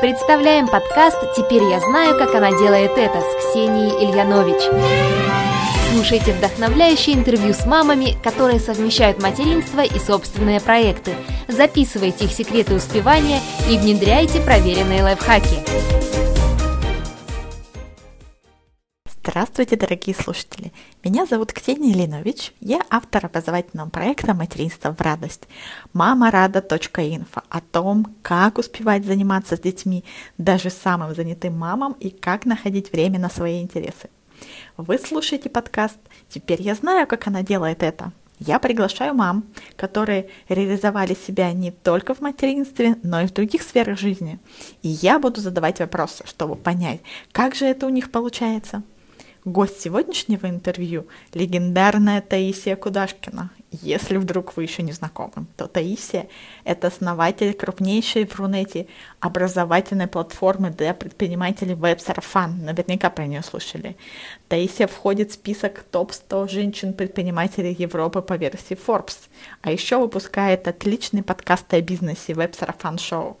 Представляем 0.00 0.68
подкаст 0.68 1.18
«Теперь 1.36 1.64
я 1.64 1.80
знаю, 1.80 2.16
как 2.16 2.32
она 2.32 2.50
делает 2.50 2.92
это» 2.96 3.20
с 3.20 3.50
Ксенией 3.50 4.04
Ильянович. 4.04 4.62
Слушайте 5.92 6.32
вдохновляющие 6.32 7.16
интервью 7.16 7.52
с 7.52 7.66
мамами, 7.66 8.16
которые 8.22 8.60
совмещают 8.60 9.20
материнство 9.20 9.80
и 9.80 9.98
собственные 9.98 10.60
проекты. 10.60 11.14
Записывайте 11.48 12.26
их 12.26 12.32
секреты 12.32 12.74
успевания 12.74 13.40
и 13.68 13.76
внедряйте 13.76 14.40
проверенные 14.40 15.02
лайфхаки. 15.02 16.17
Здравствуйте, 19.30 19.76
дорогие 19.76 20.16
слушатели! 20.16 20.72
Меня 21.04 21.26
зовут 21.26 21.52
Ксения 21.52 21.92
Ильинович, 21.92 22.54
я 22.60 22.80
автор 22.88 23.26
образовательного 23.26 23.90
проекта 23.90 24.32
«Материнство 24.32 24.94
в 24.94 25.02
радость» 25.02 25.48
мамарада.инфо 25.92 27.42
о 27.50 27.60
том, 27.60 28.16
как 28.22 28.56
успевать 28.56 29.04
заниматься 29.04 29.56
с 29.56 29.60
детьми, 29.60 30.02
даже 30.38 30.70
самым 30.70 31.14
занятым 31.14 31.58
мамам 31.58 31.92
и 32.00 32.08
как 32.08 32.46
находить 32.46 32.90
время 32.90 33.18
на 33.18 33.28
свои 33.28 33.60
интересы. 33.60 34.08
Вы 34.78 34.98
слушаете 34.98 35.50
подкаст 35.50 35.98
«Теперь 36.30 36.62
я 36.62 36.74
знаю, 36.74 37.06
как 37.06 37.26
она 37.26 37.42
делает 37.42 37.82
это». 37.82 38.12
Я 38.38 38.58
приглашаю 38.58 39.12
мам, 39.12 39.44
которые 39.76 40.30
реализовали 40.48 41.14
себя 41.14 41.52
не 41.52 41.70
только 41.70 42.14
в 42.14 42.22
материнстве, 42.22 42.96
но 43.02 43.20
и 43.20 43.26
в 43.26 43.34
других 43.34 43.60
сферах 43.60 43.98
жизни. 43.98 44.38
И 44.80 44.88
я 44.88 45.18
буду 45.18 45.42
задавать 45.42 45.80
вопросы, 45.80 46.24
чтобы 46.26 46.56
понять, 46.56 47.02
как 47.32 47.54
же 47.54 47.66
это 47.66 47.84
у 47.84 47.90
них 47.90 48.10
получается– 48.10 48.82
Гость 49.48 49.80
сегодняшнего 49.80 50.46
интервью– 50.46 51.06
легендарная 51.32 52.20
Таисия 52.20 52.76
Кудашкина. 52.76 53.50
Если 53.70 54.16
вдруг 54.16 54.56
вы 54.56 54.62
еще 54.62 54.82
не 54.82 54.92
знакомы, 54.92 55.46
то 55.58 55.66
Таисия– 55.66 56.28
это 56.64 56.86
основатель 56.86 57.52
крупнейшей 57.52 58.24
в 58.24 58.34
Рунете 58.38 58.86
образовательной 59.20 60.06
платформы 60.06 60.70
для 60.70 60.94
предпринимателей 60.94 61.74
веб-сарафан. 61.74 62.64
Наверняка 62.64 63.10
про 63.10 63.26
нее 63.26 63.42
слышали. 63.42 63.98
Таисия 64.48 64.86
входит 64.86 65.30
в 65.32 65.34
список 65.34 65.82
топ-100 65.82 66.48
женщин-предпринимателей 66.48 67.76
Европы 67.78 68.22
по 68.22 68.34
версии 68.34 68.74
Forbes. 68.74 69.28
А 69.60 69.70
еще 69.70 69.98
выпускает 69.98 70.66
отличный 70.66 71.22
подкаст 71.22 71.72
о 71.74 71.82
бизнесе 71.82 72.32
веб-сарафан 72.32 72.96
шоу. 72.96 73.36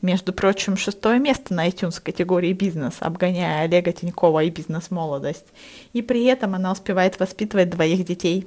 Между 0.00 0.32
прочим, 0.32 0.76
шестое 0.76 1.18
место 1.18 1.54
на 1.54 1.66
iTunes 1.66 2.00
категории 2.00 2.52
бизнес, 2.52 2.94
обгоняя 3.00 3.62
Олега 3.62 3.92
Тинькова 3.92 4.44
и 4.44 4.50
бизнес-молодость. 4.50 5.46
И 5.92 6.02
при 6.02 6.24
этом 6.26 6.54
она 6.54 6.70
успевает 6.70 7.18
воспитывать 7.18 7.70
двоих 7.70 8.04
детей. 8.04 8.46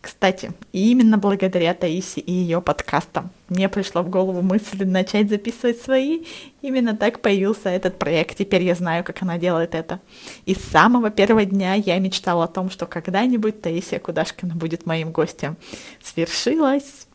Кстати, 0.00 0.52
именно 0.72 1.18
благодаря 1.18 1.74
Таисе 1.74 2.20
и 2.20 2.32
ее 2.32 2.60
подкастам 2.60 3.30
мне 3.48 3.68
пришла 3.68 4.02
в 4.02 4.10
голову 4.10 4.42
мысль 4.42 4.84
начать 4.84 5.28
записывать 5.28 5.80
свои. 5.80 6.24
Именно 6.60 6.96
так 6.96 7.20
появился 7.20 7.68
этот 7.68 7.98
проект. 7.98 8.38
Теперь 8.38 8.62
я 8.62 8.74
знаю, 8.74 9.04
как 9.04 9.22
она 9.22 9.38
делает 9.38 9.74
это. 9.74 10.00
И 10.46 10.54
с 10.54 10.60
самого 10.60 11.10
первого 11.10 11.44
дня 11.44 11.74
я 11.74 11.98
мечтала 11.98 12.44
о 12.44 12.48
том, 12.48 12.70
что 12.70 12.86
когда-нибудь 12.86 13.62
Таисия 13.62 13.98
Кудашкина 13.98 14.54
будет 14.54 14.86
моим 14.86 15.12
гостем. 15.12 15.56
Свершилось. 16.02 17.06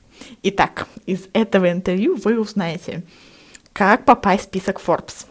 Итак, 0.44 0.88
из 1.06 1.28
этого 1.34 1.72
интервью 1.72 2.16
вы 2.16 2.40
узнаете, 2.40 3.04
как 3.74 4.06
попасть 4.06 4.44
в 4.44 4.46
список 4.46 4.82
Forbes? 4.82 5.26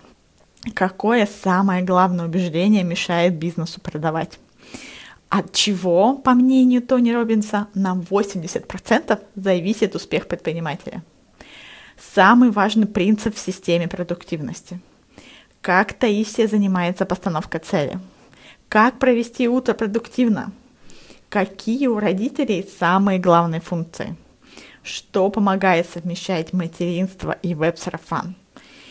Какое 0.74 1.26
самое 1.26 1.82
главное 1.82 2.26
убеждение 2.26 2.84
мешает 2.84 3.34
бизнесу 3.34 3.80
продавать? 3.80 4.38
От 5.28 5.52
чего, 5.52 6.14
по 6.14 6.32
мнению 6.32 6.82
Тони 6.82 7.10
Робинса, 7.10 7.68
на 7.74 7.94
80% 7.94 9.20
зависит 9.34 9.94
успех 9.94 10.28
предпринимателя? 10.28 11.02
Самый 12.14 12.50
важный 12.50 12.86
принцип 12.86 13.34
в 13.34 13.38
системе 13.38 13.88
продуктивности. 13.88 14.80
Как 15.60 15.92
Таисия 15.94 16.46
занимается 16.46 17.06
постановкой 17.06 17.60
цели? 17.60 17.98
Как 18.68 18.98
провести 18.98 19.48
утро 19.48 19.74
продуктивно? 19.74 20.52
Какие 21.28 21.88
у 21.88 21.98
родителей 21.98 22.68
самые 22.78 23.18
главные 23.18 23.60
функции? 23.60 24.16
что 24.86 25.28
помогает 25.30 25.88
совмещать 25.90 26.52
материнство 26.52 27.32
и 27.42 27.54
веб-сарафан. 27.54 28.36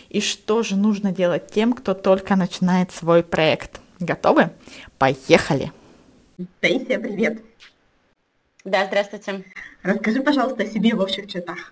И 0.09 0.21
что 0.21 0.61
же 0.61 0.75
нужно 0.75 1.11
делать 1.11 1.51
тем, 1.51 1.73
кто 1.73 1.93
только 1.93 2.35
начинает 2.35 2.91
свой 2.91 3.23
проект. 3.23 3.79
Готовы? 3.99 4.51
Поехали! 4.97 5.71
Таисия, 6.59 6.99
привет! 6.99 7.41
Да, 8.65 8.85
здравствуйте. 8.87 9.45
Расскажи, 9.83 10.21
пожалуйста, 10.21 10.63
о 10.63 10.65
себе 10.65 10.93
в 10.93 10.99
общих 10.99 11.27
чертах. 11.27 11.71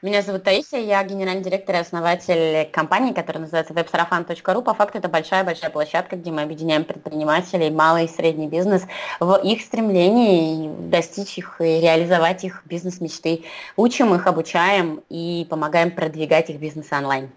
Меня 0.00 0.22
зовут 0.22 0.42
Таисия, 0.42 0.80
я 0.80 1.04
генеральный 1.04 1.44
директор 1.44 1.76
и 1.76 1.78
основатель 1.78 2.68
компании, 2.72 3.12
которая 3.12 3.42
называется 3.42 3.72
websarafan.ru. 3.72 4.62
По 4.62 4.74
факту 4.74 4.98
это 4.98 5.08
большая-большая 5.08 5.70
площадка, 5.70 6.16
где 6.16 6.32
мы 6.32 6.42
объединяем 6.42 6.82
предпринимателей, 6.82 7.70
малый 7.70 8.06
и 8.06 8.08
средний 8.08 8.48
бизнес 8.48 8.82
в 9.20 9.36
их 9.44 9.62
стремлении 9.62 10.68
достичь 10.88 11.38
их 11.38 11.60
и 11.60 11.80
реализовать 11.80 12.42
их 12.42 12.62
бизнес-мечты. 12.64 13.44
Учим 13.76 14.12
их, 14.12 14.26
обучаем 14.26 15.04
и 15.08 15.46
помогаем 15.48 15.92
продвигать 15.92 16.50
их 16.50 16.58
бизнес 16.58 16.90
онлайн. 16.90 17.30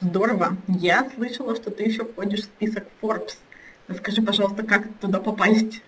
Здорово. 0.00 0.58
Я 0.68 1.08
слышала, 1.14 1.56
что 1.56 1.70
ты 1.70 1.84
еще 1.84 2.04
входишь 2.04 2.40
в 2.40 2.44
список 2.44 2.84
Forbes. 3.00 3.36
Расскажи, 3.88 4.20
пожалуйста, 4.22 4.62
как 4.62 4.86
туда 5.00 5.18
попасть? 5.18 5.82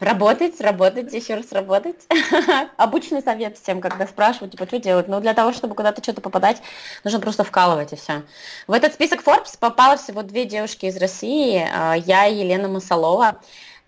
Работать, 0.00 0.60
работать, 0.60 1.12
еще 1.12 1.34
раз 1.34 1.52
работать. 1.52 2.08
Обычный 2.76 3.22
совет 3.22 3.56
всем, 3.56 3.80
когда 3.80 4.06
спрашивают, 4.08 4.52
типа, 4.52 4.66
что 4.66 4.80
делать. 4.80 5.06
Ну, 5.06 5.20
для 5.20 5.32
того, 5.32 5.52
чтобы 5.52 5.76
куда-то 5.76 6.02
что-то 6.02 6.20
попадать, 6.20 6.60
нужно 7.04 7.20
просто 7.20 7.44
вкалывать 7.44 7.92
и 7.92 7.96
все. 7.96 8.22
В 8.66 8.72
этот 8.72 8.94
список 8.94 9.22
Forbes 9.22 9.56
попало 9.58 9.96
всего 9.96 10.22
две 10.22 10.44
девушки 10.44 10.86
из 10.86 10.96
России, 10.96 11.64
а, 11.72 11.94
я 11.94 12.26
и 12.26 12.36
Елена 12.36 12.66
Масалова. 12.66 13.40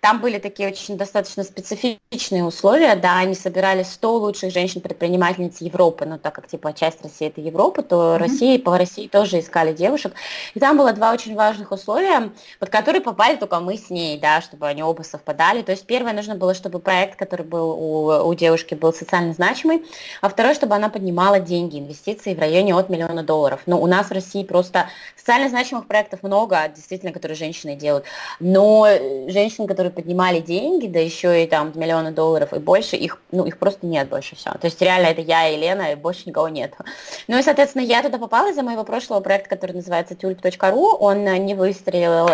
Там 0.05 0.21
были 0.21 0.37
такие 0.37 0.69
очень 0.69 0.97
достаточно 0.97 1.43
специфичные 1.43 2.43
условия, 2.43 2.95
да, 2.95 3.17
они 3.17 3.33
собирали 3.33 3.81
100 3.81 4.17
лучших 4.17 4.53
женщин-предпринимательниц 4.53 5.61
Европы, 5.61 6.05
но 6.05 6.19
так 6.19 6.35
как, 6.35 6.45
типа, 6.45 6.73
часть 6.73 7.01
России 7.01 7.25
это 7.25 7.41
Европа, 7.41 7.81
то 7.81 7.95
mm-hmm. 7.95 8.17
Россия, 8.19 8.59
по 8.59 8.77
России 8.77 9.07
тоже 9.07 9.39
искали 9.39 9.73
девушек. 9.73 10.13
И 10.53 10.59
там 10.59 10.77
было 10.77 10.93
два 10.93 11.11
очень 11.11 11.33
важных 11.33 11.71
условия, 11.71 12.29
под 12.59 12.69
которые 12.69 13.01
попали 13.01 13.35
только 13.35 13.59
мы 13.59 13.77
с 13.77 13.89
ней, 13.89 14.19
да, 14.19 14.41
чтобы 14.41 14.67
они 14.67 14.83
оба 14.83 15.01
совпадали. 15.01 15.63
То 15.63 15.71
есть 15.71 15.87
первое, 15.87 16.13
нужно 16.13 16.35
было, 16.35 16.53
чтобы 16.53 16.77
проект, 16.77 17.17
который 17.17 17.47
был 17.47 17.71
у, 17.71 18.27
у 18.27 18.33
девушки, 18.35 18.75
был 18.75 18.93
социально 18.93 19.33
значимый, 19.33 19.87
а 20.21 20.29
второе, 20.29 20.53
чтобы 20.53 20.75
она 20.75 20.89
поднимала 20.89 21.39
деньги, 21.39 21.79
инвестиции 21.79 22.35
в 22.35 22.39
районе 22.39 22.75
от 22.75 22.89
миллиона 22.89 23.23
долларов. 23.23 23.61
Но 23.65 23.81
у 23.81 23.87
нас 23.87 24.09
в 24.09 24.11
России 24.11 24.43
просто 24.43 24.87
социально 25.17 25.49
значимых 25.49 25.87
проектов 25.87 26.21
много, 26.21 26.59
действительно, 26.75 27.11
которые 27.11 27.35
женщины 27.35 27.75
делают, 27.75 28.05
но 28.39 28.87
женщин, 29.29 29.65
которые 29.65 29.94
поднимали 29.95 30.39
деньги, 30.39 30.87
да 30.87 30.99
еще 30.99 31.43
и 31.43 31.47
там 31.47 31.71
миллионы 31.75 32.11
долларов 32.11 32.53
и 32.53 32.59
больше, 32.59 32.95
их, 32.95 33.19
ну, 33.31 33.45
их 33.45 33.57
просто 33.57 33.85
нет 33.85 34.09
больше 34.09 34.35
все. 34.35 34.51
То 34.51 34.65
есть 34.65 34.81
реально 34.81 35.07
это 35.07 35.21
я 35.21 35.49
и 35.49 35.57
Лена, 35.57 35.93
и 35.93 35.95
больше 35.95 36.23
никого 36.25 36.49
нет. 36.49 36.73
Ну 37.27 37.39
и, 37.39 37.41
соответственно, 37.41 37.81
я 37.81 38.03
туда 38.03 38.17
попала 38.19 38.51
из-за 38.51 38.61
моего 38.61 38.83
прошлого 38.83 39.19
проекта, 39.19 39.49
который 39.49 39.71
называется 39.71 40.13
tulip.ru, 40.13 40.97
он 40.99 41.23
не 41.23 41.55
выстрелил, 41.55 42.27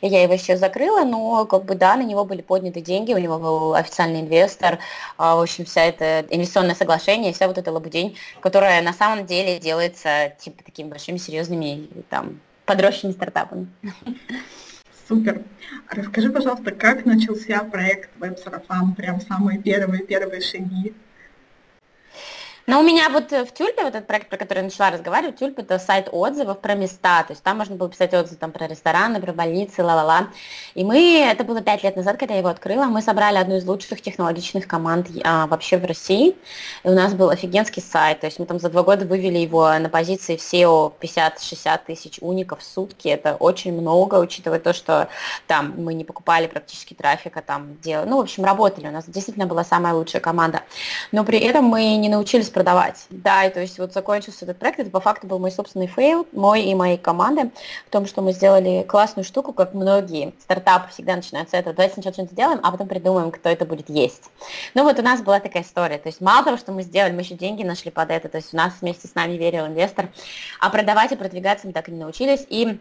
и 0.00 0.06
я 0.06 0.22
его 0.22 0.32
еще 0.32 0.56
закрыла, 0.56 1.04
но 1.04 1.44
как 1.44 1.64
бы 1.64 1.74
да, 1.74 1.96
на 1.96 2.02
него 2.02 2.24
были 2.24 2.40
подняты 2.40 2.80
деньги, 2.80 3.12
у 3.12 3.18
него 3.18 3.38
был 3.38 3.74
официальный 3.74 4.20
инвестор, 4.20 4.78
а, 5.18 5.36
в 5.36 5.40
общем, 5.42 5.64
вся 5.64 5.84
это 5.84 6.24
инвестиционное 6.30 6.74
соглашение, 6.74 7.32
вся 7.32 7.48
вот 7.48 7.58
эта 7.58 7.70
лабудень, 7.70 8.16
которая 8.40 8.80
на 8.82 8.92
самом 8.92 9.26
деле 9.26 9.58
делается 9.58 10.32
типа 10.38 10.64
такими 10.64 10.88
большими 10.88 11.18
серьезными 11.18 11.88
там 12.08 12.40
подросшими 12.64 13.12
стартапами. 13.12 13.68
Супер. 15.06 15.42
Расскажи, 15.90 16.30
пожалуйста, 16.30 16.70
как 16.70 17.04
начался 17.04 17.62
проект 17.64 18.10
Веб-сарафан, 18.18 18.94
прям 18.94 19.20
самые 19.20 19.60
первые-первые 19.60 20.40
шаги? 20.40 20.94
Но 22.66 22.80
у 22.80 22.82
меня 22.82 23.10
вот 23.10 23.30
в 23.30 23.52
Тюльпе, 23.52 23.82
вот 23.82 23.94
этот 23.94 24.06
проект, 24.06 24.30
про 24.30 24.38
который 24.38 24.58
я 24.60 24.64
начала 24.64 24.90
разговаривать, 24.90 25.36
Тюльп 25.36 25.58
это 25.58 25.78
сайт 25.78 26.08
отзывов 26.10 26.60
про 26.60 26.74
места, 26.74 27.22
то 27.22 27.32
есть 27.32 27.42
там 27.42 27.58
можно 27.58 27.76
было 27.76 27.90
писать 27.90 28.14
отзывы 28.14 28.36
там, 28.36 28.52
про 28.52 28.66
рестораны, 28.66 29.20
про 29.20 29.34
больницы, 29.34 29.82
ла-ла-ла. 29.82 30.28
И 30.74 30.82
мы, 30.82 31.26
это 31.30 31.44
было 31.44 31.60
пять 31.60 31.82
лет 31.82 31.94
назад, 31.94 32.16
когда 32.16 32.32
я 32.32 32.40
его 32.40 32.48
открыла, 32.48 32.84
мы 32.84 33.02
собрали 33.02 33.36
одну 33.36 33.56
из 33.56 33.66
лучших 33.66 34.00
технологичных 34.00 34.66
команд 34.66 35.08
а, 35.24 35.46
вообще 35.46 35.76
в 35.76 35.84
России. 35.84 36.36
И 36.84 36.88
у 36.88 36.94
нас 36.94 37.12
был 37.12 37.28
офигенский 37.28 37.82
сайт, 37.82 38.20
то 38.20 38.26
есть 38.26 38.38
мы 38.38 38.46
там 38.46 38.58
за 38.58 38.70
два 38.70 38.82
года 38.82 39.04
вывели 39.04 39.38
его 39.38 39.70
на 39.78 39.90
позиции 39.90 40.36
в 40.36 40.40
SEO 40.40 40.94
50-60 40.98 41.80
тысяч 41.86 42.18
уников 42.22 42.60
в 42.60 42.64
сутки. 42.64 43.08
Это 43.08 43.34
очень 43.34 43.78
много, 43.78 44.14
учитывая 44.14 44.58
то, 44.58 44.72
что 44.72 45.08
там 45.46 45.74
мы 45.76 45.92
не 45.92 46.04
покупали 46.04 46.46
практически 46.46 46.94
трафика, 46.94 47.42
там 47.42 47.78
делали, 47.82 48.08
ну, 48.08 48.16
в 48.16 48.20
общем, 48.20 48.42
работали. 48.46 48.88
У 48.88 48.90
нас 48.90 49.04
действительно 49.06 49.46
была 49.46 49.64
самая 49.64 49.92
лучшая 49.92 50.22
команда. 50.22 50.62
Но 51.12 51.24
при 51.24 51.38
этом 51.38 51.66
мы 51.66 51.96
не 51.96 52.08
научились 52.08 52.53
продавать. 52.54 53.06
Да, 53.10 53.44
и 53.44 53.50
то 53.52 53.60
есть 53.60 53.78
вот 53.78 53.92
закончился 53.92 54.44
этот 54.44 54.58
проект, 54.58 54.78
это 54.78 54.90
по 54.90 55.00
факту 55.00 55.26
был 55.26 55.38
мой 55.38 55.50
собственный 55.50 55.88
fail, 55.88 56.26
мой 56.32 56.62
и 56.62 56.74
моей 56.74 56.96
команды, 56.96 57.50
в 57.86 57.90
том, 57.90 58.06
что 58.06 58.22
мы 58.22 58.32
сделали 58.32 58.84
классную 58.84 59.24
штуку, 59.24 59.52
как 59.52 59.74
многие 59.74 60.32
стартапы 60.40 60.90
всегда 60.90 61.16
начинают 61.16 61.50
с 61.50 61.54
этого. 61.54 61.74
Давайте 61.74 61.94
сначала 61.94 62.14
что-нибудь 62.14 62.32
сделаем, 62.32 62.60
а 62.62 62.70
потом 62.70 62.88
придумаем, 62.88 63.30
кто 63.30 63.50
это 63.50 63.66
будет 63.66 63.90
есть. 63.90 64.30
Ну 64.74 64.84
вот 64.84 64.98
у 64.98 65.02
нас 65.02 65.20
была 65.20 65.40
такая 65.40 65.62
история, 65.64 65.98
то 65.98 66.08
есть 66.08 66.20
мало 66.20 66.44
того, 66.44 66.56
что 66.56 66.72
мы 66.72 66.82
сделали, 66.82 67.12
мы 67.12 67.20
еще 67.20 67.34
деньги 67.34 67.62
нашли 67.62 67.90
под 67.90 68.10
это, 68.10 68.28
то 68.28 68.38
есть 68.38 68.54
у 68.54 68.56
нас 68.56 68.72
вместе 68.80 69.08
с 69.08 69.14
нами 69.14 69.32
верил 69.32 69.66
инвестор, 69.66 70.08
а 70.60 70.70
продавать 70.70 71.12
и 71.12 71.16
продвигаться 71.16 71.66
мы 71.66 71.72
так 71.72 71.88
и 71.88 71.92
не 71.92 71.98
научились, 71.98 72.46
и 72.48 72.78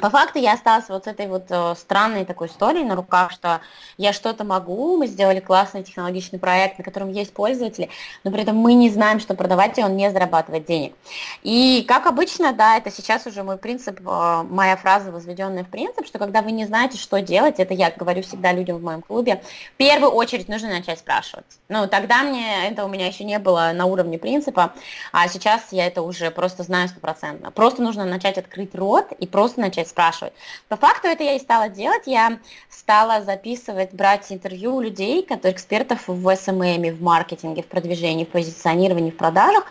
по 0.00 0.10
факту 0.10 0.38
я 0.38 0.54
осталась 0.54 0.88
вот 0.88 1.04
с 1.04 1.06
этой 1.06 1.28
вот 1.28 1.44
э, 1.50 1.74
странной 1.76 2.24
такой 2.24 2.48
историей 2.48 2.84
на 2.84 2.96
руках, 2.96 3.30
что 3.30 3.60
я 3.96 4.12
что-то 4.12 4.44
могу, 4.44 4.96
мы 4.96 5.06
сделали 5.06 5.40
классный 5.40 5.84
технологичный 5.84 6.38
проект, 6.38 6.78
на 6.78 6.84
котором 6.84 7.10
есть 7.10 7.32
пользователи, 7.32 7.88
но 8.24 8.30
при 8.30 8.42
этом 8.42 8.56
мы 8.56 8.74
не 8.74 8.90
знаем, 8.90 9.20
что 9.20 9.34
продавать, 9.34 9.78
и 9.78 9.84
он 9.84 9.96
не 9.96 10.10
зарабатывает 10.10 10.66
денег. 10.66 10.94
И 11.42 11.84
как 11.86 12.06
обычно, 12.06 12.52
да, 12.52 12.76
это 12.76 12.90
сейчас 12.90 13.26
уже 13.26 13.42
мой 13.42 13.56
принцип, 13.56 14.00
э, 14.00 14.42
моя 14.48 14.76
фраза, 14.76 15.12
возведенная 15.12 15.64
в 15.64 15.68
принцип, 15.68 16.06
что 16.06 16.18
когда 16.18 16.42
вы 16.42 16.52
не 16.52 16.66
знаете, 16.66 16.98
что 16.98 17.20
делать, 17.20 17.56
это 17.58 17.72
я 17.74 17.90
говорю 17.90 18.22
всегда 18.22 18.52
людям 18.52 18.78
в 18.78 18.82
моем 18.82 19.02
клубе, 19.02 19.42
в 19.74 19.76
первую 19.76 20.10
очередь 20.12 20.48
нужно 20.48 20.70
начать 20.70 20.98
спрашивать. 20.98 21.46
Ну, 21.68 21.86
тогда 21.86 22.22
мне, 22.22 22.68
это 22.68 22.84
у 22.84 22.88
меня 22.88 23.06
еще 23.06 23.24
не 23.24 23.38
было 23.38 23.70
на 23.72 23.86
уровне 23.86 24.18
принципа, 24.18 24.72
а 25.12 25.28
сейчас 25.28 25.68
я 25.70 25.86
это 25.86 26.02
уже 26.02 26.30
просто 26.30 26.62
знаю 26.64 26.88
стопроцентно. 26.88 27.50
Просто 27.50 27.82
нужно 27.82 28.04
начать 28.04 28.38
открыть 28.38 28.74
рот 28.74 29.12
и 29.12 29.26
просто 29.26 29.60
начать 29.60 29.83
начать 29.84 29.88
спрашивать. 29.88 30.32
По 30.68 30.76
факту 30.76 31.08
это 31.08 31.22
я 31.22 31.34
и 31.34 31.38
стала 31.38 31.68
делать. 31.68 32.02
Я 32.06 32.38
стала 32.70 33.22
записывать, 33.22 33.92
брать 33.92 34.30
интервью 34.30 34.76
у 34.76 34.80
людей, 34.80 35.22
которые 35.22 35.54
экспертов 35.54 36.02
в 36.06 36.36
SMM, 36.36 36.94
в 36.94 37.02
маркетинге, 37.02 37.62
в 37.62 37.66
продвижении, 37.66 38.24
в 38.24 38.28
позиционировании, 38.28 39.10
в 39.10 39.16
продажах. 39.16 39.64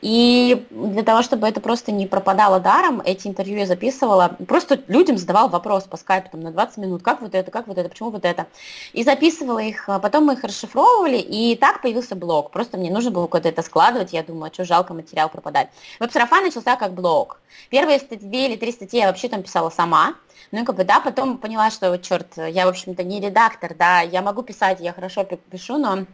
И 0.00 0.66
для 0.70 1.02
того, 1.02 1.22
чтобы 1.22 1.48
это 1.48 1.60
просто 1.60 1.92
не 1.92 2.06
пропадало 2.06 2.60
даром, 2.60 3.00
эти 3.04 3.26
интервью 3.26 3.58
я 3.58 3.66
записывала. 3.66 4.36
Просто 4.46 4.80
людям 4.88 5.18
задавал 5.18 5.48
вопрос 5.48 5.84
по 5.84 5.96
скайпу 5.96 6.30
там, 6.30 6.40
на 6.40 6.52
20 6.52 6.76
минут, 6.78 7.02
как 7.02 7.22
вот 7.22 7.34
это, 7.34 7.50
как 7.50 7.66
вот 7.66 7.78
это, 7.78 7.88
почему 7.88 8.10
вот 8.10 8.24
это. 8.24 8.46
И 8.92 9.02
записывала 9.02 9.58
их, 9.58 9.88
а 9.88 9.98
потом 9.98 10.24
мы 10.24 10.34
их 10.34 10.44
расшифровывали, 10.44 11.18
и 11.18 11.56
так 11.56 11.82
появился 11.82 12.14
блог. 12.14 12.50
Просто 12.50 12.78
мне 12.78 12.90
нужно 12.90 13.10
было 13.10 13.26
куда-то 13.26 13.48
это 13.48 13.62
складывать, 13.62 14.12
я 14.12 14.22
думаю, 14.22 14.52
что 14.52 14.64
жалко 14.64 14.94
материал 14.94 15.28
пропадать. 15.28 15.68
Веб-сарафан 15.98 16.44
начался 16.44 16.76
как 16.76 16.92
блог. 16.92 17.40
Первые 17.68 17.98
две 17.98 18.46
или 18.48 18.56
три 18.56 18.72
статьи 18.72 19.00
я 19.00 19.06
вообще 19.06 19.28
там 19.28 19.42
писала 19.42 19.59
писала 19.60 19.70
сама. 19.70 20.14
Ну 20.52 20.62
и 20.62 20.64
как 20.64 20.76
бы, 20.76 20.84
да, 20.84 21.00
потом 21.00 21.38
поняла, 21.38 21.70
что, 21.70 21.96
черт, 21.98 22.36
я, 22.36 22.66
в 22.66 22.70
общем-то, 22.70 23.04
не 23.04 23.20
редактор, 23.20 23.74
да, 23.78 24.00
я 24.00 24.22
могу 24.22 24.42
писать, 24.42 24.80
я 24.80 24.92
хорошо 24.92 25.24
пишу, 25.24 25.78
но 25.78 26.06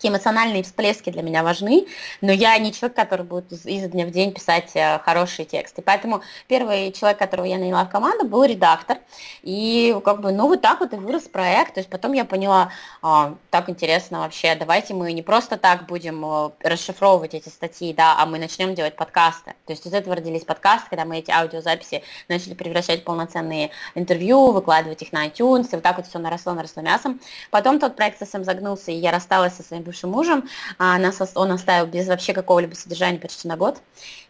такие 0.00 0.12
эмоциональные 0.12 0.62
всплески 0.62 1.10
для 1.10 1.20
меня 1.20 1.42
важны, 1.42 1.86
но 2.22 2.32
я 2.32 2.56
не 2.56 2.72
человек, 2.72 2.96
который 2.96 3.26
будет 3.26 3.52
изо 3.52 3.86
дня 3.86 4.06
в 4.06 4.10
день 4.10 4.32
писать 4.32 4.70
э, 4.72 4.98
хорошие 5.00 5.44
тексты. 5.44 5.82
Поэтому 5.82 6.22
первый 6.48 6.90
человек, 6.92 7.18
которого 7.18 7.44
я 7.44 7.58
наняла 7.58 7.84
в 7.84 7.90
команду, 7.90 8.24
был 8.24 8.44
редактор. 8.44 8.96
И 9.42 9.94
как 10.02 10.22
бы, 10.22 10.32
ну 10.32 10.48
вот 10.48 10.62
так 10.62 10.80
вот 10.80 10.94
и 10.94 10.96
вырос 10.96 11.24
проект. 11.24 11.74
То 11.74 11.80
есть 11.80 11.90
потом 11.90 12.14
я 12.14 12.24
поняла, 12.24 12.70
а, 13.02 13.34
так 13.50 13.68
интересно 13.68 14.20
вообще, 14.20 14.54
давайте 14.54 14.94
мы 14.94 15.12
не 15.12 15.20
просто 15.20 15.58
так 15.58 15.84
будем 15.84 16.24
э, 16.24 16.50
расшифровывать 16.62 17.34
эти 17.34 17.50
статьи, 17.50 17.92
да, 17.92 18.16
а 18.18 18.24
мы 18.24 18.38
начнем 18.38 18.74
делать 18.74 18.96
подкасты. 18.96 19.50
То 19.66 19.74
есть 19.74 19.86
из 19.86 19.92
этого 19.92 20.16
родились 20.16 20.44
подкасты, 20.44 20.88
когда 20.88 21.04
мы 21.04 21.18
эти 21.18 21.30
аудиозаписи 21.30 22.02
начали 22.28 22.54
превращать 22.54 23.02
в 23.02 23.04
полноценные 23.04 23.68
интервью, 23.94 24.52
выкладывать 24.52 25.02
их 25.02 25.12
на 25.12 25.26
iTunes, 25.26 25.68
и 25.72 25.74
вот 25.74 25.82
так 25.82 25.98
вот 25.98 26.06
все 26.06 26.18
наросло, 26.18 26.54
наросло 26.54 26.82
мясом. 26.82 27.20
Потом 27.50 27.78
тот 27.78 27.96
проект 27.96 28.18
совсем 28.18 28.44
загнулся, 28.44 28.92
и 28.92 28.94
я 28.94 29.10
рассталась 29.10 29.52
со 29.56 29.62
своим 29.62 29.89
бывшим 29.90 30.10
мужем, 30.10 30.48
а 30.78 30.98
нас, 30.98 31.20
он 31.34 31.52
оставил 31.52 31.86
без 31.86 32.06
вообще 32.06 32.32
какого-либо 32.32 32.74
содержания 32.74 33.18
почти 33.18 33.48
на 33.48 33.56
год. 33.56 33.78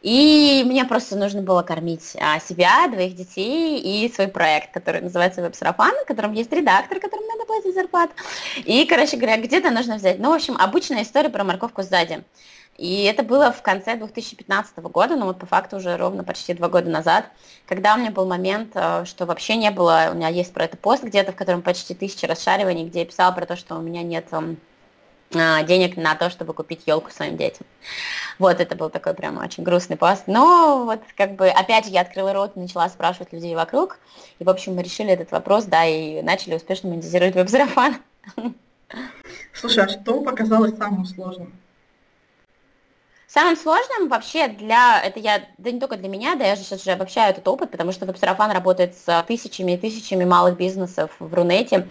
И 0.03 0.62
мне 0.67 0.85
просто 0.85 1.17
нужно 1.17 1.43
было 1.43 1.62
кормить 1.62 2.17
а, 2.21 2.41
себя, 2.41 2.89
двоих 2.89 3.15
детей 3.15 3.79
и 3.79 4.12
свой 4.12 4.29
проект, 4.29 4.73
который 4.73 5.03
называется 5.03 5.43
веб-сарафан, 5.43 5.95
в 6.03 6.07
котором 6.07 6.33
есть 6.33 6.53
редактор, 6.53 6.99
которому 7.01 7.27
надо 7.27 7.45
платить 7.45 7.75
зарплату. 7.75 8.12
И, 8.65 8.87
короче 8.87 9.17
говоря, 9.17 9.37
где-то 9.37 9.71
нужно 9.71 9.97
взять. 9.97 10.19
Ну, 10.19 10.31
в 10.31 10.35
общем, 10.35 10.57
обычная 10.59 11.03
история 11.03 11.29
про 11.29 11.45
морковку 11.45 11.83
сзади. 11.83 12.25
И 12.81 13.03
это 13.05 13.23
было 13.23 13.53
в 13.53 13.61
конце 13.61 13.95
2015 13.95 14.79
года, 14.79 15.15
но 15.15 15.27
вот 15.27 15.39
по 15.39 15.45
факту 15.45 15.77
уже 15.77 15.99
ровно 15.99 16.25
почти 16.25 16.55
два 16.55 16.71
года 16.71 16.89
назад, 16.89 17.27
когда 17.67 17.95
у 17.95 17.99
меня 17.99 18.11
был 18.11 18.25
момент, 18.25 18.71
э, 18.75 19.05
что 19.05 19.27
вообще 19.27 19.56
не 19.56 19.71
было, 19.71 20.09
у 20.11 20.15
меня 20.15 20.29
есть 20.29 20.55
про 20.55 20.65
это 20.65 20.79
пост 20.79 21.03
где-то, 21.03 21.33
в 21.33 21.37
котором 21.37 21.61
почти 21.61 21.95
тысяча 21.95 22.27
расшариваний, 22.27 22.87
где 22.87 23.01
я 23.01 23.05
писала 23.05 23.33
про 23.33 23.45
то, 23.45 23.55
что 23.55 23.77
у 23.77 23.83
меня 23.83 24.03
нет 24.03 24.29
эм, 24.31 24.56
денег 25.31 25.97
на 25.97 26.15
то, 26.15 26.29
чтобы 26.29 26.55
купить 26.55 26.82
елку 26.87 27.11
своим 27.11 27.37
детям. 27.37 27.67
Вот, 28.38 28.61
это 28.61 28.75
был 28.75 28.91
такой 28.91 29.15
прям 29.15 29.38
очень 29.38 29.62
грустный 29.62 29.97
пост. 29.97 30.25
Но 30.27 30.85
вот 30.85 31.00
как 31.17 31.37
бы 31.37 31.49
опять 31.49 31.85
же 31.85 31.93
я 31.93 32.00
открыла 32.00 32.32
рот 32.32 32.53
и 32.56 32.61
начала 32.61 32.88
спрашивать 32.88 33.32
людей 33.32 33.55
вокруг. 33.55 33.99
И, 34.38 34.44
в 34.44 34.50
общем, 34.50 34.75
мы 34.75 34.82
решили 34.82 35.11
этот 35.11 35.31
вопрос, 35.31 35.65
да, 35.65 35.85
и 35.85 36.21
начали 36.23 36.56
успешно 36.56 36.91
монетизировать 36.91 37.35
веб-сарафан. 37.35 37.97
Слушай, 39.55 39.85
а 39.85 39.88
что 39.88 40.21
показалось 40.23 40.77
самым 40.77 41.05
сложным? 41.05 41.53
Самым 43.29 43.56
сложным 43.56 44.09
вообще 44.09 44.49
для, 44.49 45.00
это 45.00 45.21
я, 45.21 45.43
да 45.59 45.71
не 45.71 45.79
только 45.79 45.97
для 45.97 46.09
меня, 46.09 46.35
да 46.35 46.44
я 46.44 46.56
же 46.56 46.62
сейчас 46.62 46.82
же 46.82 46.91
обобщаю 46.91 47.31
этот 47.31 47.47
опыт, 47.47 47.71
потому 47.71 47.93
что 47.93 48.05
веб-сарафан 48.05 48.50
работает 48.50 48.97
с 48.99 49.25
тысячами 49.29 49.73
и 49.73 49.77
тысячами 49.77 50.25
малых 50.25 50.56
бизнесов 50.56 51.12
в 51.21 51.32
Рунете. 51.32 51.87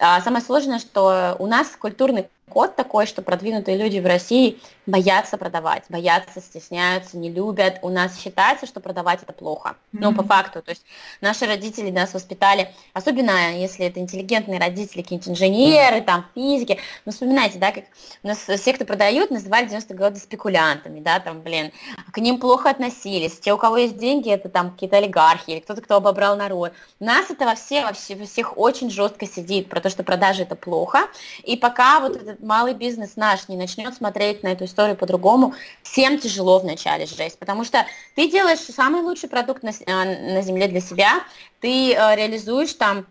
А 0.00 0.22
самое 0.22 0.42
сложное, 0.42 0.78
что 0.78 1.36
у 1.38 1.46
нас 1.46 1.68
культурный 1.76 2.28
код 2.48 2.76
такой, 2.76 3.06
что 3.06 3.22
продвинутые 3.22 3.76
люди 3.76 3.98
в 3.98 4.06
России 4.06 4.60
боятся 4.86 5.36
продавать, 5.36 5.84
боятся, 5.88 6.40
стесняются, 6.40 7.16
не 7.16 7.30
любят. 7.30 7.78
У 7.82 7.90
нас 7.90 8.18
считается, 8.18 8.66
что 8.66 8.80
продавать 8.80 9.22
это 9.22 9.32
плохо. 9.32 9.76
Mm-hmm. 9.92 9.98
Ну, 10.00 10.14
по 10.14 10.22
факту. 10.22 10.62
То 10.62 10.70
есть 10.70 10.84
наши 11.20 11.46
родители 11.46 11.90
нас 11.90 12.14
воспитали, 12.14 12.72
особенно 12.94 13.54
если 13.54 13.86
это 13.86 14.00
интеллигентные 14.00 14.58
родители, 14.58 15.02
какие-нибудь 15.02 15.28
инженеры, 15.28 16.00
там, 16.00 16.26
физики. 16.34 16.78
Ну, 17.04 17.12
вспоминайте, 17.12 17.58
да, 17.58 17.72
как 17.72 17.84
у 18.22 18.28
нас 18.28 18.38
все, 18.38 18.72
кто 18.72 18.84
продают, 18.84 19.30
называли 19.30 19.68
90-е 19.68 19.96
годы 19.96 20.18
спекулянтами, 20.18 21.00
да, 21.00 21.20
там, 21.20 21.42
блин, 21.42 21.70
к 22.12 22.18
ним 22.18 22.38
плохо 22.38 22.70
относились. 22.70 23.38
Те, 23.38 23.52
у 23.52 23.58
кого 23.58 23.76
есть 23.76 23.98
деньги, 23.98 24.30
это 24.30 24.48
там 24.48 24.72
какие-то 24.72 24.96
олигархи 24.96 25.50
или 25.50 25.60
кто-то, 25.60 25.82
кто 25.82 25.96
обобрал 25.96 26.36
народ. 26.36 26.72
У 27.00 27.04
нас 27.04 27.30
это 27.30 27.44
во, 27.44 27.54
все, 27.54 27.84
во, 27.84 27.92
все, 27.92 28.16
во 28.16 28.24
всех 28.24 28.56
очень 28.56 28.90
жестко 28.90 29.26
сидит, 29.26 29.68
про 29.68 29.80
то, 29.80 29.90
что 29.90 30.02
продажи 30.02 30.42
это 30.42 30.56
плохо. 30.56 31.00
И 31.44 31.56
пока 31.56 32.00
вот 32.00 32.16
этот 32.16 32.37
малый 32.40 32.74
бизнес 32.74 33.16
наш 33.16 33.48
не 33.48 33.56
начнет 33.56 33.94
смотреть 33.94 34.42
на 34.42 34.48
эту 34.48 34.64
историю 34.64 34.96
по-другому, 34.96 35.54
всем 35.82 36.18
тяжело 36.18 36.58
вначале 36.58 37.06
жесть, 37.06 37.38
потому 37.38 37.64
что 37.64 37.86
ты 38.14 38.30
делаешь 38.30 38.58
самый 38.58 39.02
лучший 39.02 39.28
продукт 39.28 39.62
на, 39.62 39.72
а, 39.86 40.04
на 40.04 40.42
земле 40.42 40.68
для 40.68 40.80
себя, 40.80 41.22
ты 41.60 41.92
э, 41.92 42.16
реализуешь 42.16 42.74
там 42.74 43.06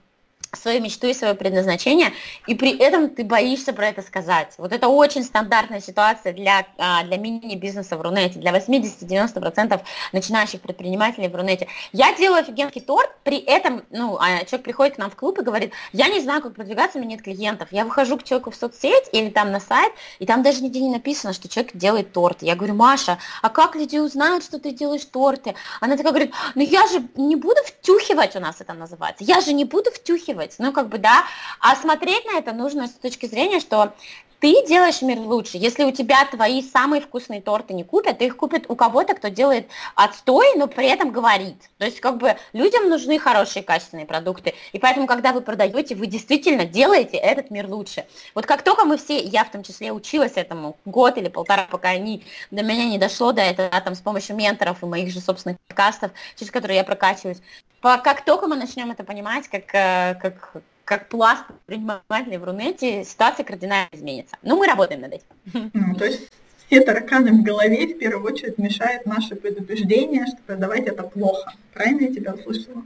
свою 0.57 0.81
мечту 0.81 1.07
и 1.07 1.13
свое 1.13 1.33
предназначение, 1.33 2.13
и 2.48 2.56
при 2.56 2.77
этом 2.77 3.09
ты 3.09 3.24
боишься 3.24 3.74
про 3.74 3.88
это 3.88 4.01
сказать. 4.01 4.54
Вот 4.57 4.71
это 4.71 4.88
очень 4.88 5.24
стандартная 5.24 5.81
ситуация 5.81 6.33
для, 6.33 6.65
а, 6.77 7.04
для 7.04 7.18
мини-бизнеса 7.18 7.98
в 7.98 8.01
Рунете, 8.01 8.39
для 8.39 8.51
80-90% 8.51 9.81
начинающих 10.13 10.62
предпринимателей 10.62 11.27
в 11.27 11.36
Рунете. 11.36 11.67
Я 11.91 12.13
делаю 12.15 12.41
офигенский 12.41 12.81
торт, 12.81 13.10
при 13.24 13.38
этом, 13.38 13.84
ну, 13.91 14.17
а 14.20 14.46
человек 14.46 14.63
приходит 14.63 14.96
к 14.96 14.98
нам 14.98 15.10
в 15.12 15.15
клуб 15.15 15.39
и 15.39 15.43
говорит, 15.43 15.74
я 15.93 16.08
не 16.08 16.20
знаю, 16.20 16.41
как 16.41 16.55
продвигаться, 16.55 16.98
у 16.98 17.01
меня 17.01 17.12
нет 17.12 17.24
клиентов. 17.24 17.70
Я 17.72 17.86
выхожу 17.86 18.17
к 18.17 18.24
человеку 18.24 18.51
в 18.51 18.55
соцсеть 18.55 19.10
или 19.12 19.29
там 19.29 19.51
на 19.51 19.60
сайт, 19.60 19.93
и 20.20 20.25
там 20.25 20.43
даже 20.43 20.62
нигде 20.62 20.81
не 20.81 20.89
написано, 20.89 21.34
что 21.34 21.48
человек 21.48 21.75
делает 21.75 22.13
торт. 22.13 22.41
Я 22.41 22.55
говорю, 22.55 22.74
Маша, 22.74 23.17
а 23.41 23.50
как 23.50 23.75
люди 23.75 23.98
узнают, 23.98 24.43
что 24.43 24.60
ты 24.60 24.72
делаешь 24.72 25.05
торты? 25.05 25.55
Она 25.81 25.98
такая 25.98 26.12
говорит, 26.12 26.34
ну 26.55 26.62
я 26.62 26.88
же 26.88 27.03
не 27.15 27.36
буду 27.36 27.62
втюхивать, 27.65 28.36
у 28.36 28.39
нас 28.39 28.62
это 28.62 28.74
называется, 28.74 29.24
я 29.24 29.41
же 29.41 29.53
не 29.53 29.65
буду 29.65 29.91
втюхивать 29.91 30.47
оценивать. 30.48 30.56
Ну, 30.60 30.72
как 30.72 30.89
бы, 30.89 30.98
да. 30.98 31.24
А 31.60 31.75
смотреть 31.75 32.25
на 32.25 32.38
это 32.38 32.54
нужно 32.54 32.88
с 32.88 32.92
точки 32.92 33.25
зрения, 33.25 33.60
что 33.60 33.94
ты 34.39 34.68
делаешь 34.68 35.01
мир 35.01 35.20
лучше. 35.20 35.58
Если 35.58 35.84
у 35.84 35.92
тебя 35.92 36.24
твои 36.25 36.62
самые 36.62 37.01
вкусные 37.01 37.42
торты 37.42 37.74
не 37.74 37.84
купят, 37.84 38.20
то 38.20 38.24
их 38.24 38.38
купят 38.38 38.66
у 38.68 38.75
кого-то, 38.75 39.16
кто 39.16 39.30
делает 39.30 39.68
отстой, 39.96 40.54
но 40.56 40.68
при 40.68 40.88
этом 40.88 41.12
говорит. 41.12 41.56
То 41.80 41.86
есть 41.86 42.00
как 42.00 42.18
бы 42.18 42.38
людям 42.54 42.88
нужны 42.88 43.18
хорошие 43.18 43.63
качественные 43.63 44.06
продукты. 44.06 44.54
И 44.74 44.80
поэтому, 44.80 45.08
когда 45.08 45.34
вы 45.34 45.42
продаете, 45.42 45.96
вы 45.96 46.06
действительно 46.06 46.66
делаете 46.66 47.18
этот 47.18 47.50
мир 47.50 47.68
лучше. 47.68 48.06
Вот 48.36 48.46
как 48.46 48.62
только 48.62 48.86
мы 48.86 48.98
все, 48.98 49.20
я 49.20 49.44
в 49.44 49.50
том 49.50 49.63
числе 49.63 49.92
училась 49.92 50.34
этому 50.36 50.77
год 50.86 51.18
или 51.18 51.30
полтора, 51.30 51.68
пока 51.72 51.89
они, 51.89 52.24
до 52.51 52.62
меня 52.62 52.86
не 52.86 53.00
дошло 53.00 53.32
до 53.32 53.42
этого, 53.42 53.70
там 53.82 53.96
с 53.96 54.01
помощью 54.01 54.36
менторов 54.36 54.84
и 54.84 54.86
моих 54.86 55.12
же 55.12 55.20
собственных 55.20 55.58
подкастов, 55.68 56.12
через 56.36 56.51
которые 56.51 56.77
я 56.77 56.84
прокачиваюсь, 56.84 57.39
как 57.81 58.25
только 58.25 58.48
мы 58.48 58.55
начнем 58.55 58.91
это 58.91 59.03
понимать, 59.03 59.48
как, 59.48 59.74
э, 59.74 60.15
как, 60.22 60.62
как 60.84 61.10
пласт 61.10 61.43
предпринимателей 61.65 62.38
в 62.38 62.43
Рунете, 62.43 63.03
ситуация 63.03 63.43
кардинально 63.43 63.89
изменится. 63.91 64.36
Но 64.41 64.55
мы 64.55 64.67
работаем 64.67 65.01
над 65.01 65.13
этим. 65.13 65.72
Ну, 65.74 65.96
то 65.96 66.05
есть 66.05 66.29
все 66.67 66.81
тараканы 66.81 67.31
в 67.31 67.43
голове 67.43 67.88
в 67.88 67.98
первую 67.98 68.34
очередь 68.34 68.57
мешают 68.57 69.05
наше 69.05 69.36
предупреждение, 69.36 70.25
что 70.27 70.38
продавать 70.46 70.88
это 70.88 71.03
плохо. 71.03 71.53
Правильно 71.74 72.07
я 72.07 72.13
тебя 72.13 72.34
услышала? 72.34 72.84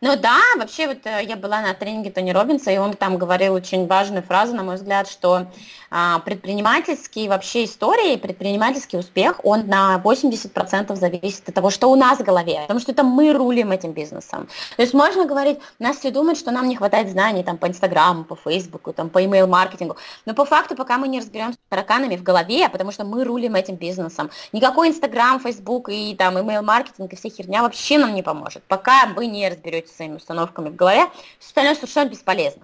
Ну 0.00 0.14
да, 0.16 0.38
вообще 0.56 0.86
вот 0.86 0.98
э, 1.06 1.24
я 1.24 1.36
была 1.36 1.60
на 1.60 1.74
тренинге 1.74 2.12
Тони 2.12 2.30
Робинса, 2.30 2.70
и 2.70 2.78
он 2.78 2.94
там 2.94 3.18
говорил 3.18 3.54
очень 3.54 3.88
важную 3.88 4.22
фразу, 4.22 4.54
на 4.54 4.62
мой 4.62 4.76
взгляд, 4.76 5.08
что 5.08 5.48
а, 5.90 6.20
предпринимательские 6.20 7.28
вообще 7.28 7.64
истории, 7.64 8.16
предпринимательский 8.16 8.98
успех, 8.98 9.40
он 9.42 9.66
на 9.66 10.00
80% 10.04 10.94
зависит 10.94 11.48
от 11.48 11.54
того, 11.54 11.70
что 11.70 11.88
у 11.88 11.96
нас 11.96 12.18
в 12.20 12.22
голове, 12.22 12.60
потому 12.62 12.78
что 12.78 12.92
это 12.92 13.02
мы 13.02 13.32
рулим 13.32 13.72
этим 13.72 13.92
бизнесом. 13.92 14.48
То 14.76 14.82
есть 14.82 14.94
можно 14.94 15.24
говорить, 15.24 15.58
нас 15.80 15.96
все 15.96 16.10
думают, 16.12 16.38
что 16.38 16.52
нам 16.52 16.68
не 16.68 16.76
хватает 16.76 17.10
знаний 17.10 17.42
там 17.42 17.56
по 17.56 17.66
Инстаграму, 17.66 18.24
по 18.24 18.36
Фейсбуку, 18.36 18.92
там 18.92 19.08
по 19.08 19.24
имейл-маркетингу, 19.24 19.96
но 20.26 20.34
по 20.34 20.44
факту, 20.44 20.76
пока 20.76 20.98
мы 20.98 21.08
не 21.08 21.18
разберемся 21.18 21.58
с 21.58 21.68
тараканами 21.70 22.16
в 22.16 22.22
голове, 22.22 22.68
потому 22.68 22.92
что 22.92 23.04
мы 23.04 23.24
рулим 23.24 23.56
этим 23.56 23.74
бизнесом, 23.74 24.30
никакой 24.52 24.90
Инстаграм, 24.90 25.40
Фейсбук 25.40 25.88
и 25.88 26.14
там 26.14 26.38
имейл-маркетинг 26.38 27.12
и 27.12 27.16
вся 27.16 27.30
херня 27.30 27.62
вообще 27.62 27.98
нам 27.98 28.14
не 28.14 28.22
поможет, 28.22 28.62
пока 28.68 29.06
вы 29.16 29.26
не 29.26 29.48
разберетесь 29.48 29.87
своими 29.88 30.16
установками 30.16 30.68
в 30.68 30.76
голове, 30.76 31.06
все 31.38 31.48
остальное 31.48 31.74
совершенно 31.74 32.08
бесполезно. 32.10 32.62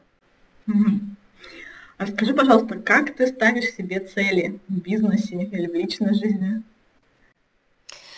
А 1.96 2.06
скажи, 2.06 2.34
пожалуйста, 2.34 2.76
как 2.76 3.14
ты 3.14 3.28
ставишь 3.28 3.74
себе 3.74 4.00
цели 4.00 4.58
в 4.68 4.80
бизнесе 4.80 5.36
или 5.36 5.66
в 5.66 5.74
личной 5.74 6.14
жизни? 6.14 6.62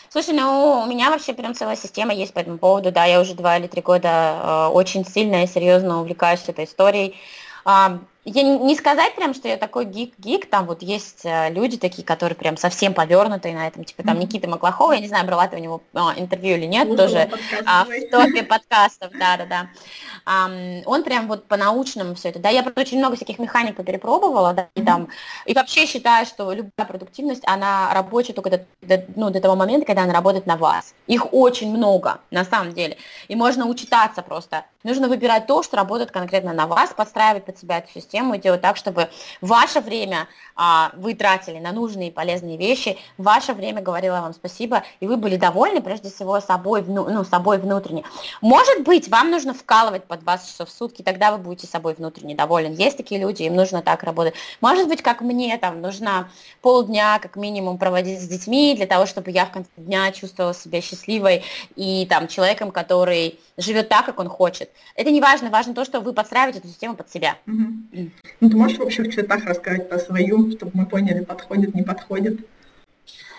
Слушай, 0.09 0.35
ну 0.35 0.83
у 0.83 0.87
меня 0.87 1.11
вообще 1.11 1.35
прям 1.35 1.55
целая 1.55 1.77
система 1.77 2.15
есть 2.15 2.33
по 2.33 2.39
этому 2.39 2.57
поводу. 2.57 2.91
Да, 2.91 3.05
я 3.05 3.21
уже 3.21 3.35
два 3.35 3.59
или 3.59 3.67
три 3.67 3.83
года 3.83 4.09
э, 4.09 4.73
очень 4.73 5.05
сильно 5.05 5.45
и 5.45 5.47
серьезно 5.47 6.01
увлекаюсь 6.01 6.49
этой 6.49 6.65
историей. 6.65 7.17
Э, 7.67 7.99
я 8.28 8.42
не 8.42 8.75
сказать 8.75 9.14
прям, 9.14 9.35
что 9.35 9.47
я 9.47 9.56
такой 9.56 9.85
гик-гик, 9.85 10.47
там 10.47 10.66
вот 10.66 10.83
есть 10.83 11.25
э, 11.25 11.49
люди 11.50 11.76
такие, 11.76 12.04
которые 12.04 12.37
прям 12.37 12.56
совсем 12.56 12.92
повернутые 12.92 13.54
на 13.54 13.68
этом, 13.68 13.85
типа 13.85 14.02
там 14.02 14.18
Никита 14.18 14.49
Маклахова, 14.49 14.92
я 14.92 15.00
не 15.00 15.06
знаю, 15.06 15.25
брала 15.26 15.47
ты 15.47 15.56
у 15.56 15.61
него 15.61 15.80
а, 15.95 16.12
интервью 16.16 16.56
или 16.56 16.66
нет, 16.66 16.88
Слушала 16.88 17.09
тоже 17.09 17.30
а, 17.64 17.85
в 17.85 18.11
топе 18.11 18.42
подкастов, 18.45 19.12
да-да-да. 19.12 19.68
Um, 20.26 20.83
он 20.87 21.04
прям 21.04 21.28
вот 21.28 21.47
по-научному 21.47 22.16
все 22.16 22.30
это, 22.30 22.40
да, 22.40 22.49
я 22.49 22.66
очень 22.75 22.99
много 22.99 23.14
всяких 23.14 23.38
механик 23.38 23.76
перепробовала, 23.76 24.52
да, 24.54 24.68
и 24.75 24.83
там, 24.83 25.09
и 25.45 25.54
вообще 25.54 25.87
считаю, 25.87 26.26
что 26.26 26.52
любая 26.52 26.85
продуктивность, 26.85 27.45
она 27.47 27.95
рабочая 27.95 28.33
только 28.33 28.50
до, 28.50 28.66
до, 28.83 29.04
ну, 29.14 29.30
до 29.30 29.40
того 29.40 29.54
момента, 29.54 29.87
когда 29.87 30.02
она 30.02 30.12
работает 30.12 30.47
на 30.47 30.56
вас. 30.56 30.95
Их 31.06 31.33
очень 31.33 31.71
много, 31.71 32.18
на 32.33 32.45
самом 32.45 32.75
деле, 32.75 32.99
и 33.28 33.37
можно 33.37 33.66
учитаться 33.66 34.23
просто. 34.23 34.64
Нужно 34.87 35.09
выбирать 35.09 35.49
то, 35.49 35.64
что 35.64 35.76
работает 35.76 36.12
конкретно 36.12 36.52
на 36.52 36.69
вас, 36.69 36.90
подстраивать 36.97 37.45
под 37.45 37.59
себя 37.59 37.78
эту 37.78 37.90
систему, 37.93 38.35
и 38.35 38.38
делать 38.38 38.61
так, 38.61 38.76
чтобы 38.76 39.09
ваше 39.40 39.81
время 39.81 40.28
а, 40.55 40.93
вы 40.95 41.14
тратили 41.14 41.59
на 41.59 41.73
нужные 41.73 42.11
и 42.11 42.12
полезные 42.12 42.57
вещи, 42.57 42.97
ваше 43.19 43.52
время 43.52 43.83
говорило 43.83 44.21
вам 44.21 44.33
спасибо, 44.33 44.85
и 45.00 45.09
вы 45.09 45.16
были 45.16 45.35
довольны 45.37 45.81
прежде 45.83 46.09
всего 46.09 46.40
собой, 46.40 46.85
ну, 46.87 47.25
собой 47.25 47.59
внутренне. 47.59 48.05
Может 48.40 48.85
быть, 48.85 49.09
вам 49.09 49.33
нужно 49.33 49.55
вкалывать 49.55 50.05
по 50.05 50.16
20 50.16 50.49
часов 50.49 50.69
в 50.69 50.73
сутки, 50.73 51.02
тогда 51.02 51.33
вы 51.33 51.38
будете 51.38 51.66
собой 51.66 51.95
внутренне 51.95 52.37
доволен. 52.37 52.73
Есть 52.73 52.97
такие 52.97 53.21
люди, 53.21 53.43
им 53.43 53.57
нужно 53.57 53.83
так 53.83 54.05
работать. 54.05 54.35
Может 54.61 54.87
быть, 54.87 55.02
как 55.02 55.21
мне, 55.21 55.59
там, 55.59 55.83
нужно 55.83 56.31
полдня 56.62 57.19
как 57.19 57.35
минимум 57.35 57.76
проводить 57.76 58.21
с 58.21 58.28
детьми 58.28 58.75
для 58.76 58.87
того, 58.87 59.07
чтобы 59.07 59.33
я 59.33 59.47
в 59.47 59.50
конце 59.50 59.69
дня 59.76 60.12
чувствовала 60.12 60.55
себя 60.55 60.81
счастливой 60.81 61.43
и 61.75 62.07
там 62.09 62.28
человеком, 62.28 62.71
который 62.71 63.40
живет 63.57 63.88
так, 63.88 64.07
как 64.07 64.21
он 64.21 64.28
хочет. 64.28 64.71
Это 64.95 65.11
не 65.11 65.21
важно, 65.21 65.50
важно 65.50 65.75
то, 65.75 65.85
что 65.85 66.00
вы 66.00 66.12
подстраиваете 66.12 66.59
эту 66.61 66.68
систему 66.68 66.95
под 66.95 67.11
себя. 67.11 67.37
Угу. 67.47 68.11
Ну, 68.40 68.50
ты 68.50 68.56
можешь 68.56 68.78
в 68.78 69.12
цветах 69.12 69.45
рассказать 69.45 69.88
про 69.88 69.99
свою, 69.99 70.52
чтобы 70.52 70.73
мы 70.75 70.87
поняли, 70.87 71.25
подходит, 71.25 71.75
не 71.75 71.83
подходит? 71.83 72.40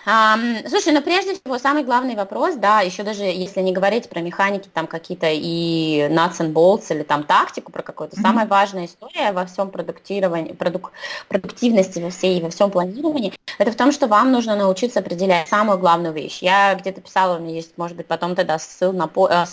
Um, 0.08 0.66
слушай, 0.66 0.94
ну 0.94 1.02
прежде 1.02 1.34
всего 1.34 1.58
самый 1.58 1.84
главный 1.84 2.16
вопрос, 2.16 2.54
да, 2.54 2.80
еще 2.80 3.02
даже 3.02 3.24
если 3.24 3.60
не 3.60 3.72
говорить 3.72 4.08
про 4.08 4.20
механики 4.20 4.70
там 4.72 4.86
какие-то 4.86 5.26
и 5.30 6.08
nuts 6.08 6.38
and 6.38 6.54
bolts 6.54 6.84
или 6.88 7.02
там 7.02 7.24
тактику 7.24 7.70
про 7.70 7.82
какую-то, 7.82 8.16
mm-hmm. 8.16 8.22
самая 8.22 8.46
важная 8.46 8.86
история 8.86 9.32
во 9.32 9.44
всем 9.44 9.70
продуктировании, 9.70 10.52
продук, 10.52 10.92
продуктивности 11.28 11.98
во 11.98 12.08
всей, 12.08 12.40
во 12.40 12.48
всем 12.48 12.70
планировании, 12.70 13.34
это 13.58 13.70
в 13.70 13.76
том, 13.76 13.92
что 13.92 14.06
вам 14.06 14.32
нужно 14.32 14.56
научиться 14.56 15.00
определять 15.00 15.46
самую 15.46 15.78
главную 15.78 16.14
вещь. 16.14 16.38
Я 16.40 16.74
где-то 16.74 17.02
писала, 17.02 17.36
у 17.36 17.42
меня 17.42 17.56
есть, 17.56 17.76
может 17.76 17.94
быть, 17.94 18.06
потом 18.06 18.34
тогда 18.34 18.58
ссыл 18.58 18.94
на 18.94 19.08
по, 19.08 19.28
э, 19.28 19.44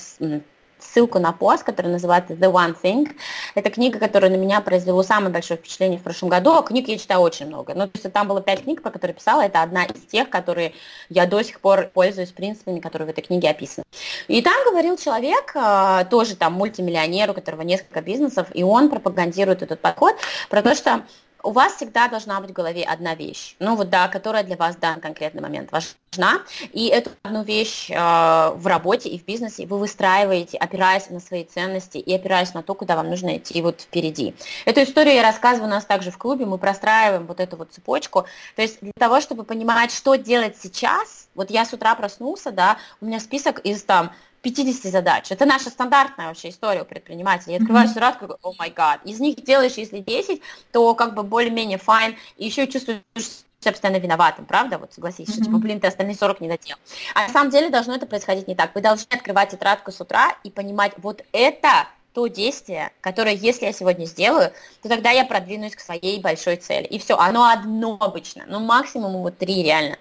ссылку 0.86 1.20
на 1.20 1.32
пост, 1.32 1.64
который 1.64 1.92
называется 1.92 2.34
The 2.34 2.52
One 2.52 2.76
Thing. 2.82 3.16
Это 3.56 3.70
книга, 3.70 4.00
которая 4.00 4.32
на 4.32 4.36
меня 4.36 4.62
произвела 4.62 5.04
самое 5.04 5.32
большое 5.32 5.58
впечатление 5.58 6.00
в 6.00 6.04
прошлом 6.04 6.30
году. 6.30 6.52
А 6.54 6.64
книг 6.64 6.88
я 6.88 6.98
читаю 6.98 7.22
очень 7.22 7.48
много. 7.48 7.74
Ну, 7.74 7.88
то 7.88 7.92
есть 7.94 8.14
там 8.14 8.28
было 8.28 8.42
пять 8.42 8.64
книг, 8.64 8.82
по 8.82 8.92
которым 8.92 9.16
писала. 9.16 9.42
Это 9.42 9.62
одна 9.62 9.86
из 9.86 10.02
тех, 10.12 10.30
которые 10.30 10.74
я 11.10 11.26
до 11.26 11.42
сих 11.44 11.60
пор 11.60 11.90
пользуюсь 11.94 12.32
принципами, 12.32 12.80
которые 12.80 13.08
в 13.08 13.10
этой 13.10 13.22
книге 13.22 13.50
описаны. 13.50 13.86
И 14.28 14.42
там 14.42 14.54
говорил 14.66 14.98
человек, 14.98 15.52
а, 15.56 16.06
тоже 16.06 16.36
там 16.36 16.54
мультимиллионер, 16.54 17.32
у 17.32 17.34
которого 17.34 17.62
несколько 17.62 18.02
бизнесов, 18.02 18.48
и 18.54 18.64
он 18.64 18.90
пропагандирует 18.90 19.62
этот 19.62 19.80
подход 19.82 20.16
про 20.50 20.62
то, 20.62 20.76
что 20.76 21.04
у 21.46 21.52
вас 21.52 21.76
всегда 21.76 22.08
должна 22.08 22.42
быть 22.42 22.50
в 22.50 22.54
голове 22.54 22.84
одна 22.84 23.16
вещь, 23.16 23.56
ну 23.60 23.76
вот 23.76 23.90
да, 23.90 24.08
которая 24.08 24.44
для 24.44 24.58
вас 24.58 24.76
в 24.76 24.80
данный 24.80 25.02
конкретный 25.02 25.42
момент 25.42 25.72
важна, 25.72 26.42
и 26.74 26.88
эту 26.88 27.12
одну 27.24 27.44
вещь 27.44 27.90
э, 27.92 27.96
в 27.96 28.68
работе 28.68 29.10
и 29.10 29.20
в 29.20 29.26
бизнесе 29.26 29.66
вы 29.68 29.78
выстраиваете, 29.78 30.58
опираясь 30.58 31.10
на 31.10 31.20
свои 31.20 31.44
ценности 31.44 31.98
и 31.98 32.14
опираясь 32.14 32.54
на 32.54 32.64
то, 32.64 32.74
куда 32.74 32.96
вам 32.96 33.10
нужно 33.10 33.38
идти 33.38 33.62
вот 33.62 33.82
впереди. 33.82 34.34
Эту 34.66 34.84
историю 34.84 35.16
я 35.16 35.24
рассказываю 35.24 35.68
у 35.68 35.72
нас 35.72 35.86
также 35.86 36.12
в 36.12 36.18
клубе, 36.18 36.46
мы 36.46 36.58
простраиваем 36.58 37.28
вот 37.28 37.40
эту 37.40 37.58
вот 37.58 37.72
цепочку, 37.72 38.26
то 38.56 38.62
есть 38.62 38.80
для 38.82 38.94
того, 38.98 39.22
чтобы 39.22 39.44
понимать, 39.44 39.92
что 39.92 40.16
делать 40.16 40.58
сейчас, 40.62 41.28
вот 41.36 41.52
я 41.52 41.66
с 41.66 41.74
утра 41.74 41.94
проснулся, 41.96 42.52
да, 42.52 42.78
у 43.02 43.06
меня 43.06 43.20
список 43.20 43.60
из 43.60 43.84
там 43.84 44.12
50 44.52 44.92
задач. 44.92 45.32
Это 45.32 45.46
наша 45.46 45.72
стандартная 45.72 46.28
вообще 46.28 46.50
история 46.50 46.84
у 46.84 46.86
предпринимателей. 46.86 47.54
Я 47.54 47.60
открываю 47.60 47.88
mm-hmm. 47.88 48.00
раз, 48.00 48.16
о 48.44 48.54
май 48.60 48.70
гад. 48.70 49.00
Из 49.04 49.20
них 49.20 49.44
делаешь, 49.44 49.74
если 49.74 50.00
10, 50.00 50.42
то 50.72 50.94
как 50.94 51.16
бы 51.16 51.24
более-менее 51.24 51.80
файн, 51.80 52.16
и 52.38 52.46
еще 52.46 52.68
чувствуешь 52.68 53.02
себя 53.16 53.72
постоянно 53.72 53.98
виноватым, 53.98 54.46
правда? 54.46 54.78
Вот 54.78 54.94
согласись, 54.94 55.30
mm-hmm. 55.30 55.34
что 55.34 55.46
типа, 55.46 55.58
блин, 55.58 55.80
ты 55.80 55.88
остальные 55.88 56.16
40 56.16 56.42
не 56.42 56.48
доделал. 56.48 56.80
А 57.16 57.24
на 57.24 57.30
самом 57.30 57.50
деле 57.50 57.72
должно 57.72 57.96
это 57.96 58.06
происходить 58.06 58.48
не 58.48 58.54
так. 58.54 58.76
Вы 58.76 58.82
должны 58.82 59.08
открывать 59.10 59.50
тетрадку 59.50 59.92
с 59.92 60.00
утра 60.00 60.36
и 60.44 60.52
понимать, 60.52 60.94
вот 60.98 61.24
это 61.32 61.88
то 62.14 62.28
действие, 62.28 62.92
которое, 63.02 63.34
если 63.34 63.66
я 63.66 63.74
сегодня 63.74 64.06
сделаю, 64.06 64.54
то 64.84 64.90
тогда 64.90 65.10
я 65.10 65.26
продвинусь 65.26 65.76
к 65.76 65.80
своей 65.80 66.22
большой 66.22 66.58
цели. 66.58 66.86
И 66.86 67.00
все, 67.00 67.18
оно 67.18 67.50
одно 67.50 67.98
обычно, 68.00 68.46
ну 68.48 68.60
максимум 68.60 69.24
вот 69.24 69.40
три 69.40 69.64
реально. 69.64 69.96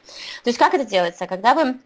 То 0.44 0.50
есть 0.50 0.58
как 0.58 0.74
это 0.74 0.84
делается? 0.84 1.26
Когда 1.26 1.54
вы 1.54 1.76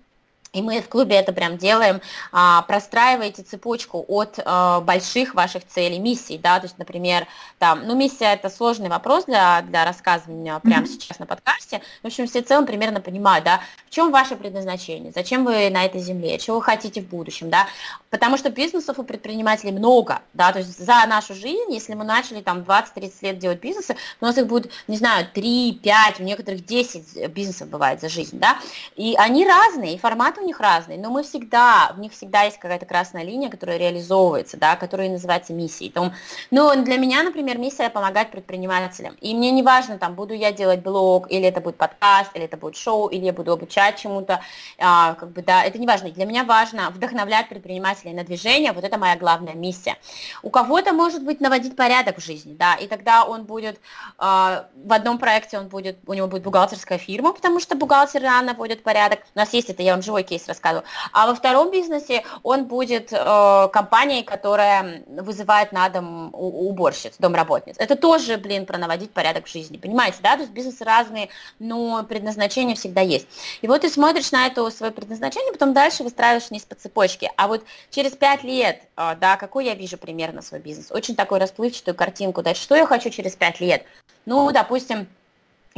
и 0.53 0.63
мы 0.63 0.81
в 0.81 0.89
клубе 0.89 1.17
это 1.17 1.33
прям 1.33 1.59
делаем, 1.59 2.01
а, 2.33 2.63
простраиваете 2.63 3.43
цепочку 3.43 4.05
от 4.09 4.39
а, 4.45 4.81
больших 4.81 5.35
ваших 5.35 5.67
целей, 5.67 5.99
миссий, 5.99 6.39
да, 6.39 6.59
то 6.59 6.67
есть, 6.67 6.79
например, 6.79 7.27
там, 7.59 7.87
ну, 7.87 7.95
миссия 7.95 8.33
это 8.33 8.49
сложный 8.49 8.89
вопрос 8.89 9.25
для, 9.27 9.63
для 9.63 9.85
рассказывания 9.85 10.59
прямо 10.61 10.85
mm-hmm. 10.85 10.89
сейчас 10.89 11.19
на 11.19 11.27
подкасте, 11.27 11.83
в 12.03 12.07
общем, 12.07 12.27
все 12.27 12.43
в 12.43 12.47
целом 12.47 12.67
примерно 12.67 13.01
понимают, 13.01 13.45
да, 13.45 13.61
в 13.87 13.91
чем 13.91 14.11
ваше 14.11 14.37
предназначение, 14.37 15.13
зачем 15.15 15.45
вы 15.45 15.69
на 15.71 15.85
этой 15.85 16.01
земле, 16.01 16.39
чего 16.39 16.57
вы 16.57 16.63
хотите 16.63 17.03
в 17.03 17.09
будущем, 17.09 17.51
да, 17.51 17.67
потому 18.11 18.39
что 18.39 18.51
бизнесов 18.51 18.99
у 18.99 19.03
предпринимателей 19.03 19.73
много, 19.73 20.21
да, 20.33 20.53
то 20.53 20.61
есть 20.61 20.79
за 20.79 21.05
нашу 21.07 21.35
жизнь, 21.35 21.73
если 21.73 21.95
мы 21.95 22.05
начали 22.05 22.41
там 22.41 22.61
20-30 22.61 23.13
лет 23.23 23.39
делать 23.39 23.61
бизнесы, 23.61 23.97
у 24.21 24.25
нас 24.25 24.39
их 24.39 24.47
будет, 24.47 24.71
не 24.87 24.97
знаю, 24.97 25.27
3, 25.33 25.81
5, 25.83 26.21
у 26.21 26.23
некоторых 26.23 26.65
10 26.65 27.29
бизнесов 27.31 27.69
бывает 27.69 28.01
за 28.01 28.09
жизнь, 28.09 28.39
да, 28.39 28.59
и 28.97 29.15
они 29.19 29.47
разные, 29.47 29.95
и 29.95 29.99
форматы 29.99 30.38
у 30.39 30.47
них 30.47 30.61
разные, 30.61 30.99
но 30.99 31.11
мы 31.11 31.23
всегда, 31.23 31.93
в 31.95 32.01
них 32.01 32.13
всегда 32.13 32.43
есть 32.43 32.59
какая-то 32.59 32.87
красная 32.87 33.23
линия, 33.23 33.49
которая 33.49 33.79
реализовывается, 33.79 34.57
да, 34.57 34.77
которая 34.77 35.09
называется 35.09 35.53
миссией. 35.53 35.91
Там, 35.91 36.13
ну, 36.51 36.83
для 36.85 36.97
меня, 36.99 37.23
например, 37.23 37.59
миссия 37.59 37.91
помогать 37.91 38.31
предпринимателям. 38.31 39.17
И 39.21 39.35
мне 39.35 39.51
не 39.51 39.63
важно, 39.63 39.99
там, 39.99 40.15
буду 40.15 40.35
я 40.35 40.53
делать 40.53 40.81
блог, 40.81 41.31
или 41.31 41.45
это 41.45 41.61
будет 41.61 41.77
подкаст, 41.77 42.31
или 42.35 42.45
это 42.45 42.57
будет 42.57 42.77
шоу, 42.77 43.09
или 43.09 43.25
я 43.25 43.33
буду 43.33 43.53
обучать 43.53 43.97
чему-то, 43.97 44.41
а, 44.79 45.15
как 45.15 45.31
бы, 45.33 45.43
да, 45.43 45.65
это 45.65 45.79
не 45.79 45.87
важно. 45.87 46.11
Для 46.11 46.27
меня 46.27 46.45
важно 46.45 46.91
вдохновлять 46.91 47.49
предпринимателей 47.49 48.13
на 48.15 48.25
движение, 48.25 48.73
вот 48.73 48.85
это 48.85 48.99
моя 48.99 49.17
главная 49.17 49.55
миссия. 49.55 49.97
У 50.43 50.51
кого-то 50.51 50.93
может 50.93 51.25
быть 51.25 51.41
наводить 51.41 51.77
порядок 51.77 52.19
в 52.19 52.25
жизни, 52.25 52.55
да, 52.55 52.75
и 52.75 52.87
тогда 52.87 53.25
он 53.25 53.45
будет, 53.45 53.81
а, 54.19 54.69
в 54.75 54.93
одном 54.93 55.19
проекте 55.19 55.59
он 55.59 55.69
будет, 55.69 55.99
у 56.07 56.15
него 56.15 56.27
будет 56.27 56.43
бухгалтерская 56.43 56.99
фирма, 56.99 57.33
потому 57.33 57.61
что 57.61 57.77
бухгалтер 57.77 58.23
рано 58.23 58.55
порядок. 58.83 59.21
У 59.35 59.39
нас 59.39 59.53
есть 59.53 59.71
это, 59.71 59.83
я 59.83 59.93
вам 59.93 60.03
живой 60.03 60.23
кейс 60.29 60.47
рассказываю. 60.47 60.85
А 61.13 61.27
во 61.27 61.35
втором 61.35 61.71
бизнесе 61.71 62.25
он 62.43 62.65
будет 62.67 63.13
э, 63.13 63.69
компанией, 63.73 64.23
которая 64.23 65.03
вызывает 65.07 65.73
на 65.73 65.89
дом 65.89 66.31
уборщиц, 66.33 67.15
домработниц. 67.19 67.77
Это 67.79 67.97
тоже, 67.97 68.37
блин, 68.37 68.67
про 68.67 68.79
наводить 68.79 69.13
порядок 69.13 69.47
в 69.47 69.53
жизни, 69.53 69.77
понимаете, 69.77 70.19
да? 70.23 70.35
То 70.35 70.43
есть 70.43 70.53
бизнесы 70.53 70.85
разные, 70.85 71.29
но 71.59 72.05
предназначение 72.05 72.77
всегда 72.77 73.01
есть. 73.01 73.27
И 73.63 73.69
вот 73.69 73.81
ты 73.81 73.89
смотришь 73.89 74.33
на 74.33 74.47
это 74.47 74.69
свое 74.71 74.93
предназначение, 74.93 75.53
потом 75.53 75.73
дальше 75.73 76.03
выстраиваешь 76.03 76.51
вниз 76.51 76.65
по 76.65 76.75
цепочке. 76.75 77.33
А 77.37 77.49
вот 77.49 77.65
через 77.91 78.13
пять 78.13 78.43
лет, 78.43 78.83
э, 78.97 79.17
да, 79.21 79.37
какой 79.37 79.65
я 79.65 79.75
вижу 79.75 79.97
примерно 79.97 80.43
свой 80.43 80.61
бизнес? 80.61 80.91
Очень 80.91 81.17
такой 81.17 81.39
расплывчатую 81.39 81.95
картинку 81.95 82.43
дать, 82.43 82.57
что 82.57 82.77
я 82.77 82.87
хочу 82.87 83.11
через 83.11 83.35
пять 83.35 83.61
лет. 83.61 83.85
Ну, 84.27 84.51
допустим, 84.53 85.09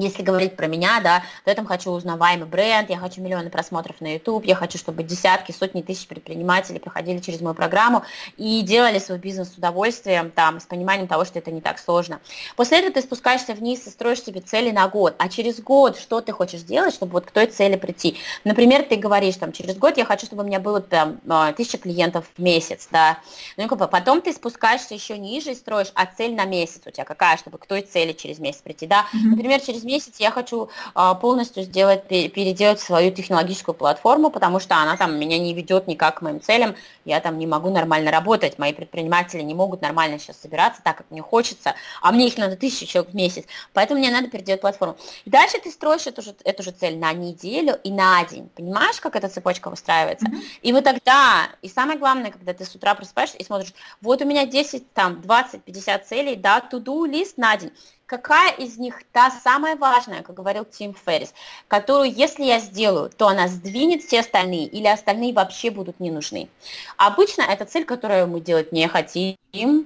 если 0.00 0.22
говорить 0.22 0.56
про 0.56 0.66
меня, 0.66 1.00
да, 1.00 1.22
то 1.44 1.50
я 1.50 1.54
там 1.54 1.66
хочу 1.66 1.90
узнаваемый 1.90 2.46
бренд, 2.46 2.90
я 2.90 2.98
хочу 2.98 3.20
миллионы 3.20 3.50
просмотров 3.50 4.00
на 4.00 4.14
YouTube, 4.14 4.44
я 4.44 4.54
хочу, 4.54 4.78
чтобы 4.78 5.02
десятки, 5.02 5.52
сотни 5.52 5.82
тысяч 5.82 6.06
предпринимателей 6.06 6.78
проходили 6.78 7.18
через 7.18 7.40
мою 7.40 7.54
программу 7.54 8.02
и 8.36 8.62
делали 8.62 8.98
свой 8.98 9.18
бизнес 9.18 9.52
с 9.54 9.56
удовольствием, 9.56 10.30
там, 10.30 10.60
с 10.60 10.64
пониманием 10.64 11.06
того, 11.06 11.24
что 11.24 11.38
это 11.38 11.50
не 11.50 11.60
так 11.60 11.78
сложно. 11.78 12.20
После 12.56 12.78
этого 12.78 12.94
ты 12.94 13.02
спускаешься 13.02 13.54
вниз 13.54 13.86
и 13.86 13.90
строишь 13.90 14.22
себе 14.22 14.40
цели 14.40 14.70
на 14.70 14.88
год, 14.88 15.14
а 15.18 15.28
через 15.28 15.60
год 15.60 15.98
что 15.98 16.20
ты 16.20 16.32
хочешь 16.32 16.60
сделать, 16.60 16.94
чтобы 16.94 17.12
вот 17.12 17.26
к 17.26 17.30
той 17.30 17.46
цели 17.46 17.76
прийти. 17.76 18.16
Например, 18.44 18.82
ты 18.82 18.96
говоришь, 18.96 19.36
там, 19.36 19.52
через 19.52 19.76
год 19.76 19.96
я 19.96 20.04
хочу, 20.04 20.26
чтобы 20.26 20.42
у 20.42 20.46
меня 20.46 20.60
было 20.60 20.80
там 20.80 21.20
а, 21.28 21.52
тысяча 21.52 21.78
клиентов 21.78 22.26
в 22.36 22.42
месяц, 22.42 22.88
да, 22.90 23.18
ну, 23.56 23.68
потом 23.68 24.20
ты 24.20 24.32
спускаешься 24.32 24.94
еще 24.94 25.18
ниже 25.18 25.52
и 25.52 25.54
строишь, 25.54 25.92
а 25.94 26.06
цель 26.06 26.34
на 26.34 26.44
месяц 26.44 26.80
у 26.86 26.90
тебя 26.90 27.04
какая, 27.04 27.36
чтобы 27.36 27.58
к 27.58 27.66
той 27.66 27.82
цели 27.82 28.12
через 28.12 28.38
месяц 28.38 28.60
прийти, 28.62 28.86
да, 28.86 29.06
например, 29.12 29.60
через 29.60 29.84
месяц 29.90 30.14
я 30.18 30.30
хочу 30.30 30.68
а, 30.94 31.14
полностью 31.14 31.62
сделать, 31.64 32.06
переделать 32.08 32.80
свою 32.80 33.12
технологическую 33.12 33.74
платформу, 33.74 34.30
потому 34.30 34.60
что 34.60 34.76
она 34.76 34.96
там 34.96 35.18
меня 35.18 35.38
не 35.38 35.52
ведет 35.52 35.86
никак 35.86 36.18
к 36.18 36.22
моим 36.22 36.40
целям, 36.40 36.76
я 37.04 37.20
там 37.20 37.38
не 37.38 37.46
могу 37.46 37.70
нормально 37.70 38.10
работать, 38.10 38.58
мои 38.58 38.72
предприниматели 38.72 39.42
не 39.42 39.54
могут 39.54 39.82
нормально 39.82 40.18
сейчас 40.18 40.40
собираться 40.40 40.80
так, 40.82 40.98
как 40.98 41.10
мне 41.10 41.22
хочется, 41.22 41.74
а 42.00 42.12
мне 42.12 42.28
их 42.28 42.38
надо 42.38 42.56
тысячу 42.56 42.86
человек 42.86 43.12
в 43.12 43.16
месяц, 43.16 43.44
поэтому 43.72 44.00
мне 44.00 44.10
надо 44.10 44.28
переделать 44.28 44.60
платформу. 44.60 44.96
И 45.24 45.30
дальше 45.30 45.58
ты 45.62 45.70
строишь 45.70 46.06
эту 46.06 46.22
же, 46.22 46.34
эту 46.44 46.62
же 46.62 46.70
цель 46.70 46.98
на 46.98 47.12
неделю 47.12 47.78
и 47.82 47.90
на 47.90 48.24
день, 48.24 48.48
понимаешь, 48.54 49.00
как 49.00 49.16
эта 49.16 49.28
цепочка 49.28 49.70
выстраивается? 49.70 50.26
Mm-hmm. 50.26 50.42
И 50.62 50.72
вот 50.72 50.84
тогда, 50.84 51.48
и 51.62 51.68
самое 51.68 51.98
главное, 51.98 52.30
когда 52.30 52.54
ты 52.54 52.64
с 52.64 52.74
утра 52.74 52.94
просыпаешься 52.94 53.36
и 53.38 53.44
смотришь, 53.44 53.74
вот 54.00 54.22
у 54.22 54.24
меня 54.24 54.46
10, 54.46 54.92
там, 54.92 55.20
20, 55.20 55.64
50 55.64 56.06
целей, 56.06 56.36
да, 56.36 56.62
to-do 56.70 57.06
лист 57.06 57.36
на 57.36 57.56
день, 57.56 57.72
какая 58.10 58.52
из 58.54 58.76
них 58.76 59.02
та 59.12 59.30
самая 59.30 59.76
важная, 59.76 60.22
как 60.22 60.34
говорил 60.34 60.64
Тим 60.64 60.94
Феррис, 60.94 61.32
которую, 61.68 62.12
если 62.12 62.42
я 62.42 62.58
сделаю, 62.58 63.08
то 63.08 63.28
она 63.28 63.46
сдвинет 63.46 64.02
все 64.02 64.18
остальные, 64.20 64.66
или 64.66 64.88
остальные 64.88 65.32
вообще 65.32 65.70
будут 65.70 66.00
не 66.00 66.10
нужны. 66.10 66.48
Обычно 66.96 67.42
это 67.42 67.66
цель, 67.66 67.84
которую 67.84 68.26
мы 68.26 68.40
делать 68.40 68.72
не 68.72 68.88
хотим, 68.88 69.36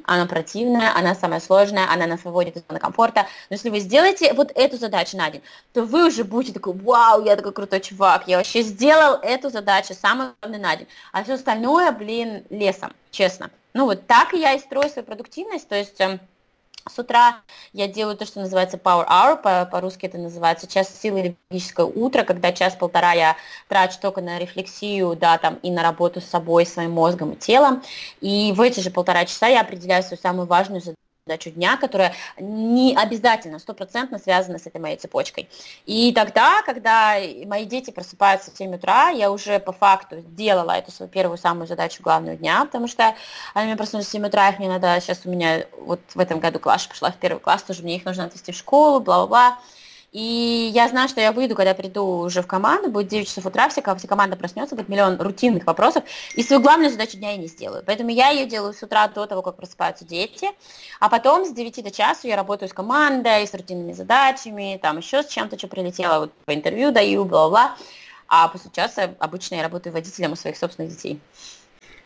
она 0.07 0.25
противная, 0.25 0.97
она 0.97 1.15
самая 1.15 1.41
сложная, 1.41 1.87
она 1.91 2.07
нас 2.07 2.25
выводит 2.25 2.57
из 2.57 2.63
зоны 2.67 2.81
комфорта. 2.81 3.27
Но 3.51 3.57
если 3.57 3.69
вы 3.69 3.81
сделаете 3.81 4.33
вот 4.33 4.51
эту 4.55 4.79
задачу 4.79 5.19
на 5.19 5.31
день, 5.31 5.43
то 5.75 5.83
вы 5.83 6.07
уже 6.07 6.25
будете 6.25 6.55
такой, 6.55 6.73
вау, 6.73 7.23
я 7.27 7.37
такой 7.37 7.53
крутой 7.53 7.81
чувак, 7.81 8.27
я 8.27 8.39
вообще 8.39 8.63
сделал 8.63 9.19
эту 9.21 9.51
задачу, 9.51 9.93
самую 9.93 10.33
главную 10.41 10.63
на 10.63 10.77
день. 10.77 10.89
А 11.13 11.25
все 11.25 11.35
остальное, 11.35 11.93
блин, 11.93 12.45
лесом, 12.49 12.95
честно. 13.11 13.51
Ну 13.75 13.85
вот 13.85 14.07
так 14.07 14.33
я 14.33 14.55
и 14.55 14.61
строю 14.61 14.89
свою 14.89 15.05
продуктивность, 15.05 15.69
то 15.69 15.75
есть 15.75 16.01
эм, 16.01 16.21
с 16.89 16.99
утра 16.99 17.41
я 17.73 17.89
делаю 17.89 18.17
то, 18.17 18.27
что 18.27 18.41
называется 18.41 18.77
power 18.77 19.07
hour, 19.09 19.41
по- 19.41 19.67
по-русски 19.71 20.07
это 20.07 20.19
называется 20.19 20.67
час 20.67 20.89
силы 21.01 21.21
или 21.21 21.37
магическое 21.51 21.87
утро, 21.87 22.25
когда 22.25 22.53
час-полтора 22.53 23.13
я 23.13 23.37
трачу 23.69 23.99
только 24.01 24.21
на 24.21 24.39
рефлексию, 24.39 25.17
да, 25.17 25.39
там, 25.39 25.57
и 25.57 25.71
на 25.71 25.83
работу 25.83 26.21
с 26.21 26.25
собой, 26.25 26.67
своим 26.67 26.93
мозгом 26.93 27.33
и 27.33 27.37
телом. 27.37 27.83
И 28.21 28.53
в 28.55 28.61
эти 28.61 28.81
же 28.81 28.91
полтора 28.91 29.25
часа 29.25 29.47
я 29.47 29.63
определяю 29.63 30.03
свою 30.03 30.21
самую 30.21 30.47
важную 30.47 30.81
задачу 30.81 31.04
задачу 31.27 31.51
дня, 31.53 31.79
которая 31.79 32.13
не 32.39 32.95
обязательно, 32.95 33.59
стопроцентно 33.59 34.19
связана 34.19 34.59
с 34.59 34.67
этой 34.67 34.79
моей 34.79 34.99
цепочкой. 34.99 35.49
И 35.87 36.13
тогда, 36.13 36.61
когда 36.67 37.15
мои 37.47 37.65
дети 37.65 37.91
просыпаются 37.91 38.51
в 38.51 38.59
7 38.59 38.75
утра, 38.75 39.09
я 39.09 39.33
уже 39.33 39.59
по 39.59 39.73
факту 39.73 40.21
сделала 40.21 40.73
эту 40.73 40.93
свою 40.93 41.11
первую 41.11 41.39
самую 41.39 41.67
задачу 41.67 42.03
главную 42.03 42.37
дня, 42.37 42.67
потому 42.67 42.89
что 42.89 43.15
они 43.55 43.69
меня 43.69 43.77
проснулись 43.79 44.05
в 44.05 44.11
7 44.11 44.27
утра, 44.27 44.51
их 44.51 44.59
мне 44.59 44.69
надо, 44.69 45.01
сейчас 45.01 45.23
у 45.25 45.31
меня 45.31 45.65
вот 45.79 46.01
в 46.15 46.21
этом 46.21 46.41
году 46.41 46.59
класс 46.59 46.87
пошла 46.87 47.11
в 47.11 47.17
первый 47.17 47.39
класс, 47.39 47.63
тоже 47.63 47.85
мне 47.85 47.97
их 47.97 48.05
нужно 48.05 48.27
отвезти 48.27 48.53
в 48.53 48.57
школу, 48.57 49.01
бла-бла-бла. 49.01 49.59
И 50.15 50.71
я 50.73 50.89
знаю, 50.89 51.09
что 51.09 51.21
я 51.21 51.33
выйду, 51.33 51.57
когда 51.57 51.75
приду 51.75 52.05
уже 52.21 52.41
в 52.41 52.47
команду, 52.47 52.89
будет 52.89 53.09
9 53.09 53.27
часов 53.27 53.47
утра, 53.47 53.69
вся, 53.69 53.83
вся 53.83 54.07
команда 54.07 54.37
проснется, 54.37 54.77
будет 54.77 54.89
миллион 54.89 55.21
рутинных 55.21 55.67
вопросов, 55.67 56.05
и 56.37 56.43
свою 56.45 56.63
главную 56.63 56.93
задачу 56.93 57.17
дня 57.17 57.33
я 57.33 57.37
не 57.37 57.49
сделаю. 57.49 57.83
Поэтому 57.85 58.11
я 58.11 58.29
ее 58.29 58.47
делаю 58.47 58.75
с 58.75 58.83
утра 58.85 59.09
до 59.09 59.27
того, 59.27 59.43
как 59.43 59.57
просыпаются 59.57 60.05
дети, 60.05 60.49
а 61.01 61.09
потом 61.09 61.45
с 61.45 61.51
9 61.51 61.83
до 61.83 61.91
часу 61.91 62.29
я 62.29 62.37
работаю 62.37 62.69
с 62.69 62.73
командой, 62.73 63.45
с 63.45 63.53
рутинными 63.53 63.93
задачами, 63.93 64.79
там 64.81 64.99
еще 64.99 65.25
с 65.25 65.27
чем-то, 65.27 65.59
что 65.59 65.67
прилетело, 65.67 66.21
вот 66.21 66.33
по 66.45 66.55
интервью 66.55 66.93
даю, 66.93 67.25
бла-бла. 67.25 67.75
А 68.29 68.47
после 68.47 68.71
часа 68.71 69.15
обычно 69.19 69.57
я 69.57 69.65
работаю 69.65 69.93
водителем 69.93 70.33
у 70.33 70.37
своих 70.37 70.57
собственных 70.57 70.93
детей. 70.93 71.21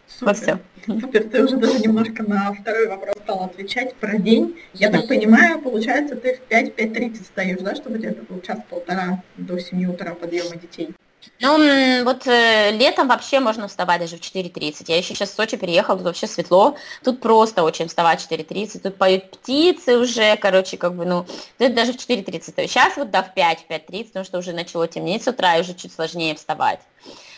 Супер. 0.08 0.26
Вот 0.26 0.36
все. 0.36 0.58
Супер, 0.86 1.24
ты 1.24 1.44
уже 1.44 1.56
даже 1.58 1.78
немножко 1.80 2.22
на 2.22 2.52
второй 2.54 2.88
вопрос 2.88 3.16
стал 3.22 3.44
отвечать 3.44 3.94
про 3.96 4.16
день. 4.16 4.58
Я 4.72 4.90
так 4.90 5.06
понимаю, 5.06 5.60
получается, 5.60 6.16
ты 6.16 6.36
в 6.36 6.50
5-5.30 6.50 7.22
встаешь, 7.22 7.58
да, 7.60 7.74
чтобы 7.74 7.98
где-то 7.98 8.22
был 8.22 8.40
час-полтора 8.40 9.22
до 9.36 9.58
7 9.58 9.84
утра 9.84 10.14
подъема 10.14 10.56
детей? 10.56 10.94
Ну, 11.40 12.04
вот 12.04 12.26
э, 12.26 12.72
летом 12.72 13.08
вообще 13.08 13.38
можно 13.38 13.68
вставать 13.68 14.00
даже 14.00 14.16
в 14.16 14.20
4.30. 14.20 14.84
Я 14.88 14.96
еще 14.96 15.14
сейчас 15.14 15.30
в 15.30 15.34
Сочи 15.34 15.56
переехала, 15.56 15.96
тут 15.96 16.06
вообще 16.06 16.26
светло. 16.26 16.76
Тут 17.04 17.20
просто 17.20 17.62
очень 17.62 17.86
вставать 17.86 18.20
в 18.20 18.30
4.30. 18.30 18.80
Тут 18.80 18.96
поют 18.96 19.30
птицы 19.30 19.98
уже, 19.98 20.36
короче, 20.36 20.76
как 20.76 20.94
бы, 20.94 21.04
ну, 21.04 21.26
это 21.58 21.74
даже 21.74 21.92
в 21.92 21.96
4.30. 21.96 22.66
Сейчас 22.66 22.96
вот, 22.96 23.10
да, 23.10 23.22
в 23.22 23.34
5, 23.34 23.66
в 23.68 23.70
5.30, 23.70 24.04
потому 24.06 24.24
что 24.24 24.38
уже 24.38 24.52
начало 24.52 24.88
темнеть 24.88 25.22
с 25.22 25.28
утра, 25.28 25.56
и 25.56 25.60
уже 25.60 25.74
чуть 25.74 25.92
сложнее 25.92 26.34
вставать. 26.34 26.80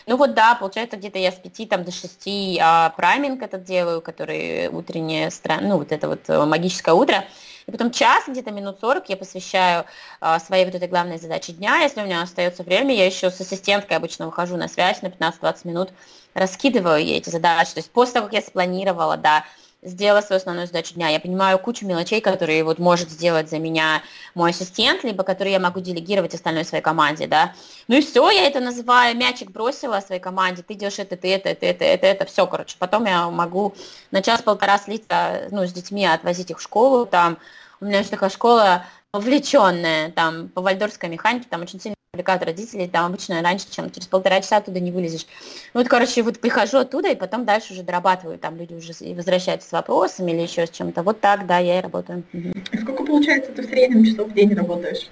Ну 0.07 0.17
вот 0.17 0.33
да, 0.33 0.55
получается 0.55 0.97
где-то 0.97 1.19
я 1.19 1.31
с 1.31 1.35
5 1.35 1.69
там, 1.69 1.83
до 1.83 1.91
6 1.91 2.59
а, 2.59 2.89
прайминг 2.97 3.41
этот 3.43 3.63
делаю, 3.63 4.01
который 4.01 4.67
утреннее, 4.69 5.29
ну 5.61 5.77
вот 5.77 5.91
это 5.91 6.07
вот 6.07 6.21
э, 6.27 6.43
магическое 6.45 6.93
утро. 6.93 7.23
И 7.67 7.71
потом 7.71 7.91
час, 7.91 8.23
где-то 8.27 8.51
минут 8.51 8.79
40 8.79 9.09
я 9.09 9.17
посвящаю 9.17 9.85
а, 10.19 10.39
своей 10.39 10.65
вот 10.65 10.75
этой 10.75 10.87
главной 10.87 11.17
задаче 11.17 11.53
дня. 11.53 11.77
Если 11.77 12.01
у 12.01 12.05
меня 12.05 12.21
остается 12.21 12.63
время, 12.63 12.95
я 12.95 13.05
еще 13.05 13.29
с 13.29 13.39
ассистенткой 13.39 13.97
обычно 13.97 14.25
выхожу 14.25 14.57
на 14.57 14.67
связь 14.67 15.01
на 15.01 15.07
15-20 15.07 15.55
минут, 15.65 15.89
раскидываю 16.33 17.03
ей 17.03 17.17
эти 17.17 17.29
задачи. 17.29 17.73
То 17.73 17.79
есть 17.79 17.91
после 17.91 18.15
того, 18.15 18.25
как 18.27 18.33
я 18.33 18.41
спланировала, 18.41 19.17
да, 19.17 19.45
сделала 19.83 20.21
свою 20.21 20.37
основную 20.37 20.67
задачу 20.67 20.93
дня. 20.93 21.09
Я 21.09 21.19
понимаю 21.19 21.57
кучу 21.57 21.85
мелочей, 21.85 22.21
которые 22.21 22.63
вот 22.63 22.79
может 22.79 23.09
сделать 23.09 23.49
за 23.49 23.57
меня 23.57 24.03
мой 24.35 24.51
ассистент, 24.51 25.03
либо 25.03 25.23
которые 25.23 25.53
я 25.53 25.59
могу 25.59 25.79
делегировать 25.79 26.33
остальной 26.33 26.65
своей 26.65 26.83
команде, 26.83 27.27
да. 27.27 27.53
Ну 27.87 27.95
и 27.95 28.01
все, 28.01 28.29
я 28.29 28.45
это 28.47 28.59
называю, 28.59 29.17
мячик 29.17 29.51
бросила 29.51 29.99
своей 29.99 30.21
команде, 30.21 30.61
ты 30.61 30.75
делаешь 30.75 30.99
это, 30.99 31.17
ты 31.17 31.33
это, 31.33 31.49
это, 31.49 31.65
это, 31.65 31.83
это, 31.85 32.07
это, 32.07 32.25
все, 32.25 32.45
короче. 32.45 32.75
Потом 32.77 33.05
я 33.05 33.29
могу 33.29 33.73
на 34.11 34.21
час-полтора 34.21 34.77
слиться, 34.77 35.47
ну, 35.51 35.65
с 35.65 35.73
детьми, 35.73 36.05
отвозить 36.05 36.51
их 36.51 36.59
в 36.59 36.61
школу, 36.61 37.05
там, 37.05 37.37
у 37.79 37.85
меня 37.85 37.99
есть 37.99 38.11
такая 38.11 38.29
школа 38.29 38.85
вовлеченная, 39.11 40.11
там, 40.11 40.49
по 40.49 40.61
вальдорской 40.61 41.09
механике, 41.09 41.47
там 41.49 41.61
очень 41.61 41.81
сильно 41.81 41.95
привлекают 42.13 42.43
родителей, 42.43 42.89
там 42.89 43.05
обычно 43.05 43.41
раньше, 43.41 43.67
чем 43.71 43.89
через 43.89 44.05
полтора 44.05 44.41
часа 44.41 44.57
оттуда 44.57 44.81
не 44.81 44.91
вылезешь. 44.91 45.25
Ну, 45.73 45.79
вот, 45.79 45.87
короче, 45.87 46.23
вот 46.23 46.41
прихожу 46.41 46.79
оттуда, 46.79 47.07
и 47.07 47.15
потом 47.15 47.45
дальше 47.45 47.71
уже 47.71 47.83
дорабатываю, 47.83 48.37
там 48.37 48.57
люди 48.57 48.73
уже 48.73 48.91
возвращаются 49.15 49.69
с 49.69 49.71
вопросами 49.71 50.33
или 50.33 50.41
еще 50.41 50.67
с 50.67 50.71
чем-то. 50.71 51.03
Вот 51.03 51.21
так, 51.21 51.47
да, 51.47 51.59
я 51.59 51.79
и 51.79 51.81
работаю. 51.81 52.23
И 52.33 52.51
сколько, 52.81 53.05
получается, 53.05 53.53
ты 53.53 53.61
в 53.61 53.65
среднем 53.65 54.03
часов 54.03 54.27
в 54.27 54.33
день 54.33 54.53
работаешь? 54.53 55.09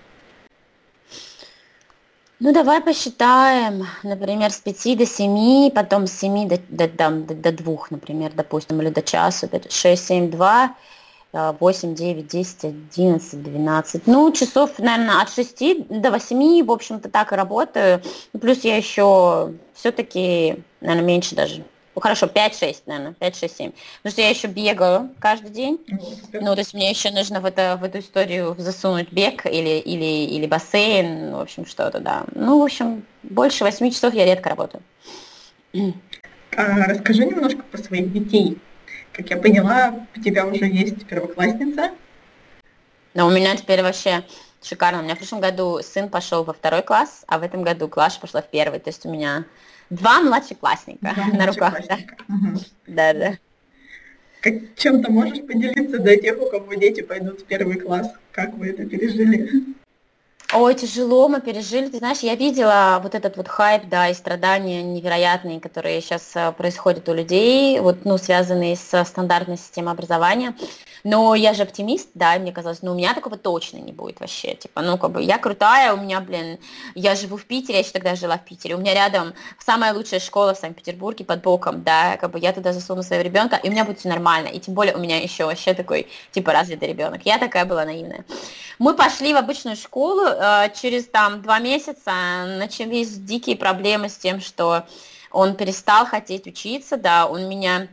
Ну, 2.42 2.52
давай 2.54 2.82
посчитаем, 2.82 3.88
например, 4.04 4.52
с 4.52 4.58
5 4.58 4.98
до 4.98 5.06
7, 5.06 5.72
потом 5.72 6.06
с 6.06 6.12
7 6.12 6.50
до, 6.50 6.60
до, 6.68 6.88
до, 6.90 7.34
до 7.34 7.52
2, 7.54 7.78
например, 7.92 8.34
допустим, 8.36 8.82
или 8.82 8.90
до 8.90 9.02
часа, 9.02 9.48
6, 9.70 10.06
7, 10.06 10.32
2, 10.32 10.76
8, 11.32 11.94
9, 11.94 12.28
10, 12.28 12.64
11, 12.64 13.44
12. 13.44 14.08
Ну, 14.08 14.32
часов, 14.32 14.80
наверное, 14.80 15.22
от 15.22 15.32
6 15.32 15.88
до 15.88 16.12
8, 16.12 16.66
в 16.66 16.72
общем-то, 16.72 17.10
так 17.10 17.32
и 17.32 17.36
работаю. 17.36 18.02
Ну, 18.34 18.40
плюс 18.40 18.64
я 18.64 18.78
еще 18.78 19.54
все-таки, 19.74 20.64
наверное, 20.82 21.06
меньше 21.06 21.36
даже. 21.36 21.64
Ну, 21.94 22.02
хорошо, 22.02 22.28
5-6, 22.28 22.78
наверное, 22.88 23.14
5-6-7. 23.20 23.74
Потому 23.98 24.12
что 24.12 24.22
я 24.22 24.30
еще 24.30 24.48
бегаю 24.48 25.12
каждый 25.20 25.52
день. 25.52 25.80
Ну, 26.34 26.54
то 26.54 26.60
есть 26.60 26.74
мне 26.74 26.90
еще 26.90 27.12
нужно 27.12 27.42
в, 27.42 27.46
это, 27.46 27.78
в 27.80 27.84
эту 27.84 28.00
историю 28.00 28.56
засунуть 28.58 29.12
бег 29.12 29.46
или, 29.46 29.78
или, 29.80 30.34
или 30.34 30.48
бассейн, 30.48 31.36
в 31.36 31.40
общем, 31.42 31.66
что-то, 31.66 32.00
да. 32.00 32.24
Ну, 32.34 32.60
в 32.60 32.64
общем, 32.64 33.04
больше 33.22 33.64
8 33.64 33.92
часов 33.92 34.14
я 34.14 34.26
редко 34.26 34.50
работаю. 34.50 34.82
А, 36.56 36.88
расскажи 36.88 37.26
немножко 37.26 37.62
про 37.64 37.78
своих 37.78 38.12
детей. 38.12 38.58
Как 39.20 39.32
я 39.32 39.36
поняла, 39.38 40.08
у 40.16 40.22
тебя 40.22 40.46
уже 40.46 40.64
есть 40.64 41.06
первоклассница. 41.06 41.92
Но 43.14 43.28
у 43.28 43.30
меня 43.30 43.54
теперь 43.58 43.82
вообще 43.82 44.24
шикарно. 44.64 45.02
У 45.02 45.04
меня 45.04 45.16
в 45.16 45.18
прошлом 45.18 45.42
году 45.42 45.82
сын 45.84 46.08
пошел 46.08 46.46
во 46.46 46.54
второй 46.54 46.84
класс, 46.84 47.26
а 47.28 47.38
в 47.38 47.44
этом 47.44 47.64
году 47.64 47.90
Клаша 47.90 48.18
пошла 48.22 48.42
в 48.42 48.50
первый. 48.50 48.80
То 48.80 48.92
есть 48.92 49.06
у 49.06 49.12
меня 49.12 49.44
два 49.90 50.22
младшеклассника 50.22 51.14
два 51.14 51.26
на 51.38 51.48
руках. 51.48 51.86
Да, 51.86 51.98
угу. 52.30 52.60
да. 52.88 53.14
да. 53.14 53.38
Как, 54.40 54.54
чем-то 54.78 55.12
можешь 55.12 55.46
поделиться 55.46 56.00
для 56.00 56.16
тех, 56.16 56.42
у 56.42 56.50
кого 56.50 56.74
дети 56.76 57.02
пойдут 57.02 57.42
в 57.42 57.44
первый 57.44 57.78
класс? 57.78 58.08
Как 58.32 58.54
вы 58.54 58.70
это 58.70 58.86
пережили? 58.86 59.76
Ой, 60.52 60.74
тяжело 60.74 61.28
мы 61.28 61.42
пережили. 61.42 61.90
Ты 61.90 62.00
знаешь, 62.00 62.20
я 62.20 62.34
видела 62.34 63.00
вот 63.04 63.14
этот 63.14 63.38
вот 63.38 63.48
хайп, 63.48 63.84
да, 63.88 64.10
и 64.10 64.16
страдания 64.16 64.82
невероятные, 64.82 65.60
которые 65.60 66.02
сейчас 66.02 66.32
э, 66.34 66.52
происходят 66.54 67.08
у 67.08 67.14
людей, 67.14 67.80
вот, 67.80 68.04
ну, 68.04 68.18
связанные 68.18 68.76
с 68.76 69.06
стандартной 69.06 69.58
системой 69.58 69.94
образования. 69.94 70.56
Но 71.04 71.36
я 71.36 71.54
же 71.54 71.64
оптимист, 71.64 72.10
да, 72.16 72.36
и 72.36 72.40
мне 72.40 72.52
казалось, 72.52 72.82
ну, 72.82 72.92
у 72.92 72.96
меня 72.96 73.14
такого 73.14 73.38
точно 73.38 73.78
не 73.78 73.92
будет 73.92 74.20
вообще. 74.20 74.56
Типа, 74.56 74.82
ну, 74.82 74.98
как 74.98 75.12
бы, 75.12 75.22
я 75.22 75.38
крутая, 75.38 75.94
у 75.94 75.98
меня, 75.98 76.20
блин, 76.20 76.58
я 76.96 77.16
живу 77.16 77.38
в 77.38 77.46
Питере, 77.46 77.76
я 77.76 77.80
еще 77.82 77.92
тогда 77.92 78.16
жила 78.16 78.38
в 78.38 78.44
Питере, 78.44 78.76
у 78.76 78.80
меня 78.80 78.94
рядом 78.94 79.34
самая 79.60 79.94
лучшая 79.94 80.20
школа 80.20 80.56
в 80.56 80.58
Санкт-Петербурге 80.58 81.26
под 81.26 81.42
боком, 81.42 81.84
да, 81.84 82.18
как 82.18 82.32
бы 82.32 82.40
я 82.40 82.52
туда 82.54 82.74
засуну 82.74 83.04
своего 83.04 83.24
ребенка, 83.24 83.56
и 83.58 83.70
у 83.70 83.72
меня 83.72 83.86
будет 83.86 84.00
все 84.00 84.10
нормально. 84.10 84.48
И 84.48 84.60
тем 84.60 84.74
более 84.74 84.96
у 84.96 85.00
меня 85.00 85.22
еще 85.22 85.46
вообще 85.46 85.74
такой, 85.74 86.08
типа, 86.32 86.52
развитый 86.52 86.90
ребенок. 86.90 87.22
Я 87.24 87.38
такая 87.38 87.66
была 87.66 87.86
наивная. 87.86 88.26
Мы 88.78 88.94
пошли 88.94 89.34
в 89.34 89.38
обычную 89.38 89.78
школу, 89.78 90.26
через 90.76 91.08
там 91.08 91.42
два 91.42 91.60
месяца 91.60 92.12
начались 92.58 93.18
дикие 93.18 93.58
проблемы 93.58 94.10
с 94.10 94.18
тем, 94.18 94.40
что 94.40 94.86
он 95.32 95.56
перестал 95.56 96.06
хотеть 96.06 96.48
учиться, 96.48 96.98
да, 96.98 97.28
он 97.28 97.48
меня 97.50 97.88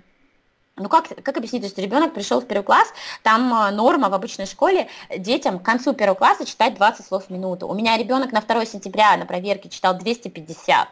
ну 0.77 0.91
как, 0.91 1.09
как 1.23 1.37
объяснить, 1.37 1.63
то 1.63 1.67
есть 1.67 1.79
ребенок 1.79 2.13
пришел 2.13 2.41
в 2.41 2.47
первый 2.47 2.65
класс, 2.65 2.89
там 3.23 3.53
э, 3.53 3.71
норма 3.71 4.11
в 4.11 4.15
обычной 4.15 4.45
школе 4.45 4.89
детям 5.17 5.59
к 5.59 5.63
концу 5.63 5.95
первого 5.95 6.19
класса 6.19 6.45
читать 6.45 6.75
20 6.75 7.07
слов 7.07 7.27
в 7.27 7.31
минуту. 7.31 7.67
У 7.67 7.75
меня 7.75 7.97
ребенок 7.97 8.31
на 8.33 8.43
2 8.43 8.67
сентября 8.67 9.17
на 9.17 9.25
проверке 9.25 9.71
читал 9.71 9.97
250. 9.97 10.89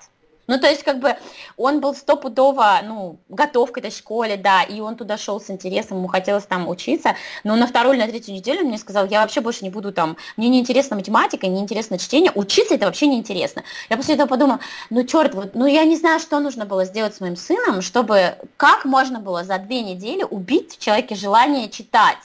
Ну, 0.46 0.58
то 0.58 0.68
есть, 0.68 0.82
как 0.82 0.98
бы, 1.00 1.16
он 1.56 1.80
был 1.80 1.94
стопудово, 1.94 2.80
ну, 2.84 3.18
готов 3.28 3.72
к 3.72 3.78
этой 3.78 3.90
школе, 3.90 4.36
да, 4.36 4.62
и 4.62 4.80
он 4.80 4.96
туда 4.96 5.16
шел 5.16 5.40
с 5.40 5.48
интересом, 5.48 5.98
ему 5.98 6.08
хотелось 6.08 6.44
там 6.44 6.68
учиться, 6.68 7.16
но 7.44 7.56
на 7.56 7.66
вторую 7.66 7.94
или 7.94 8.02
на 8.02 8.08
третью 8.08 8.34
неделю 8.34 8.60
он 8.60 8.68
мне 8.68 8.78
сказал, 8.78 9.06
я 9.06 9.22
вообще 9.22 9.40
больше 9.40 9.64
не 9.64 9.70
буду 9.70 9.92
там, 9.92 10.16
мне 10.36 10.48
не 10.48 10.60
интересна 10.60 10.96
математика, 10.96 11.46
не 11.46 11.60
интересно 11.60 11.98
чтение, 11.98 12.30
учиться 12.34 12.74
это 12.74 12.86
вообще 12.86 13.06
не 13.06 13.16
интересно. 13.16 13.64
Я 13.88 13.96
после 13.96 14.14
этого 14.14 14.28
подумала, 14.28 14.60
ну, 14.90 15.04
черт, 15.04 15.34
вот, 15.34 15.54
ну, 15.54 15.66
я 15.66 15.84
не 15.84 15.96
знаю, 15.96 16.20
что 16.20 16.38
нужно 16.40 16.66
было 16.66 16.84
сделать 16.84 17.14
с 17.14 17.20
моим 17.20 17.36
сыном, 17.36 17.80
чтобы, 17.80 18.36
как 18.56 18.84
можно 18.84 19.20
было 19.20 19.44
за 19.44 19.58
две 19.58 19.80
недели 19.82 20.24
убить 20.24 20.76
в 20.76 20.78
человеке 20.78 21.14
желание 21.14 21.70
читать. 21.70 22.18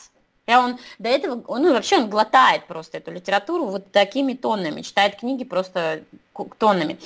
Я 0.50 0.62
он 0.62 0.80
до 0.98 1.10
этого, 1.10 1.44
он 1.46 1.62
ну, 1.62 1.74
вообще 1.74 1.98
он 1.98 2.10
глотает 2.10 2.66
просто 2.66 2.98
эту 2.98 3.12
литературу 3.12 3.66
вот 3.66 3.92
такими 3.92 4.34
тоннами, 4.34 4.82
читает 4.82 5.18
книги 5.18 5.44
просто 5.44 6.02
тоннами. 6.45 6.99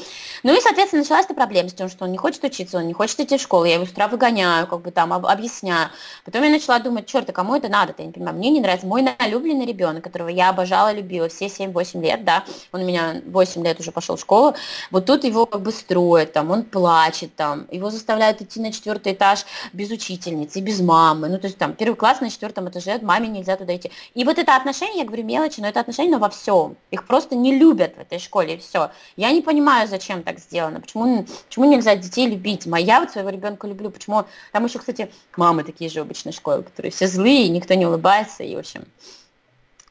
Ну 0.44 0.56
и, 0.56 0.60
соответственно, 0.62 1.04
началась 1.04 1.26
эта 1.26 1.34
проблема 1.34 1.70
с 1.70 1.74
тем, 1.74 1.90
что 1.90 2.06
он 2.06 2.12
не 2.12 2.18
хочет 2.18 2.44
учиться, 2.44 2.78
он 2.78 2.88
не 2.88 2.94
хочет 2.94 3.20
идти 3.20 3.38
в 3.38 3.42
школу, 3.42 3.66
я 3.66 3.76
его 3.76 3.86
с 3.86 3.90
утра 3.90 4.08
выгоняю, 4.08 4.68
как 4.68 4.82
бы 4.82 4.92
там 4.92 5.14
об, 5.14 5.26
объясняю. 5.26 5.90
Потом 6.26 6.44
я 6.44 6.50
начала 6.50 6.80
думать, 6.80 7.06
черт, 7.06 7.30
а 7.30 7.34
кому 7.34 7.56
это 7.56 7.70
надо-то, 7.70 8.02
я 8.02 8.08
не 8.08 8.14
понимаю, 8.14 8.38
мне 8.38 8.50
не 8.50 8.62
нравится. 8.62 8.88
Мой 8.88 9.02
налюбленный 9.02 9.66
ребенок, 9.66 10.04
которого 10.04 10.30
я 10.30 10.50
обожала, 10.50 10.92
любила 10.92 11.30
все 11.30 11.46
7-8 11.46 12.02
лет, 12.02 12.24
да, 12.24 12.44
он 12.72 12.82
у 12.82 12.86
меня 12.86 13.22
8 13.26 13.64
лет 13.64 13.80
уже 13.80 13.92
пошел 13.92 14.16
в 14.16 14.22
школу, 14.22 14.56
вот 14.92 15.06
тут 15.06 15.24
его 15.24 15.46
как 15.46 15.62
бы 15.62 15.72
строят, 15.72 16.34
там, 16.34 16.52
он 16.52 16.64
плачет, 16.64 17.36
там, 17.36 17.68
его 17.72 17.90
заставляют 17.90 18.42
идти 18.42 18.60
на 18.60 18.72
четвертый 18.72 19.14
этаж 19.14 19.46
без 19.72 19.92
учительницы, 19.92 20.60
без 20.60 20.82
мамы, 20.82 21.30
ну, 21.30 21.38
то 21.38 21.48
есть 21.48 21.58
там 21.58 21.74
первый 21.74 21.96
класс 21.96 22.22
на 22.22 22.30
четвертом 22.30 22.70
этаже, 22.70 23.00
маме 23.02 23.28
нельзя 23.28 23.56
туда 23.56 23.76
идти. 23.76 23.92
И 24.14 24.24
вот 24.24 24.38
это 24.38 24.56
отношение, 24.56 25.00
я 25.00 25.06
говорю, 25.06 25.24
мелочи, 25.24 25.60
но 25.60 25.68
это 25.68 25.80
отношение, 25.80 26.14
но 26.14 26.20
во 26.20 26.30
всем. 26.30 26.76
Их 26.92 27.06
просто 27.06 27.36
не 27.36 27.58
любят 27.58 27.96
в 27.96 28.00
этой 28.00 28.20
школе, 28.20 28.56
и 28.56 28.58
все. 28.58 28.92
Я 29.24 29.32
не 29.32 29.42
понимаю, 29.42 29.88
зачем 29.88 30.22
так 30.22 30.38
сделано, 30.38 30.82
почему, 30.82 31.26
почему 31.48 31.64
нельзя 31.64 31.96
детей 31.96 32.28
любить. 32.28 32.66
Моя 32.66 33.00
вот 33.00 33.12
своего 33.12 33.30
ребенка 33.30 33.68
люблю, 33.68 33.90
почему... 33.90 34.26
Там 34.52 34.66
еще, 34.66 34.80
кстати, 34.80 35.10
мамы 35.38 35.64
такие 35.64 35.90
же 35.90 36.02
обычной 36.02 36.34
школы, 36.34 36.64
которые 36.64 36.92
все 36.92 37.08
злые, 37.08 37.48
никто 37.48 37.74
не 37.74 37.86
улыбается, 37.86 38.44
и, 38.44 38.54
в 38.54 38.60
общем... 38.60 38.84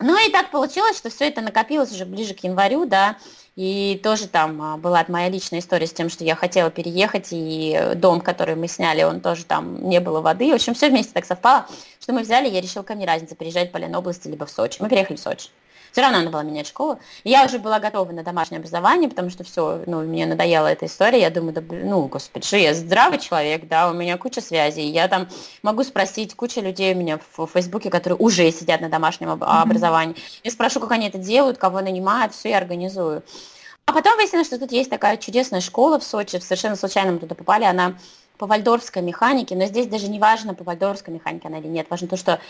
Ну 0.00 0.18
и 0.18 0.30
так 0.30 0.50
получилось, 0.50 0.98
что 0.98 1.08
все 1.08 1.28
это 1.28 1.40
накопилось 1.40 1.92
уже 1.92 2.04
ближе 2.04 2.34
к 2.34 2.44
январю, 2.44 2.84
да, 2.84 3.16
и 3.56 3.98
тоже 4.04 4.28
там 4.28 4.60
а, 4.60 4.76
была 4.76 5.02
моя 5.08 5.30
личная 5.30 5.60
история 5.60 5.86
с 5.86 5.94
тем, 5.94 6.10
что 6.10 6.24
я 6.24 6.34
хотела 6.34 6.70
переехать, 6.70 7.28
и 7.30 7.92
дом, 7.94 8.20
который 8.20 8.54
мы 8.54 8.68
сняли, 8.68 9.02
он 9.02 9.22
тоже 9.22 9.46
там 9.46 9.88
не 9.88 10.00
было 10.00 10.20
воды. 10.20 10.50
В 10.50 10.56
общем, 10.56 10.74
все 10.74 10.90
вместе 10.90 11.14
так 11.14 11.24
совпало, 11.24 11.66
что 12.00 12.12
мы 12.12 12.20
взяли, 12.20 12.50
я 12.50 12.60
решила, 12.60 12.82
ко 12.82 12.94
мне 12.94 13.06
разница, 13.06 13.34
переезжать 13.34 13.72
в 13.72 13.78
Ленобласти 13.78 14.28
либо 14.28 14.44
в 14.44 14.50
Сочи. 14.50 14.76
Мы 14.82 14.90
переехали 14.90 15.16
в 15.16 15.20
Сочи. 15.20 15.48
Все 15.92 16.00
равно 16.00 16.18
надо 16.18 16.30
было 16.30 16.40
менять 16.40 16.66
школу. 16.66 16.98
И 17.22 17.30
я 17.30 17.44
уже 17.44 17.58
была 17.58 17.78
готова 17.78 18.10
на 18.12 18.22
домашнее 18.22 18.58
образование, 18.58 19.10
потому 19.10 19.28
что 19.28 19.44
все, 19.44 19.82
ну, 19.86 20.00
мне 20.00 20.24
надоела 20.24 20.66
эта 20.66 20.86
история. 20.86 21.20
Я 21.20 21.30
думаю, 21.30 21.52
да, 21.52 21.62
ну, 21.70 22.06
господи, 22.06 22.46
что 22.46 22.56
я 22.56 22.74
здравый 22.74 23.18
человек, 23.18 23.68
да, 23.68 23.90
у 23.90 23.94
меня 23.94 24.16
куча 24.16 24.40
связей. 24.40 24.88
Я 24.88 25.08
там 25.08 25.28
могу 25.62 25.84
спросить, 25.84 26.34
куча 26.34 26.62
людей 26.62 26.94
у 26.94 26.96
меня 26.96 27.20
в 27.36 27.46
Фейсбуке, 27.46 27.90
которые 27.90 28.16
уже 28.16 28.50
сидят 28.50 28.80
на 28.80 28.88
домашнем 28.88 29.28
mm-hmm. 29.28 29.62
образовании. 29.62 30.16
Я 30.42 30.50
спрошу, 30.50 30.80
как 30.80 30.92
они 30.92 31.08
это 31.08 31.18
делают, 31.18 31.58
кого 31.58 31.80
нанимают, 31.82 32.34
все 32.34 32.50
я 32.50 32.58
организую. 32.58 33.22
А 33.84 33.92
потом 33.92 34.16
выяснилось, 34.16 34.46
что 34.46 34.58
тут 34.58 34.72
есть 34.72 34.88
такая 34.88 35.16
чудесная 35.18 35.60
школа 35.60 35.98
в 35.98 36.04
Сочи, 36.04 36.38
совершенно 36.38 36.76
случайно 36.76 37.12
мы 37.12 37.18
туда 37.18 37.34
попали, 37.34 37.64
она 37.64 37.96
по 38.38 38.46
вальдорфской 38.46 39.02
механике, 39.02 39.54
но 39.54 39.66
здесь 39.66 39.86
даже 39.86 40.08
не 40.08 40.18
важно, 40.18 40.54
по 40.54 40.64
вальдорфской 40.64 41.14
механике 41.14 41.48
она 41.48 41.58
или 41.58 41.68
нет, 41.68 41.86
важно 41.90 42.08
то, 42.08 42.16
что 42.16 42.40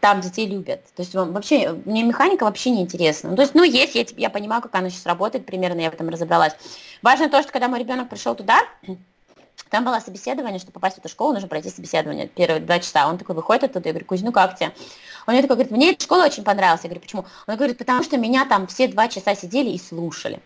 там 0.00 0.20
детей 0.20 0.46
любят. 0.46 0.84
То 0.94 1.02
есть 1.02 1.14
вообще, 1.14 1.72
мне 1.84 2.02
механика 2.02 2.44
вообще 2.44 2.70
не 2.70 2.82
интересна. 2.82 3.30
Ну, 3.30 3.36
то 3.36 3.42
есть, 3.42 3.54
ну, 3.54 3.62
есть, 3.62 3.94
я, 3.94 4.04
я 4.16 4.30
понимаю, 4.30 4.62
как 4.62 4.74
она 4.74 4.90
сейчас 4.90 5.06
работает, 5.06 5.46
примерно 5.46 5.80
я 5.80 5.90
в 5.90 5.94
этом 5.94 6.08
разобралась. 6.08 6.54
Важно 7.02 7.28
то, 7.28 7.42
что 7.42 7.52
когда 7.52 7.68
мой 7.68 7.78
ребенок 7.78 8.08
пришел 8.08 8.34
туда, 8.34 8.60
там 9.70 9.84
было 9.84 10.00
собеседование, 10.00 10.58
чтобы 10.58 10.72
попасть 10.72 10.96
в 10.96 10.98
эту 11.00 11.08
школу, 11.08 11.32
нужно 11.34 11.48
пройти 11.48 11.70
собеседование 11.70 12.28
первые 12.28 12.60
два 12.60 12.78
часа. 12.78 13.08
Он 13.08 13.18
такой 13.18 13.34
выходит 13.34 13.64
оттуда, 13.64 13.88
я 13.88 13.92
говорю, 13.92 14.06
Кузь, 14.06 14.22
ну 14.22 14.32
как 14.32 14.56
тебе? 14.56 14.72
Он 15.26 15.34
мне 15.34 15.42
такой 15.42 15.56
говорит, 15.56 15.72
мне 15.72 15.92
эта 15.92 16.04
школа 16.04 16.24
очень 16.24 16.44
понравилась. 16.44 16.82
Я 16.84 16.88
говорю, 16.88 17.00
почему? 17.00 17.24
Он 17.46 17.56
говорит, 17.56 17.78
потому 17.78 18.02
что 18.02 18.16
меня 18.16 18.44
там 18.44 18.66
все 18.68 18.88
два 18.88 19.08
часа 19.08 19.34
сидели 19.34 19.70
и 19.70 19.78
слушали. 19.78 20.40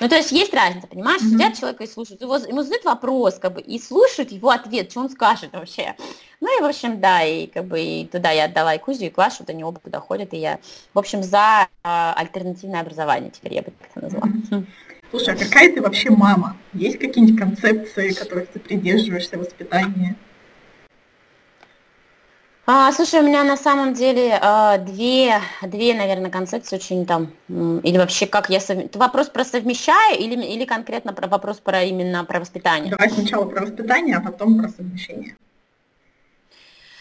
Ну, 0.00 0.08
то 0.08 0.16
есть 0.16 0.32
есть 0.32 0.54
разница, 0.54 0.86
понимаешь? 0.86 1.22
Mm-hmm. 1.22 1.30
Сидят 1.30 1.58
человека 1.58 1.84
и 1.84 1.86
слушают. 1.86 2.20
Его, 2.20 2.36
ему 2.36 2.62
задают 2.62 2.84
вопрос, 2.84 3.38
как 3.38 3.54
бы, 3.54 3.60
и 3.60 3.78
слушают 3.78 4.30
его 4.32 4.50
ответ, 4.50 4.90
что 4.90 5.00
он 5.00 5.10
скажет 5.10 5.52
вообще. 5.52 5.94
Ну 6.40 6.58
и, 6.58 6.62
в 6.62 6.66
общем, 6.66 7.00
да, 7.00 7.22
и 7.22 7.46
как 7.46 7.66
бы 7.66 7.80
и 7.80 8.06
туда 8.06 8.30
я 8.30 8.44
отдала 8.44 8.74
и 8.74 8.78
Кузю, 8.78 9.04
и 9.04 9.10
Клашу, 9.10 9.38
вот 9.40 9.50
они 9.50 9.64
оба 9.64 9.80
туда 9.80 10.00
ходят, 10.00 10.32
и 10.34 10.38
я, 10.38 10.58
в 10.94 10.98
общем, 10.98 11.22
за 11.22 11.68
а, 11.82 12.14
альтернативное 12.16 12.80
образование 12.80 13.30
теперь, 13.30 13.54
я 13.54 13.62
бы 13.62 13.70
так 13.70 13.90
это 13.90 14.04
назвала. 14.04 14.26
Mm-hmm. 14.26 14.66
Слушай, 15.10 15.34
а 15.34 15.36
какая 15.36 15.74
ты 15.74 15.82
вообще 15.82 16.10
мама? 16.10 16.56
Есть 16.72 16.98
какие-нибудь 16.98 17.38
концепции, 17.38 18.12
которых 18.12 18.48
ты 18.48 18.58
придерживаешься 18.58 19.36
воспитания? 19.36 20.16
А, 22.64 22.92
слушай, 22.92 23.18
у 23.18 23.24
меня 23.24 23.42
на 23.42 23.56
самом 23.56 23.92
деле 23.92 24.38
а, 24.40 24.78
две, 24.78 25.40
две, 25.62 25.94
наверное, 25.94 26.30
концепции 26.30 26.76
очень 26.76 27.04
там, 27.04 27.32
или 27.48 27.98
вообще 27.98 28.28
как 28.28 28.50
я 28.50 28.60
совмещаю. 28.60 28.90
Вопрос 28.94 29.28
про 29.28 29.44
совмещаю 29.44 30.16
или, 30.20 30.40
или 30.40 30.64
конкретно 30.64 31.12
про 31.12 31.26
вопрос 31.26 31.58
про 31.58 31.82
именно 31.82 32.24
про 32.24 32.38
воспитание? 32.38 32.92
Давай 32.92 33.10
сначала 33.10 33.46
про 33.46 33.62
воспитание, 33.62 34.16
а 34.16 34.20
потом 34.20 34.60
про 34.60 34.68
совмещение. 34.68 35.36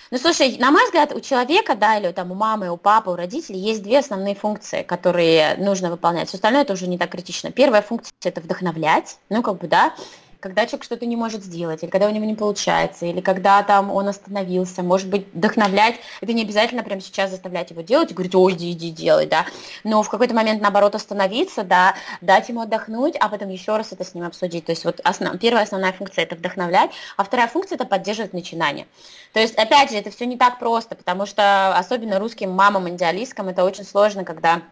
Ну, 0.09 0.17
слушай, 0.17 0.57
на 0.57 0.71
мой 0.71 0.83
взгляд, 0.85 1.13
у 1.13 1.21
человека, 1.21 1.75
да, 1.75 1.97
или 1.97 2.11
там 2.11 2.31
у 2.31 2.35
мамы, 2.35 2.69
у 2.69 2.75
папы, 2.75 3.11
у 3.11 3.15
родителей 3.15 3.59
есть 3.59 3.83
две 3.83 3.99
основные 3.99 4.35
функции, 4.35 4.81
которые 4.81 5.55
нужно 5.57 5.91
выполнять. 5.91 6.27
Все 6.27 6.37
остальное 6.37 6.63
это 6.63 6.73
уже 6.73 6.87
не 6.87 6.97
так 6.97 7.11
критично. 7.11 7.51
Первая 7.51 7.81
функция– 7.83 8.11
это 8.23 8.41
вдохновлять, 8.41 9.19
ну, 9.29 9.41
как 9.41 9.59
бы, 9.59 9.67
да, 9.67 9.93
когда 10.41 10.65
человек 10.65 10.83
что-то 10.83 11.05
не 11.05 11.15
может 11.15 11.43
сделать, 11.43 11.83
или 11.83 11.89
когда 11.89 12.07
у 12.07 12.09
него 12.09 12.25
не 12.25 12.33
получается, 12.33 13.05
или 13.05 13.21
когда 13.21 13.61
там 13.63 13.91
он 13.91 14.07
остановился, 14.07 14.81
может 14.81 15.07
быть, 15.07 15.27
вдохновлять, 15.33 15.95
это 16.19 16.33
не 16.33 16.41
обязательно 16.41 16.83
прямо 16.83 16.99
сейчас 16.99 17.29
заставлять 17.29 17.69
его 17.69 17.81
делать 17.81 18.11
и 18.11 18.13
говорить, 18.13 18.33
ой, 18.35 18.53
иди, 18.53 18.71
иди, 18.71 18.89
делай, 18.89 19.27
да, 19.27 19.45
но 19.83 20.01
в 20.01 20.09
какой-то 20.09 20.33
момент, 20.33 20.61
наоборот, 20.61 20.95
остановиться, 20.95 21.63
да, 21.63 21.95
дать 22.21 22.49
ему 22.49 22.61
отдохнуть, 22.61 23.15
а 23.19 23.29
потом 23.29 23.49
еще 23.49 23.77
раз 23.77 23.91
это 23.91 24.03
с 24.03 24.15
ним 24.15 24.25
обсудить. 24.25 24.65
То 24.65 24.71
есть 24.71 24.83
вот 24.83 24.99
основ... 25.03 25.37
первая 25.39 25.63
основная 25.63 25.93
функция– 25.93 26.23
это 26.25 26.35
вдохновлять, 26.35 26.89
а 27.17 27.23
вторая 27.23 27.47
функция– 27.47 27.75
это 27.77 27.85
поддерживать 27.85 28.33
начинание. 28.33 28.87
То 29.33 29.39
есть, 29.39 29.55
опять 29.55 29.91
же, 29.91 29.97
это 29.97 30.09
все 30.09 30.25
не 30.25 30.37
так 30.37 30.57
просто, 30.57 30.95
потому 30.95 31.27
что 31.27 31.77
особенно 31.77 32.19
русским 32.19 32.49
мамам 32.49 32.89
индиалисткам 32.89 33.47
это 33.47 33.63
очень 33.63 33.85
сложно, 33.85 34.25
когда 34.25 34.63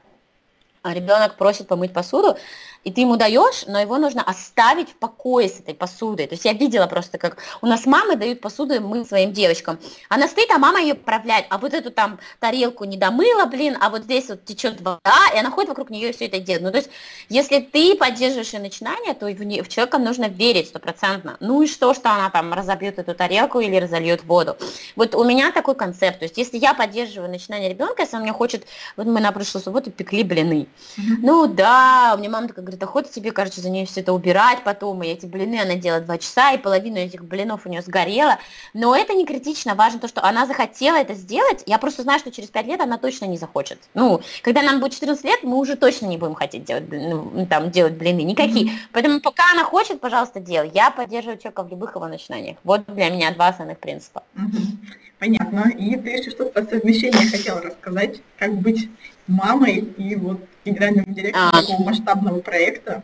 ребенок 0.84 1.36
просит 1.36 1.68
помыть 1.68 1.94
посуду, 1.94 2.38
и 2.84 2.92
ты 2.92 3.02
ему 3.02 3.18
даешь, 3.18 3.66
но 3.68 3.80
его 3.80 3.98
нужно 3.98 4.24
оставить 4.24 4.90
в 4.90 4.96
покое 4.96 5.50
с 5.50 5.60
этой 5.60 5.74
посудой. 5.74 6.28
То 6.28 6.34
есть 6.34 6.46
я 6.46 6.54
видела 6.54 6.88
просто, 6.88 7.18
как 7.18 7.38
у 7.62 7.68
нас 7.68 7.86
мамы 7.86 8.16
дают 8.16 8.42
посуду 8.42 8.80
мы 8.82 9.06
своим 9.06 9.34
девочкам. 9.34 9.80
Она 10.08 10.28
стоит, 10.28 10.50
а 10.52 10.58
мама 10.58 10.80
ее 10.82 10.94
управляет, 10.94 11.46
а 11.50 11.58
вот 11.58 11.74
эту 11.74 11.92
там 11.92 12.20
тарелку 12.40 12.86
не 12.86 12.98
домыла, 12.98 13.46
блин, 13.46 13.78
а 13.82 13.90
вот 13.90 14.04
здесь 14.04 14.30
вот 14.30 14.46
течет 14.46 14.80
вода, 14.82 15.18
и 15.34 15.38
она 15.38 15.52
ходит 15.52 15.70
вокруг 15.70 15.90
нее 15.90 16.10
и 16.10 16.14
все 16.14 16.28
это 16.28 16.40
делает. 16.40 16.64
Ну, 16.64 16.72
то 16.72 16.78
есть, 16.78 16.90
если 17.28 17.60
ты 17.60 17.96
поддерживаешь 17.96 18.54
ее 18.54 18.60
начинание, 18.60 19.14
то 19.14 19.26
в, 19.26 19.44
не, 19.44 19.62
в 19.62 19.68
человека 19.68 19.98
нужно 19.98 20.26
верить 20.26 20.70
стопроцентно. 20.70 21.38
Ну 21.40 21.62
и 21.62 21.68
что, 21.68 21.94
что 21.94 22.12
она 22.12 22.30
там 22.30 22.54
разобьет 22.54 22.98
эту 22.98 23.14
тарелку 23.14 23.60
или 23.60 23.76
разольет 23.76 24.24
воду. 24.24 24.58
Вот 24.96 25.16
у 25.16 25.24
меня 25.24 25.52
такой 25.52 25.76
концепт. 25.76 26.20
То 26.20 26.26
есть, 26.26 26.38
если 26.38 26.58
я 26.58 26.74
поддерживаю 26.74 27.30
начинание 27.30 27.70
ребенка, 27.70 28.04
если 28.04 28.16
он 28.16 28.24
мне 28.24 28.34
хочет, 28.34 28.66
вот 28.96 29.06
мы 29.06 29.20
на 29.20 29.32
прошлой 29.32 29.62
субботу 29.62 29.92
пекли 29.92 30.24
блины. 30.24 30.68
Mm-hmm. 30.98 31.18
Ну 31.22 31.48
да, 31.48 32.14
у 32.16 32.20
меня 32.20 32.30
мама 32.30 32.48
такая 32.48 32.69
говорит, 32.70 32.84
охота 32.84 33.10
тебе, 33.12 33.32
короче, 33.32 33.62
за 33.62 33.70
нее 33.70 33.86
все 33.86 34.02
это 34.02 34.14
убирать 34.14 34.64
потом, 34.64 35.04
и 35.04 35.08
эти 35.08 35.26
блины 35.26 35.60
она 35.62 35.76
делала 35.76 36.02
два 36.02 36.18
часа, 36.18 36.52
и 36.54 36.58
половину 36.58 36.98
этих 36.98 37.24
блинов 37.24 37.66
у 37.66 37.70
нее 37.70 37.82
сгорела. 37.82 38.38
Но 38.74 38.96
это 38.96 39.14
не 39.14 39.26
критично, 39.26 39.76
важно 39.76 40.00
то, 40.00 40.08
что 40.08 40.24
она 40.24 40.46
захотела 40.46 40.96
это 40.98 41.14
сделать. 41.14 41.64
Я 41.66 41.78
просто 41.78 42.04
знаю, 42.04 42.20
что 42.20 42.32
через 42.32 42.50
пять 42.50 42.68
лет 42.68 42.82
она 42.82 42.98
точно 42.98 43.26
не 43.26 43.38
захочет. 43.38 43.80
Ну, 43.94 44.22
когда 44.42 44.62
нам 44.62 44.80
будет 44.80 44.94
14 44.94 45.24
лет, 45.26 45.44
мы 45.44 45.58
уже 45.58 45.76
точно 45.76 46.06
не 46.06 46.18
будем 46.18 46.36
хотеть 46.36 46.66
делать, 46.66 46.86
ну, 46.90 47.48
там, 47.50 47.72
делать 47.72 47.94
блины 47.94 48.22
никакие. 48.22 48.66
Mm-hmm. 48.66 48.90
Поэтому 48.94 49.22
пока 49.22 49.52
она 49.52 49.64
хочет, 49.64 50.00
пожалуйста, 50.00 50.40
делай. 50.40 50.72
Я 50.74 50.92
поддерживаю 50.92 51.38
человека 51.38 51.64
в 51.64 51.70
любых 51.70 51.96
его 51.96 52.08
начинаниях. 52.08 52.58
Вот 52.64 52.86
для 52.88 53.10
меня 53.10 53.32
два 53.32 53.48
основных 53.48 53.80
принципа. 53.80 54.24
Mm-hmm. 54.36 55.09
Понятно. 55.20 55.70
И 55.78 55.98
ты 55.98 56.10
еще 56.12 56.32
что-то 56.32 56.52
про 56.52 56.66
совмещение 56.66 57.30
хотела 57.30 57.62
рассказать, 57.62 58.22
как 58.38 58.56
быть 58.56 58.90
мамой 59.28 59.80
и 59.98 60.16
вот 60.16 60.40
генеральным 60.64 61.06
директором 61.14 61.50
а. 61.52 61.62
такого 61.62 61.84
масштабного 61.84 62.40
проекта. 62.40 63.04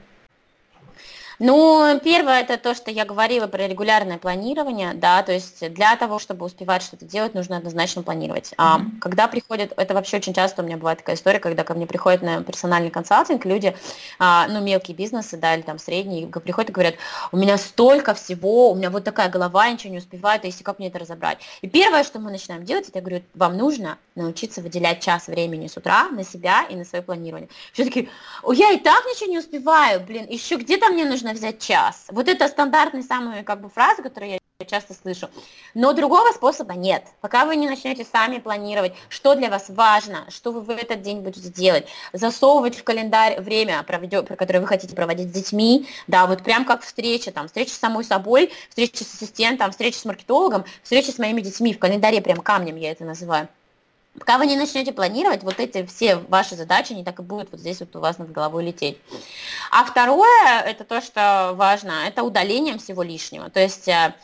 Ну, 1.39 1.99
первое 2.03 2.41
это 2.41 2.57
то, 2.57 2.75
что 2.75 2.91
я 2.91 3.05
говорила 3.05 3.47
про 3.47 3.67
регулярное 3.67 4.17
планирование, 4.17 4.93
да, 4.93 5.21
то 5.23 5.31
есть 5.31 5.71
для 5.73 5.95
того, 5.95 6.19
чтобы 6.19 6.45
успевать 6.45 6.81
что-то 6.81 7.05
делать, 7.05 7.33
нужно 7.33 7.57
однозначно 7.57 8.03
планировать. 8.03 8.53
А 8.57 8.79
mm-hmm. 8.79 8.99
когда 8.99 9.27
приходит, 9.27 9.73
это 9.75 9.93
вообще 9.93 10.17
очень 10.17 10.33
часто 10.33 10.61
у 10.61 10.65
меня 10.65 10.77
бывает 10.77 10.99
такая 10.99 11.15
история, 11.15 11.39
когда 11.39 11.63
ко 11.63 11.73
мне 11.73 11.87
приходят 11.87 12.21
на 12.21 12.43
персональный 12.43 12.89
консалтинг 12.89 13.45
люди, 13.45 13.75
а, 14.19 14.47
ну, 14.47 14.61
мелкие 14.61 14.95
бизнесы, 14.95 15.37
да, 15.37 15.55
или 15.55 15.61
там 15.61 15.79
средние, 15.79 16.27
приходят 16.27 16.69
и 16.69 16.73
говорят, 16.73 16.95
у 17.31 17.37
меня 17.37 17.57
столько 17.57 18.13
всего, 18.13 18.71
у 18.71 18.75
меня 18.75 18.89
вот 18.89 19.03
такая 19.03 19.29
голова, 19.29 19.65
я 19.65 19.73
ничего 19.73 19.91
не 19.91 19.99
успеваю, 19.99 20.39
то 20.39 20.47
есть 20.47 20.63
как 20.63 20.79
мне 20.79 20.87
это 20.87 20.99
разобрать? 20.99 21.39
И 21.61 21.67
первое, 21.67 22.03
что 22.03 22.19
мы 22.19 22.31
начинаем 22.31 22.63
делать, 22.63 22.87
это 22.87 22.99
я 22.99 23.01
говорю, 23.01 23.23
вам 23.33 23.57
нужно 23.57 23.97
научиться 24.15 24.61
выделять 24.61 25.01
час 25.01 25.27
времени 25.27 25.67
с 25.67 25.75
утра 25.75 26.09
на 26.09 26.23
себя 26.23 26.65
и 26.69 26.75
на 26.75 26.85
свое 26.85 27.03
планирование. 27.03 27.49
Все 27.73 27.83
таки 27.83 28.09
я 28.53 28.71
и 28.71 28.77
так 28.77 29.03
ничего 29.05 29.29
не 29.29 29.39
успеваю, 29.39 29.99
блин, 29.99 30.25
еще 30.29 30.55
где-то 30.55 30.89
мне 30.89 31.05
нужно 31.05 31.24
нужно 31.25 31.33
взять 31.33 31.59
час. 31.59 32.05
Вот 32.09 32.27
это 32.27 32.47
стандартные 32.47 33.03
самые 33.03 33.43
как 33.43 33.61
бы 33.61 33.69
фразы, 33.69 34.03
которые 34.03 34.39
я 34.59 34.65
часто 34.65 34.93
слышу. 34.93 35.27
Но 35.73 35.93
другого 35.93 36.31
способа 36.31 36.73
нет. 36.75 37.03
Пока 37.21 37.45
вы 37.45 37.55
не 37.55 37.67
начнете 37.67 38.05
сами 38.05 38.39
планировать, 38.39 38.93
что 39.09 39.35
для 39.35 39.49
вас 39.49 39.65
важно, 39.69 40.25
что 40.29 40.51
вы 40.51 40.61
в 40.61 40.69
этот 40.69 41.01
день 41.01 41.21
будете 41.21 41.49
делать, 41.49 41.87
засовывать 42.13 42.77
в 42.77 42.83
календарь 42.83 43.41
время, 43.41 43.83
которое 43.83 44.59
вы 44.59 44.67
хотите 44.67 44.95
проводить 44.95 45.29
с 45.29 45.33
детьми, 45.33 45.87
да, 46.07 46.25
вот 46.27 46.43
прям 46.43 46.63
как 46.63 46.83
встреча, 46.83 47.31
там, 47.31 47.47
встреча 47.47 47.71
с 47.71 47.79
самой 47.79 48.03
собой, 48.03 48.51
встреча 48.69 49.03
с 49.03 49.15
ассистентом, 49.15 49.71
встреча 49.71 49.97
с 49.97 50.05
маркетологом, 50.05 50.63
встреча 50.83 51.11
с 51.11 51.17
моими 51.17 51.41
детьми 51.41 51.73
в 51.73 51.79
календаре, 51.79 52.21
прям 52.21 52.39
камнем 52.39 52.75
я 52.75 52.91
это 52.91 53.03
называю. 53.03 53.49
Пока 54.19 54.37
вы 54.37 54.45
не 54.45 54.55
начнете 54.55 54.93
планировать, 54.93 55.43
вот 55.43 55.59
эти 55.59 55.85
все 55.85 56.15
ваши 56.15 56.55
задачи 56.55 56.93
не 56.93 57.03
так 57.03 57.19
и 57.19 57.23
будут 57.23 57.51
вот 57.51 57.59
здесь 57.59 57.79
вот 57.81 57.95
у 57.95 57.99
вас 57.99 58.17
над 58.17 58.31
головой 58.31 58.65
лететь. 58.65 58.97
А 59.71 59.83
второе, 59.83 60.61
это 60.61 60.85
то, 60.85 61.01
что 61.01 61.51
важно, 61.55 62.07
это 62.07 62.23
удаление 62.23 62.77
всего 62.77 63.03
лишнего. 63.03 63.49
То 63.49 63.59
есть 63.59 63.87
э, 63.87 64.15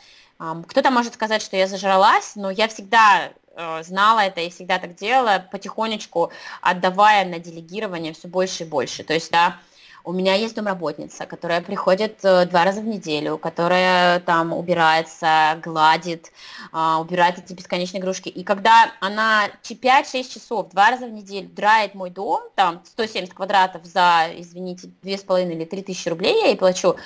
кто-то 0.66 0.90
может 0.90 1.14
сказать, 1.14 1.42
что 1.42 1.56
я 1.56 1.66
зажралась, 1.66 2.32
но 2.36 2.50
я 2.50 2.68
всегда 2.68 3.32
э, 3.54 3.82
знала 3.82 4.20
это 4.20 4.40
и 4.40 4.50
всегда 4.50 4.78
так 4.78 4.94
делала, 4.94 5.46
потихонечку 5.52 6.32
отдавая 6.62 7.26
на 7.26 7.38
делегирование 7.38 8.14
все 8.14 8.28
больше 8.28 8.64
и 8.64 8.66
больше. 8.66 9.04
То 9.04 9.12
есть, 9.12 9.30
да, 9.30 9.58
у 10.04 10.12
меня 10.12 10.34
есть 10.34 10.54
домработница, 10.54 11.26
которая 11.26 11.60
приходит 11.60 12.18
э, 12.24 12.46
два 12.46 12.64
раза 12.64 12.80
в 12.80 12.84
неделю, 12.84 13.38
которая 13.38 14.20
там 14.20 14.52
убирается, 14.52 15.60
гладит, 15.62 16.32
а, 16.72 17.00
убирает 17.00 17.38
эти 17.38 17.52
бесконечные 17.52 18.00
игрушки. 18.00 18.28
И 18.28 18.42
когда 18.42 18.92
она 19.00 19.48
5-6 19.62 20.32
часов 20.32 20.70
два 20.70 20.90
раза 20.90 21.06
в 21.06 21.12
неделю 21.12 21.48
драет 21.48 21.94
мой 21.94 22.10
дом, 22.10 22.42
там 22.54 22.82
170 22.84 23.34
квадратов 23.34 23.84
за, 23.84 24.28
извините, 24.36 24.90
2,5 25.02 25.52
или 25.52 25.64
3 25.64 25.82
тысячи 25.82 26.08
рублей 26.08 26.40
я 26.40 26.46
ей 26.48 26.56
плачу, 26.56 26.96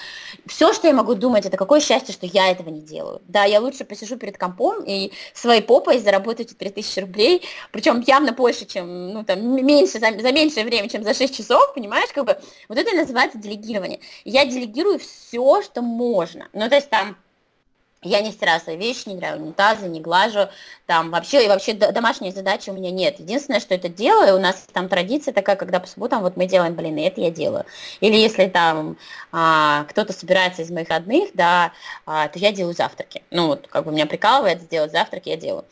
все, 0.47 0.73
что 0.73 0.87
я 0.87 0.95
могу 0.95 1.15
думать, 1.15 1.45
это 1.45 1.57
какое 1.57 1.81
счастье, 1.81 2.15
что 2.15 2.27
я 2.27 2.51
этого 2.51 2.71
не 2.71 2.81
делаю. 2.81 3.21
Да, 3.29 3.45
я 3.45 3.61
лучше 3.61 3.85
посижу 3.85 4.17
перед 4.17 4.39
компом 4.39 4.83
и 4.85 5.13
своей 5.35 5.63
попой 5.63 5.99
заработаю 5.99 6.47
эти 6.47 6.55
3 6.55 6.71
тысячи 6.71 7.01
рублей, 7.01 7.43
причем 7.73 8.01
явно 8.01 8.33
больше, 8.33 8.65
чем, 8.65 9.13
ну, 9.13 9.25
там, 9.25 9.41
меньше, 9.43 9.99
за, 9.99 10.19
за 10.19 10.33
меньшее 10.33 10.65
время, 10.65 10.89
чем 10.89 11.05
за 11.05 11.15
6 11.15 11.37
часов, 11.37 11.75
понимаешь, 11.75 12.11
как 12.15 12.25
бы, 12.25 12.39
вот 12.69 12.79
это 12.79 12.86
это 12.87 13.03
называется 13.03 13.39
делегирование. 13.39 14.01
Я 14.25 14.45
делегирую 14.45 14.99
все, 14.99 15.63
что 15.63 15.83
можно. 15.83 16.49
Ну, 16.53 16.69
то 16.69 16.77
есть 16.77 16.91
там 16.91 17.17
я 18.07 18.21
не 18.21 18.31
стираю 18.31 18.61
свои 18.61 18.77
вещи, 18.77 19.09
не 19.09 19.17
драю 19.17 19.43
унитазы, 19.43 19.89
не 19.89 20.01
глажу, 20.01 20.49
там 20.87 21.11
вообще, 21.11 21.45
и 21.45 21.49
вообще 21.49 21.73
домашней 21.75 22.31
задачи 22.31 22.71
у 22.71 22.73
меня 22.73 22.91
нет. 22.91 23.19
Единственное, 23.19 23.61
что 23.61 23.75
это 23.75 23.89
делаю, 23.89 24.37
у 24.37 24.41
нас 24.41 24.67
там 24.73 24.89
традиция 24.89 25.35
такая, 25.35 25.57
когда 25.57 25.81
по 25.81 25.87
субботам 25.87 26.23
вот 26.23 26.37
мы 26.37 26.47
делаем 26.47 26.75
блины, 26.75 27.07
это 27.07 27.21
я 27.21 27.31
делаю. 27.31 27.65
Или 28.01 28.17
если 28.17 28.47
там 28.47 28.97
а, 29.33 29.85
кто-то 29.91 30.13
собирается 30.13 30.63
из 30.63 30.71
моих 30.71 30.89
родных, 30.89 31.31
да, 31.35 31.73
а, 32.05 32.29
то 32.29 32.39
я 32.39 32.53
делаю 32.53 32.75
завтраки. 32.75 33.23
Ну 33.31 33.49
вот, 33.49 33.67
как 33.67 33.85
бы 33.85 33.93
меня 33.93 34.07
прикалывает 34.07 34.63
сделать 34.63 34.93
завтраки, 34.93 35.31
я 35.31 35.37
делаю. 35.37 35.65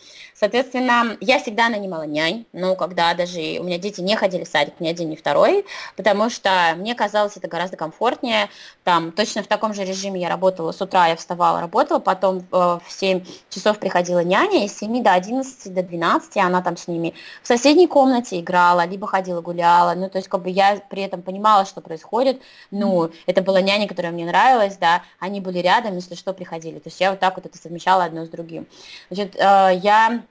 Соответственно, 0.44 1.16
я 1.22 1.38
всегда 1.38 1.70
нанимала 1.70 2.02
нянь, 2.02 2.44
ну, 2.52 2.76
когда 2.76 3.14
даже 3.14 3.38
у 3.60 3.62
меня 3.62 3.78
дети 3.78 4.02
не 4.02 4.14
ходили 4.14 4.44
в 4.44 4.46
садик 4.48 4.78
ни 4.78 4.86
один, 4.86 5.08
ни 5.08 5.16
второй, 5.16 5.64
потому 5.96 6.28
что 6.28 6.74
мне 6.76 6.94
казалось 6.94 7.38
это 7.38 7.48
гораздо 7.48 7.78
комфортнее. 7.78 8.50
Там 8.82 9.10
точно 9.10 9.42
в 9.42 9.46
таком 9.46 9.72
же 9.72 9.84
режиме 9.84 10.20
я 10.20 10.28
работала 10.28 10.72
с 10.72 10.82
утра, 10.82 11.06
я 11.06 11.16
вставала, 11.16 11.62
работала, 11.62 11.98
потом 11.98 12.40
э, 12.40 12.42
в 12.52 12.82
7 12.88 13.24
часов 13.48 13.78
приходила 13.78 14.22
няня, 14.22 14.66
из 14.66 14.76
7 14.78 15.02
до 15.02 15.14
11, 15.14 15.72
до 15.72 15.82
12 15.82 16.36
она 16.36 16.60
там 16.60 16.76
с 16.76 16.88
ними 16.88 17.14
в 17.42 17.48
соседней 17.48 17.86
комнате 17.86 18.38
играла, 18.38 18.84
либо 18.84 19.06
ходила 19.06 19.40
гуляла, 19.40 19.94
ну, 19.94 20.10
то 20.10 20.18
есть 20.18 20.28
как 20.28 20.42
бы 20.42 20.50
я 20.50 20.78
при 20.90 21.04
этом 21.04 21.22
понимала, 21.22 21.64
что 21.64 21.80
происходит, 21.80 22.42
ну, 22.70 23.10
это 23.24 23.40
была 23.40 23.62
няня, 23.62 23.88
которая 23.88 24.12
мне 24.12 24.26
нравилась, 24.26 24.76
да, 24.76 25.04
они 25.20 25.40
были 25.40 25.60
рядом, 25.60 25.94
если 25.94 26.14
что, 26.14 26.34
приходили, 26.34 26.80
то 26.80 26.90
есть 26.90 27.00
я 27.00 27.12
вот 27.12 27.20
так 27.20 27.34
вот 27.36 27.46
это 27.46 27.56
совмещала 27.56 28.04
одно 28.04 28.26
с 28.26 28.28
другим. 28.28 28.66
Значит, 29.08 29.36
э, 29.36 29.80
я 29.82 30.22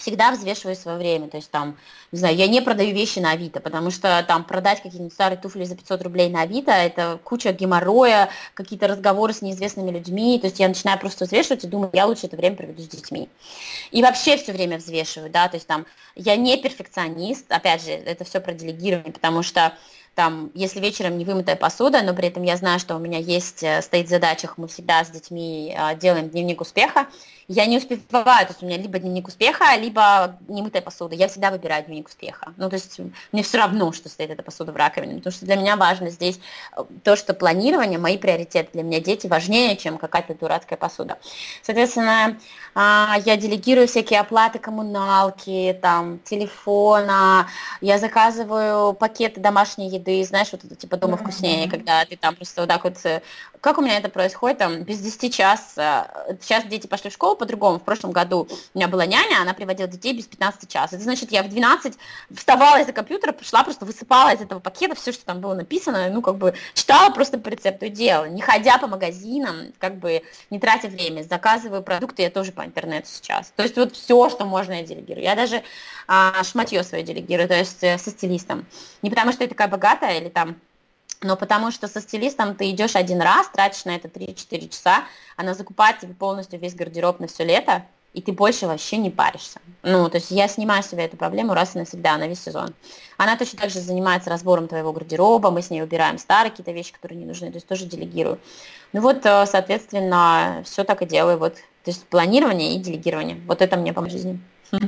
всегда 0.00 0.32
взвешиваю 0.32 0.74
свое 0.74 0.98
время. 0.98 1.28
То 1.28 1.36
есть 1.36 1.50
там, 1.50 1.76
не 2.10 2.18
знаю, 2.18 2.34
я 2.36 2.48
не 2.48 2.60
продаю 2.60 2.94
вещи 2.94 3.18
на 3.18 3.32
Авито, 3.32 3.60
потому 3.60 3.90
что 3.90 4.24
там 4.26 4.44
продать 4.44 4.82
какие-нибудь 4.82 5.12
старые 5.12 5.38
туфли 5.38 5.64
за 5.64 5.76
500 5.76 6.02
рублей 6.02 6.28
на 6.28 6.42
Авито, 6.42 6.72
это 6.72 7.20
куча 7.22 7.52
геморроя, 7.52 8.30
какие-то 8.54 8.88
разговоры 8.88 9.32
с 9.32 9.42
неизвестными 9.42 9.90
людьми. 9.90 10.38
То 10.40 10.46
есть 10.46 10.58
я 10.58 10.68
начинаю 10.68 10.98
просто 10.98 11.26
взвешивать 11.26 11.64
и 11.64 11.68
думаю, 11.68 11.90
я 11.92 12.06
лучше 12.06 12.26
это 12.26 12.36
время 12.36 12.56
проведу 12.56 12.82
с 12.82 12.88
детьми. 12.88 13.28
И 13.90 14.02
вообще 14.02 14.36
все 14.36 14.52
время 14.52 14.78
взвешиваю, 14.78 15.30
да, 15.30 15.48
то 15.48 15.56
есть 15.56 15.66
там 15.66 15.86
я 16.14 16.36
не 16.36 16.56
перфекционист, 16.56 17.50
опять 17.50 17.84
же, 17.84 17.90
это 17.90 18.24
все 18.24 18.40
про 18.40 18.52
делегирование, 18.52 19.12
потому 19.12 19.42
что 19.42 19.72
там, 20.14 20.50
если 20.54 20.80
вечером 20.80 21.16
не 21.18 21.24
вымытая 21.24 21.56
посуда, 21.56 22.02
но 22.02 22.14
при 22.14 22.28
этом 22.28 22.42
я 22.42 22.56
знаю, 22.56 22.78
что 22.78 22.96
у 22.96 22.98
меня 22.98 23.18
есть, 23.18 23.62
э, 23.62 23.80
стоит 23.80 24.10
в 24.10 24.58
мы 24.58 24.68
всегда 24.68 25.04
с 25.04 25.10
детьми 25.10 25.74
а, 25.76 25.94
делаем 25.94 26.28
дневник 26.28 26.60
успеха, 26.60 27.06
я 27.52 27.66
не 27.66 27.78
успеваю, 27.78 28.46
то 28.46 28.52
есть 28.52 28.62
у 28.62 28.66
меня 28.66 28.76
либо 28.76 29.00
дневник 29.00 29.26
успеха, 29.26 29.74
либо 29.76 30.36
немытая 30.46 30.82
посуда. 30.82 31.16
Я 31.16 31.26
всегда 31.26 31.50
выбираю 31.50 31.84
дневник 31.84 32.06
успеха. 32.06 32.52
Ну, 32.56 32.70
то 32.70 32.76
есть 32.76 33.00
мне 33.32 33.42
все 33.42 33.58
равно, 33.58 33.90
что 33.90 34.08
стоит 34.08 34.30
эта 34.30 34.44
посуда 34.44 34.70
в 34.70 34.76
раковине, 34.76 35.16
потому 35.16 35.32
что 35.32 35.46
для 35.46 35.56
меня 35.56 35.74
важно 35.74 36.10
здесь 36.10 36.38
э, 36.76 36.84
то, 37.02 37.16
что 37.16 37.34
планирование, 37.34 37.98
мои 37.98 38.18
приоритеты 38.18 38.68
для 38.74 38.84
меня 38.84 39.00
дети 39.00 39.26
важнее, 39.26 39.76
чем 39.76 39.98
какая-то 39.98 40.36
дурацкая 40.36 40.78
посуда. 40.78 41.18
Соответственно, 41.64 42.38
а, 42.76 43.16
я 43.26 43.36
делегирую 43.36 43.88
всякие 43.88 44.20
оплаты 44.20 44.60
коммуналки, 44.60 45.76
там, 45.82 46.20
телефона, 46.20 47.48
я 47.80 47.98
заказываю 47.98 48.92
пакеты 48.92 49.40
домашней 49.40 49.88
еды, 49.88 50.22
знаешь, 50.24 50.50
вот 50.52 50.62
это 50.62 50.76
типа 50.76 50.98
дома 50.98 51.16
вкуснее, 51.16 51.68
когда 51.68 52.04
ты 52.04 52.16
там 52.16 52.36
просто 52.36 52.60
вот 52.60 52.68
так 52.68 52.84
вот, 52.84 52.94
э, 53.04 53.22
как 53.60 53.78
у 53.78 53.82
меня 53.82 53.98
это 53.98 54.08
происходит, 54.08 54.58
там, 54.58 54.82
без 54.82 54.98
10 54.98 55.34
час, 55.34 55.74
э, 55.76 56.36
сейчас 56.40 56.64
дети 56.64 56.86
пошли 56.86 57.10
в 57.10 57.12
школу, 57.12 57.36
по-другому. 57.36 57.78
В 57.78 57.82
прошлом 57.82 58.12
году 58.12 58.48
у 58.74 58.78
меня 58.78 58.88
была 58.88 59.06
няня, 59.06 59.40
она 59.40 59.54
приводила 59.54 59.88
детей 59.88 60.14
без 60.14 60.26
15 60.26 60.68
часов. 60.68 60.92
Это 60.92 61.02
значит, 61.02 61.30
я 61.30 61.42
в 61.42 61.48
12 61.48 61.94
вставала 62.34 62.80
из-за 62.80 62.92
компьютера, 62.92 63.32
пришла, 63.32 63.62
просто 63.62 63.84
высыпала 63.84 64.34
из 64.34 64.40
этого 64.40 64.60
пакета 64.60 64.94
все, 64.94 65.12
что 65.12 65.24
там 65.24 65.40
было 65.40 65.54
написано, 65.54 66.08
ну, 66.10 66.22
как 66.22 66.36
бы 66.36 66.54
читала 66.74 67.12
просто 67.12 67.38
по 67.38 67.48
рецепту 67.48 67.86
и 67.86 67.90
делала, 67.90 68.26
не 68.26 68.40
ходя 68.40 68.78
по 68.78 68.86
магазинам, 68.86 69.72
как 69.78 69.96
бы 69.96 70.22
не 70.48 70.58
тратя 70.58 70.88
время, 70.88 71.22
заказываю 71.22 71.82
продукты 71.82 72.22
я 72.22 72.30
тоже 72.30 72.52
по 72.52 72.64
интернету 72.64 73.08
сейчас. 73.08 73.52
То 73.56 73.62
есть 73.62 73.76
вот 73.76 73.94
все, 73.94 74.30
что 74.30 74.44
можно, 74.44 74.72
я 74.72 74.82
делегирую. 74.82 75.24
Я 75.24 75.34
даже 75.34 75.62
а, 76.06 76.42
шматье 76.44 76.82
свое 76.82 77.04
делегирую, 77.04 77.48
то 77.48 77.54
есть 77.54 77.82
э, 77.82 77.98
со 77.98 78.10
стилистом. 78.10 78.66
Не 79.02 79.10
потому 79.10 79.32
что 79.32 79.44
я 79.44 79.48
такая 79.48 79.68
богатая 79.68 80.18
или 80.18 80.28
там 80.28 80.56
но 81.22 81.36
потому 81.36 81.70
что 81.70 81.88
со 81.88 82.00
стилистом 82.00 82.54
ты 82.54 82.70
идешь 82.70 82.96
один 82.96 83.20
раз, 83.20 83.48
тратишь 83.48 83.84
на 83.84 83.94
это 83.96 84.08
3-4 84.08 84.68
часа, 84.68 85.04
она 85.36 85.54
закупает 85.54 85.98
тебе 85.98 86.14
полностью 86.14 86.58
весь 86.58 86.74
гардероб 86.74 87.20
на 87.20 87.26
все 87.26 87.44
лето, 87.44 87.84
и 88.12 88.22
ты 88.22 88.32
больше 88.32 88.66
вообще 88.66 88.96
не 88.96 89.10
паришься. 89.10 89.60
Ну, 89.82 90.08
то 90.08 90.16
есть 90.16 90.30
я 90.30 90.48
снимаю 90.48 90.82
себе 90.82 91.04
эту 91.04 91.16
проблему 91.16 91.54
раз 91.54 91.76
и 91.76 91.78
навсегда, 91.78 92.16
на 92.16 92.26
весь 92.26 92.42
сезон. 92.42 92.74
Она 93.16 93.36
точно 93.36 93.60
так 93.60 93.70
же 93.70 93.80
занимается 93.80 94.30
разбором 94.30 94.66
твоего 94.66 94.92
гардероба, 94.92 95.50
мы 95.50 95.62
с 95.62 95.70
ней 95.70 95.82
убираем 95.82 96.18
старые 96.18 96.50
какие-то 96.50 96.72
вещи, 96.72 96.92
которые 96.92 97.18
не 97.18 97.26
нужны, 97.26 97.50
то 97.50 97.56
есть 97.56 97.66
тоже 97.66 97.84
делегирую. 97.84 98.40
Ну 98.92 99.00
вот, 99.00 99.24
э, 99.24 99.46
соответственно, 99.46 100.62
все 100.64 100.84
так 100.84 101.02
и 101.02 101.06
делаю. 101.06 101.38
Вот, 101.38 101.54
то 101.54 101.90
есть 101.90 102.04
планирование 102.06 102.74
и 102.74 102.78
делегирование. 102.78 103.40
Вот 103.46 103.62
это 103.62 103.76
мне 103.76 103.92
по 103.92 104.08
жизни. 104.08 104.40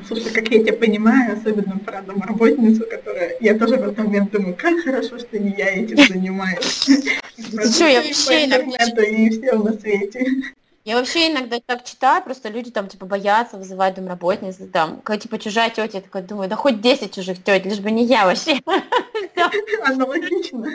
Слушай, 0.07 0.33
как 0.33 0.49
я 0.49 0.63
тебя 0.63 0.75
понимаю, 0.75 1.37
особенно 1.37 1.79
про 1.79 2.03
домработницу, 2.03 2.85
которая... 2.89 3.37
Я 3.41 3.59
тоже 3.59 3.77
в 3.77 3.83
этот 3.83 3.99
момент 3.99 4.31
думаю, 4.31 4.55
как 4.57 4.81
хорошо, 4.81 5.19
что 5.19 5.39
не 5.39 5.55
я 5.57 5.71
этим 5.71 5.97
занимаюсь. 6.09 6.85
Что, 6.85 7.87
я 7.87 8.03
вообще 8.03 8.47
иногда... 8.47 9.05
И 9.05 9.31
все 9.31 9.59
на 9.59 9.73
свете. 9.73 10.27
Я 10.85 10.97
вообще 10.97 11.31
иногда 11.31 11.61
так 11.65 11.85
читаю, 11.85 12.25
просто 12.25 12.49
люди 12.49 12.71
там 12.73 12.89
типа 12.89 13.07
боятся 13.07 13.57
вызывать 13.57 13.95
домработниц, 13.95 14.57
там, 14.73 15.01
когда 15.03 15.21
типа 15.21 15.39
чужая 15.39 15.71
тетя, 15.71 15.99
я 15.99 16.01
такая 16.01 16.25
думаю, 16.25 16.49
да 16.49 16.57
хоть 16.57 16.81
10 16.81 17.15
чужих 17.15 17.43
тет, 17.43 17.65
лишь 17.65 17.79
бы 17.79 17.93
не 17.93 18.05
я 18.05 18.27
вообще. 18.27 18.61
Аналогично. 19.85 20.67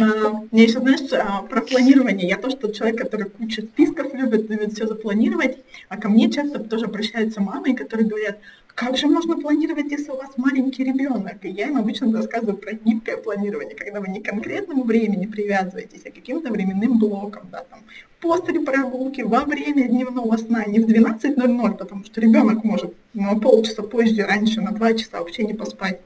А, 0.00 0.42
мне 0.50 0.64
еще, 0.64 0.80
знаешь, 0.80 1.00
а, 1.12 1.42
про 1.42 1.60
планирование. 1.60 2.28
Я 2.28 2.36
тоже 2.36 2.56
тот 2.56 2.74
человек, 2.74 2.98
который 2.98 3.30
кучу 3.30 3.62
списков 3.62 4.12
любит, 4.14 4.48
любит 4.50 4.72
все 4.72 4.86
запланировать. 4.86 5.58
А 5.88 5.96
ко 5.96 6.08
мне 6.08 6.30
часто 6.30 6.58
тоже 6.58 6.86
обращаются 6.86 7.40
мамы, 7.40 7.74
которые 7.74 8.08
говорят, 8.08 8.38
как 8.74 8.96
же 8.98 9.06
можно 9.06 9.38
планировать, 9.38 9.90
если 9.90 10.10
у 10.10 10.16
вас 10.16 10.30
маленький 10.36 10.84
ребенок? 10.84 11.42
И 11.44 11.48
я 11.48 11.68
им 11.68 11.78
обычно 11.78 12.12
рассказываю 12.12 12.58
про 12.58 12.74
гибкое 12.74 13.16
планирование, 13.16 13.74
когда 13.74 14.00
вы 14.00 14.08
не 14.08 14.20
к 14.20 14.26
конкретному 14.26 14.84
времени 14.84 15.24
привязываетесь, 15.24 16.02
а 16.04 16.10
каким-то 16.10 16.50
временным 16.50 16.98
блоком, 16.98 17.44
да, 17.50 17.64
там, 17.70 17.80
после 18.20 18.60
прогулки, 18.60 19.22
во 19.22 19.44
время 19.44 19.88
дневного 19.88 20.36
сна, 20.36 20.66
не 20.66 20.80
в 20.80 20.86
12.00, 20.86 21.76
потому 21.78 22.04
что 22.04 22.20
ребенок 22.20 22.64
может 22.64 22.94
на 23.14 23.38
полчаса 23.38 23.82
позже, 23.82 24.26
раньше, 24.26 24.60
на 24.60 24.72
два 24.72 24.92
часа 24.92 25.20
вообще 25.20 25.44
не 25.44 25.54
поспать 25.54 26.00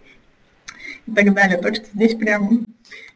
и 1.06 1.12
так 1.12 1.34
далее. 1.34 1.58
Так 1.58 1.74
что 1.74 1.86
здесь 1.92 2.14
прям 2.14 2.66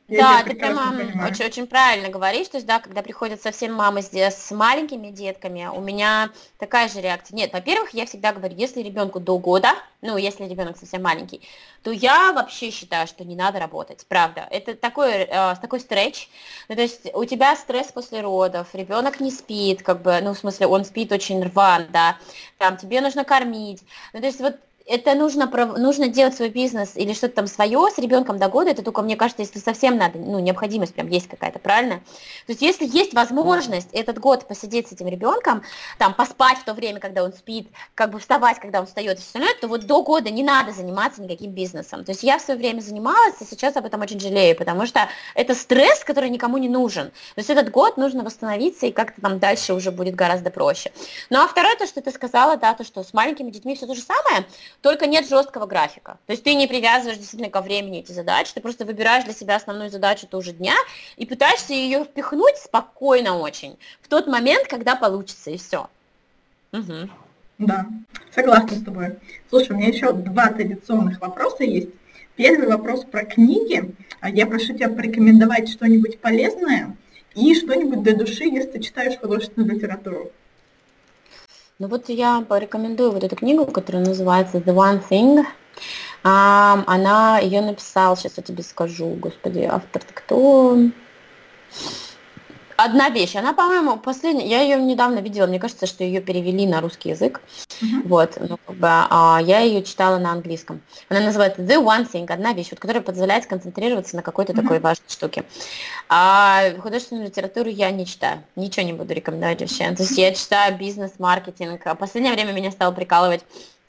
я 0.07 0.19
да, 0.19 0.43
ты 0.43 0.55
прямо 0.55 0.95
очень, 1.27 1.47
очень 1.47 1.67
правильно 1.67 2.11
говоришь, 2.11 2.49
то 2.49 2.59
есть, 2.59 2.67
да, 2.67 2.79
когда 2.79 3.01
приходят 3.01 3.40
совсем 3.40 3.73
мамы 3.73 4.03
с, 4.03 4.12
с 4.12 4.51
маленькими 4.51 5.09
детками, 5.09 5.67
у 5.67 5.81
меня 5.81 6.31
такая 6.59 6.90
же 6.90 7.01
реакция. 7.01 7.35
Нет, 7.37 7.55
во-первых, 7.55 7.95
я 7.95 8.05
всегда 8.05 8.33
говорю, 8.33 8.55
если 8.55 8.83
ребенку 8.83 9.19
до 9.19 9.38
года, 9.38 9.71
ну, 10.03 10.19
если 10.19 10.45
ребенок 10.45 10.77
совсем 10.77 11.03
маленький, 11.03 11.40
то 11.83 11.90
я 11.90 12.33
вообще 12.33 12.71
считаю, 12.71 13.07
что 13.07 13.25
не 13.25 13.35
надо 13.35 13.59
работать, 13.59 14.05
правда. 14.07 14.47
Это 14.51 14.75
такой, 14.75 15.11
э, 15.11 15.55
такой 15.62 15.81
стретч, 15.81 16.29
ну, 16.69 16.75
то 16.75 16.83
есть 16.83 17.09
у 17.14 17.25
тебя 17.25 17.57
стресс 17.57 17.90
после 17.90 18.21
родов, 18.21 18.69
ребенок 18.75 19.21
не 19.21 19.31
спит, 19.31 19.83
как 19.83 20.03
бы, 20.03 20.21
ну, 20.21 20.35
в 20.35 20.38
смысле, 20.38 20.67
он 20.67 20.85
спит 20.85 21.12
очень 21.12 21.43
рван, 21.43 21.87
да, 21.90 22.19
там, 22.59 22.77
тебе 22.77 23.01
нужно 23.01 23.25
кормить, 23.25 23.83
ну, 24.12 24.21
то 24.21 24.27
есть 24.27 24.40
вот 24.40 24.57
это 24.87 25.14
нужно, 25.14 25.47
нужно 25.79 26.09
делать 26.09 26.35
свой 26.35 26.51
бизнес 26.51 26.92
или 26.94 27.14
что-то 27.14 27.37
там 27.37 27.47
свое 27.47 27.88
с 27.90 27.99
ребенком 27.99 28.38
до 28.38 28.49
года, 28.49 28.70
это 28.70 28.83
только, 28.83 29.01
мне 29.01 29.16
кажется, 29.16 29.42
если 29.42 29.59
совсем 29.59 29.97
надо, 29.97 30.18
ну, 30.18 30.38
необходимость 30.40 30.94
прям 30.94 31.09
есть 31.09 31.29
какая-то, 31.29 31.59
правильно? 31.59 32.01
То 32.47 32.53
есть 32.53 32.61
если 32.61 32.87
есть 32.87 33.14
возможность 33.14 33.88
этот 33.92 34.18
год 34.18 34.47
посидеть 34.47 34.88
с 34.88 34.92
этим 34.92 35.09
ребенком, 35.09 35.62
там, 35.99 36.12
поспать 36.12 36.59
в 36.59 36.64
то 36.64 36.75
время, 36.75 37.01
когда 37.01 37.25
он 37.25 37.33
спит, 37.33 37.68
как 37.94 38.11
бы 38.11 38.18
вставать, 38.18 38.61
когда 38.61 38.81
он 38.81 38.87
встает 38.87 39.18
и 39.18 39.20
все 39.20 39.29
остальное, 39.29 39.55
то 39.59 39.68
вот 39.68 39.87
до 39.87 40.03
года 40.03 40.31
не 40.31 40.42
надо 40.42 40.73
заниматься 40.73 41.23
никаким 41.23 41.53
бизнесом. 41.53 42.05
То 42.05 42.12
есть 42.12 42.23
я 42.23 42.38
в 42.38 42.42
свое 42.42 42.59
время 42.59 42.81
занималась, 42.81 43.40
и 43.40 43.44
сейчас 43.44 43.77
об 43.77 43.87
этом 43.87 44.03
очень 44.03 44.20
жалею, 44.20 44.55
потому 44.57 44.87
что 44.87 45.09
это 45.35 45.55
стресс, 45.55 46.05
который 46.05 46.29
никому 46.29 46.59
не 46.59 46.68
нужен. 46.68 47.07
То 47.07 47.38
есть 47.38 47.49
этот 47.49 47.70
год 47.70 47.97
нужно 47.97 48.23
восстановиться, 48.23 48.87
и 48.87 48.92
как-то 48.92 49.23
там 49.23 49.38
дальше 49.38 49.73
уже 49.73 49.90
будет 49.90 50.14
гораздо 50.14 50.51
проще. 50.51 50.92
Ну, 51.31 51.42
а 51.42 51.49
второе, 51.49 51.75
то, 51.77 51.87
что 51.87 52.03
ты 52.03 52.11
сказала, 52.11 52.59
да, 52.59 52.75
то, 52.75 52.85
что 52.85 53.03
с 53.03 53.14
маленькими 53.14 53.51
детьми 53.51 53.75
все 53.75 53.87
то 53.87 53.94
же 53.94 54.03
самое, 54.03 54.47
только 54.85 55.07
нет 55.07 55.27
жесткого 55.27 55.64
графика. 55.64 56.18
То 56.27 56.33
есть 56.35 56.44
ты 56.44 56.53
не 56.53 56.66
привязываешь 56.66 57.16
действительно 57.16 57.51
ко 57.51 57.62
времени 57.62 58.01
эти 58.01 58.12
задачи, 58.12 58.53
ты 58.53 58.61
просто 58.61 58.85
выбираешь 58.85 59.25
для 59.25 59.33
себя 59.33 59.57
основную 59.57 59.88
задачу 59.88 60.27
тоже 60.27 60.53
дня 60.53 60.75
и 61.16 61.25
пытаешься 61.25 61.73
ее 61.73 62.05
впихнуть 62.05 62.59
спокойно 62.59 63.38
очень, 63.38 63.79
в 64.03 64.09
тот 64.09 64.27
момент, 64.27 64.68
когда 64.68 64.94
получится, 64.94 65.51
и 65.51 65.57
все. 65.57 65.88
Угу. 66.73 67.09
Да, 67.61 67.87
согласна 68.35 68.77
с 68.77 68.85
тобой. 68.85 69.16
Слушай, 69.49 69.73
у 69.73 69.77
меня 69.77 69.88
еще 69.88 70.12
два 70.12 70.49
традиционных 70.49 71.18
вопроса 71.18 71.64
есть. 71.64 71.88
Первый 72.37 72.68
вопрос 72.68 73.07
про 73.07 73.25
книги. 73.25 73.90
А 74.20 74.29
я 74.29 74.47
прошу 74.47 74.75
тебя 74.75 74.90
порекомендовать 74.90 75.70
что-нибудь 75.70 76.18
полезное 76.18 76.94
и 77.35 77.55
что-нибудь 77.55 78.03
для 78.03 78.14
души, 78.14 78.44
если 78.44 78.73
ты 78.73 78.81
читаешь 78.81 79.18
художественную 79.18 79.77
литературу. 79.77 80.31
Ну 81.81 81.89
вот 81.89 82.09
я 82.09 82.41
порекомендую 82.49 83.11
вот 83.11 83.25
эту 83.25 83.35
книгу, 83.35 83.67
которая 83.67 84.05
называется 84.05 84.59
The 84.59 84.73
One 84.73 85.03
Thing. 85.11 85.45
А, 86.23 86.85
она 86.87 87.41
ее 87.41 87.63
написал, 87.63 88.17
сейчас 88.17 88.35
я 88.37 88.45
тебе 88.45 88.63
скажу, 88.63 89.09
господи, 89.15 89.69
автор-то 89.69 90.15
кто? 90.15 90.79
Одна 92.77 93.11
вещь. 93.11 93.37
Она, 93.37 93.53
по-моему, 93.53 93.97
последняя. 93.99 94.47
Я 94.47 94.63
ее 94.63 94.77
недавно 94.77 95.19
видела. 95.19 95.47
Мне 95.47 95.59
кажется, 95.59 95.87
что 95.87 96.05
ее 96.05 96.21
перевели 96.21 96.67
на 96.67 96.81
русский 96.81 97.11
язык. 97.11 97.41
Uh-huh. 97.81 98.03
Вот, 98.05 98.39
ну, 98.41 98.59
как 98.67 98.77
бы, 98.77 98.89
а, 98.89 99.41
я 99.43 99.61
ее 99.61 99.83
читала 99.83 100.19
на 100.19 100.33
английском. 100.33 100.81
Она 101.09 101.21
называется 101.21 101.63
The 101.63 101.83
One 101.83 102.11
Thing, 102.11 102.31
одна 102.33 102.53
вещь, 102.53 102.69
вот, 102.71 102.81
которая 102.81 103.03
позволяет 103.03 103.45
сконцентрироваться 103.45 104.17
на 104.17 104.23
какой-то 104.23 104.53
uh-huh. 104.53 104.63
такой 104.63 104.81
важной 104.81 105.09
штуке. 105.09 105.45
А 106.09 106.71
художественную 106.81 107.27
литературу 107.27 107.69
я 107.69 107.91
не 107.91 108.07
читаю. 108.07 108.43
Ничего 108.57 108.87
не 108.87 108.93
буду 108.93 109.15
рекомендовать 109.15 109.61
вообще. 109.61 109.91
То 109.93 110.03
есть 110.03 110.19
я 110.19 110.33
читаю 110.33 110.77
бизнес, 110.77 111.13
маркетинг. 111.19 111.83
А 111.87 111.95
последнее 111.95 112.35
время 112.35 112.53
меня 112.53 112.71
стало 112.71 112.93
прикалывать 112.93 113.45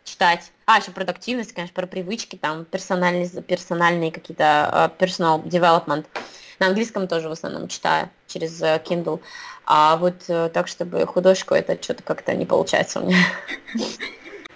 читать. 0.06 0.52
А, 0.66 0.78
еще 0.78 0.92
продуктивность, 0.92 1.54
конечно, 1.54 1.74
про 1.74 1.88
привычки, 1.88 2.36
там, 2.36 2.66
персональные, 2.66 3.30
персональные 3.42 4.12
какие-то, 4.12 4.44
uh, 4.44 4.98
personal 4.98 5.44
development. 5.44 6.06
На 6.60 6.68
английском 6.68 7.08
тоже 7.08 7.30
в 7.30 7.32
основном 7.32 7.68
читаю 7.68 8.10
через 8.28 8.62
э, 8.62 8.82
Kindle. 8.86 9.20
А 9.66 9.98
вот 9.98 10.24
э, 10.28 10.50
так, 10.54 10.68
чтобы 10.68 11.06
художку, 11.06 11.54
это 11.54 11.82
что-то 11.82 12.04
как-то 12.04 12.34
не 12.34 12.46
получается 12.46 13.02
у 13.02 13.08
меня. 13.08 13.18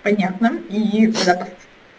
Понятно. 0.03 0.59
И 0.69 1.13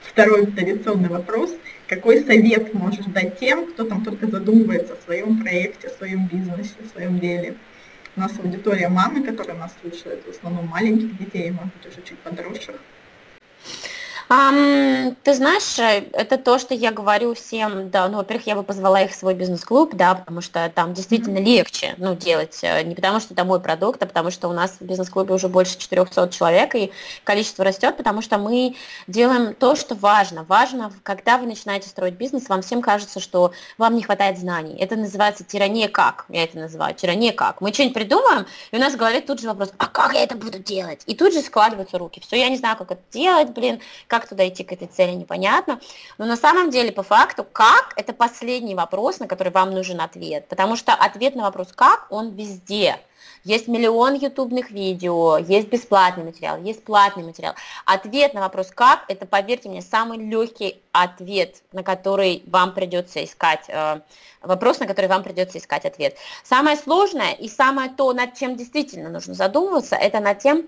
второй 0.02 0.46
традиционный 0.46 1.08
вопрос. 1.08 1.50
Какой 1.86 2.24
совет 2.24 2.72
можешь 2.72 3.04
дать 3.06 3.38
тем, 3.38 3.66
кто 3.72 3.84
там 3.84 4.04
только 4.04 4.26
задумывается 4.28 4.94
о 4.94 5.04
своем 5.04 5.42
проекте, 5.42 5.88
о 5.88 5.90
своем 5.90 6.26
бизнесе, 6.28 6.74
о 6.84 6.88
своем 6.92 7.18
деле? 7.18 7.56
У 8.16 8.20
нас 8.20 8.32
аудитория 8.38 8.88
мамы, 8.88 9.22
которая 9.22 9.56
нас 9.56 9.72
слушает, 9.80 10.24
в 10.24 10.30
основном 10.30 10.66
маленьких 10.66 11.16
детей, 11.18 11.50
может 11.50 11.72
быть, 11.74 11.86
уже 11.92 12.02
чуть 12.02 12.18
подросших. 12.18 12.76
Um, 14.30 15.16
ты 15.24 15.34
знаешь, 15.34 15.78
э, 15.78 16.04
это 16.12 16.38
то, 16.38 16.58
что 16.58 16.72
я 16.72 16.92
говорю 16.92 17.34
всем, 17.34 17.90
да, 17.90 18.08
ну, 18.08 18.18
во-первых, 18.18 18.46
я 18.46 18.54
бы 18.54 18.62
позвала 18.62 19.02
их 19.02 19.10
в 19.10 19.14
свой 19.14 19.34
бизнес-клуб, 19.34 19.94
да, 19.94 20.14
потому 20.14 20.40
что 20.40 20.70
там 20.74 20.94
действительно 20.94 21.38
mm-hmm. 21.38 21.44
легче, 21.44 21.94
ну, 21.98 22.14
делать, 22.14 22.58
э, 22.62 22.82
не 22.84 22.94
потому 22.94 23.20
что 23.20 23.34
это 23.34 23.44
мой 23.44 23.60
продукт, 23.60 24.02
а 24.02 24.06
потому 24.06 24.30
что 24.30 24.48
у 24.48 24.52
нас 24.52 24.76
в 24.80 24.84
бизнес-клубе 24.84 25.34
уже 25.34 25.48
больше 25.48 25.78
400 25.78 26.28
человек, 26.28 26.74
и 26.74 26.92
количество 27.24 27.64
растет, 27.64 27.96
потому 27.96 28.22
что 28.22 28.38
мы 28.38 28.76
делаем 29.06 29.54
то, 29.54 29.74
что 29.74 29.94
важно. 29.94 30.44
Важно, 30.44 30.92
когда 31.02 31.38
вы 31.38 31.46
начинаете 31.46 31.88
строить 31.88 32.14
бизнес, 32.14 32.48
вам 32.48 32.62
всем 32.62 32.82
кажется, 32.82 33.20
что 33.20 33.52
вам 33.78 33.96
не 33.96 34.02
хватает 34.02 34.38
знаний. 34.38 34.76
Это 34.78 34.96
называется 34.96 35.44
тирания 35.44 35.88
как, 35.88 36.26
я 36.28 36.44
это 36.44 36.56
называю, 36.58 36.94
тирания 36.94 37.32
как. 37.32 37.60
Мы 37.60 37.72
что-нибудь 37.72 37.94
придумаем, 37.94 38.46
и 38.70 38.76
у 38.76 38.80
нас 38.80 38.94
в 38.94 38.96
голове 38.96 39.20
тут 39.20 39.40
же 39.40 39.48
вопрос, 39.48 39.72
а 39.76 39.86
как 39.86 40.14
я 40.14 40.22
это 40.22 40.36
буду 40.36 40.58
делать? 40.58 41.02
И 41.06 41.14
тут 41.14 41.32
же 41.32 41.40
складываются 41.40 41.98
руки. 41.98 42.20
Все, 42.24 42.36
я 42.36 42.48
не 42.48 42.56
знаю, 42.56 42.76
как 42.76 42.92
это 42.92 43.02
делать, 43.10 43.50
блин, 43.50 43.80
как 44.06 44.19
как 44.20 44.28
туда 44.28 44.46
идти 44.46 44.64
к 44.64 44.72
этой 44.72 44.86
цели, 44.86 45.12
непонятно. 45.12 45.80
Но 46.18 46.26
на 46.26 46.36
самом 46.36 46.70
деле, 46.70 46.92
по 46.92 47.02
факту, 47.02 47.44
как– 47.44 47.92
это 47.96 48.12
последний 48.12 48.74
вопрос, 48.74 49.18
на 49.18 49.26
который 49.26 49.52
вам 49.52 49.72
нужен 49.72 50.00
ответ. 50.00 50.46
Потому 50.48 50.76
что 50.76 50.92
ответ 50.92 51.34
на 51.34 51.42
вопрос 51.42 51.68
«как» 51.74 52.06
он 52.10 52.34
везде. 52.34 53.00
Есть 53.44 53.68
миллион 53.68 54.14
ютубных 54.14 54.70
видео, 54.70 55.38
есть 55.38 55.68
бесплатный 55.68 56.24
материал, 56.24 56.60
есть 56.60 56.84
платный 56.84 57.24
материал. 57.24 57.54
Ответ 57.86 58.34
на 58.34 58.40
вопрос 58.40 58.70
«как»– 58.70 59.04
это, 59.08 59.24
поверьте 59.24 59.70
мне, 59.70 59.80
самый 59.80 60.18
легкий 60.18 60.82
ответ, 60.92 61.62
на 61.72 61.82
который 61.82 62.42
вам 62.46 62.74
придется 62.74 63.24
искать, 63.24 63.64
э, 63.68 64.00
вопрос, 64.42 64.80
на 64.80 64.86
который 64.86 65.06
вам 65.06 65.22
придется 65.22 65.56
искать 65.56 65.86
ответ. 65.86 66.16
Самое 66.44 66.76
сложное 66.76 67.32
и 67.32 67.48
самое 67.48 67.90
то, 67.90 68.12
над 68.12 68.34
чем 68.34 68.56
действительно 68.56 69.08
нужно 69.08 69.32
задумываться, 69.32 69.96
это 69.96 70.20
над 70.20 70.38
тем, 70.40 70.66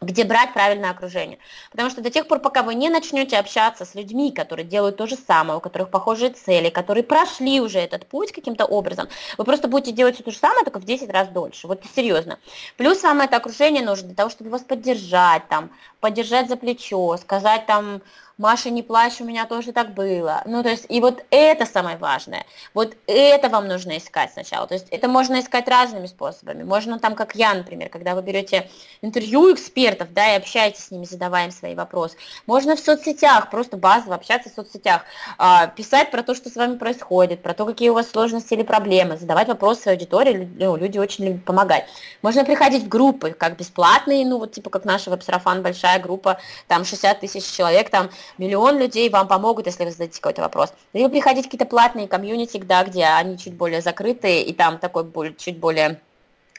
где 0.00 0.24
брать 0.24 0.52
правильное 0.52 0.90
окружение. 0.90 1.38
Потому 1.70 1.90
что 1.90 2.00
до 2.00 2.10
тех 2.10 2.28
пор, 2.28 2.38
пока 2.38 2.62
вы 2.62 2.74
не 2.74 2.88
начнете 2.88 3.36
общаться 3.36 3.84
с 3.84 3.94
людьми, 3.94 4.30
которые 4.30 4.64
делают 4.64 4.96
то 4.96 5.06
же 5.06 5.16
самое, 5.16 5.58
у 5.58 5.60
которых 5.60 5.90
похожие 5.90 6.30
цели, 6.30 6.68
которые 6.68 7.02
прошли 7.02 7.60
уже 7.60 7.78
этот 7.78 8.06
путь 8.06 8.32
каким-то 8.32 8.64
образом, 8.64 9.08
вы 9.36 9.44
просто 9.44 9.66
будете 9.66 9.92
делать 9.92 10.14
все 10.14 10.24
то 10.24 10.30
же 10.30 10.38
самое, 10.38 10.64
только 10.64 10.78
в 10.78 10.84
10 10.84 11.10
раз 11.10 11.28
дольше. 11.28 11.66
Вот 11.66 11.82
серьезно. 11.96 12.38
Плюс 12.76 13.00
самое 13.00 13.26
это 13.26 13.38
окружение 13.38 13.84
нужно 13.84 14.06
для 14.06 14.16
того, 14.16 14.30
чтобы 14.30 14.50
вас 14.50 14.62
поддержать, 14.62 15.48
там, 15.48 15.70
поддержать 16.00 16.48
за 16.48 16.56
плечо, 16.56 17.16
сказать 17.16 17.66
там, 17.66 18.00
Маша, 18.38 18.70
не 18.70 18.84
плачь, 18.84 19.20
у 19.20 19.24
меня 19.24 19.46
тоже 19.46 19.72
так 19.72 19.94
было. 19.94 20.42
Ну, 20.46 20.62
то 20.62 20.68
есть, 20.68 20.86
и 20.88 21.00
вот 21.00 21.24
это 21.30 21.66
самое 21.66 21.96
важное. 21.96 22.46
Вот 22.72 22.96
это 23.08 23.48
вам 23.48 23.66
нужно 23.66 23.98
искать 23.98 24.32
сначала. 24.32 24.68
То 24.68 24.74
есть, 24.74 24.86
это 24.90 25.08
можно 25.08 25.40
искать 25.40 25.66
разными 25.66 26.06
способами. 26.06 26.62
Можно 26.62 27.00
там, 27.00 27.16
как 27.16 27.34
я, 27.34 27.52
например, 27.52 27.88
когда 27.88 28.14
вы 28.14 28.22
берете 28.22 28.70
интервью 29.02 29.52
экспертов, 29.52 30.12
да, 30.12 30.34
и 30.34 30.36
общаетесь 30.36 30.84
с 30.84 30.90
ними, 30.92 31.04
задавая 31.04 31.46
им 31.46 31.50
свои 31.50 31.74
вопросы. 31.74 32.16
Можно 32.46 32.76
в 32.76 32.78
соцсетях, 32.78 33.50
просто 33.50 33.76
базово 33.76 34.14
общаться 34.14 34.50
в 34.50 34.52
соцсетях, 34.52 35.02
а, 35.36 35.66
писать 35.66 36.12
про 36.12 36.22
то, 36.22 36.36
что 36.36 36.48
с 36.48 36.54
вами 36.54 36.76
происходит, 36.76 37.42
про 37.42 37.54
то, 37.54 37.66
какие 37.66 37.88
у 37.88 37.94
вас 37.94 38.08
сложности 38.08 38.54
или 38.54 38.62
проблемы, 38.62 39.16
задавать 39.16 39.48
вопросы 39.48 39.82
своей 39.82 39.96
аудитории, 39.96 40.48
ну, 40.56 40.76
люди 40.76 40.98
очень 40.98 41.24
любят 41.24 41.44
помогать. 41.44 41.86
Можно 42.22 42.44
приходить 42.44 42.84
в 42.84 42.88
группы, 42.88 43.32
как 43.32 43.56
бесплатные, 43.56 44.24
ну, 44.24 44.38
вот 44.38 44.52
типа 44.52 44.70
как 44.70 44.84
наша 44.84 45.10
веб-сарафан, 45.10 45.60
большая 45.62 45.98
группа, 45.98 46.38
там 46.68 46.84
60 46.84 47.18
тысяч 47.18 47.44
человек, 47.44 47.90
там 47.90 48.10
миллион 48.36 48.78
людей 48.78 49.08
вам 49.08 49.28
помогут, 49.28 49.66
если 49.66 49.84
вы 49.84 49.90
зададите 49.90 50.20
какой-то 50.20 50.42
вопрос. 50.42 50.72
Либо 50.92 51.08
приходить 51.08 51.46
в 51.46 51.48
какие-то 51.48 51.66
платные 51.66 52.08
комьюнити, 52.08 52.58
да, 52.58 52.84
где 52.84 53.04
они 53.04 53.38
чуть 53.38 53.54
более 53.54 53.80
закрытые, 53.80 54.42
и 54.42 54.52
там 54.52 54.78
такой 54.78 55.10
чуть 55.38 55.58
более 55.58 56.00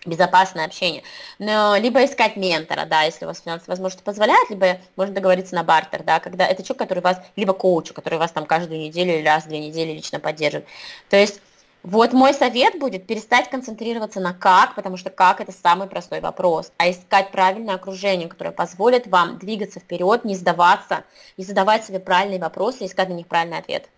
безопасное 0.05 0.65
общение. 0.65 1.03
Но, 1.39 1.75
либо 1.77 2.03
искать 2.05 2.37
ментора, 2.37 2.85
да, 2.85 3.03
если 3.03 3.25
у 3.25 3.27
вас 3.27 3.41
финансовые 3.41 3.73
возможности 3.73 4.03
позволяют, 4.03 4.49
либо 4.49 4.79
можно 4.95 5.13
договориться 5.13 5.55
на 5.55 5.63
бартер, 5.63 6.03
да, 6.03 6.19
когда 6.19 6.47
это 6.47 6.63
человек, 6.63 6.79
который 6.79 7.01
вас, 7.01 7.21
либо 7.35 7.53
коуч, 7.53 7.91
который 7.91 8.17
вас 8.17 8.31
там 8.31 8.45
каждую 8.45 8.79
неделю 8.79 9.17
или 9.17 9.25
раз 9.25 9.43
в 9.43 9.47
две 9.47 9.59
недели 9.59 9.91
лично 9.91 10.19
поддерживает. 10.19 10.67
То 11.09 11.17
есть 11.17 11.41
вот 11.83 12.11
мой 12.11 12.33
совет 12.33 12.77
будет 12.77 13.07
перестать 13.07 13.49
концентрироваться 13.49 14.19
на 14.19 14.33
как, 14.33 14.75
потому 14.75 14.97
что 14.97 15.09
как 15.09 15.39
это 15.39 15.51
самый 15.51 15.87
простой 15.87 16.19
вопрос, 16.19 16.71
а 16.77 16.91
искать 16.91 17.31
правильное 17.31 17.75
окружение, 17.75 18.27
которое 18.27 18.51
позволит 18.51 19.07
вам 19.07 19.37
двигаться 19.37 19.79
вперед, 19.79 20.25
не 20.25 20.35
сдаваться 20.35 21.05
и 21.37 21.43
задавать 21.43 21.85
себе 21.85 21.99
правильные 21.99 22.39
вопросы 22.39 22.85
искать 22.85 23.09
на 23.09 23.13
них 23.13 23.27
правильный 23.27 23.59
ответ. 23.59 23.89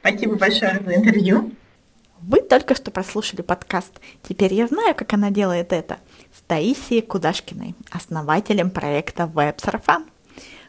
Спасибо 0.00 0.34
большое 0.36 0.82
за 0.84 0.94
интервью. 0.94 1.52
Вы 2.20 2.40
только 2.40 2.74
что 2.74 2.90
прослушали 2.90 3.42
подкаст 3.42 4.00
«Теперь 4.22 4.54
я 4.54 4.66
знаю, 4.66 4.94
как 4.94 5.12
она 5.12 5.30
делает 5.30 5.72
это» 5.72 5.98
с 6.32 6.40
Таисией 6.40 7.02
Кудашкиной, 7.02 7.74
основателем 7.90 8.70
проекта 8.70 9.26
«Веб-сарафан». 9.26 10.06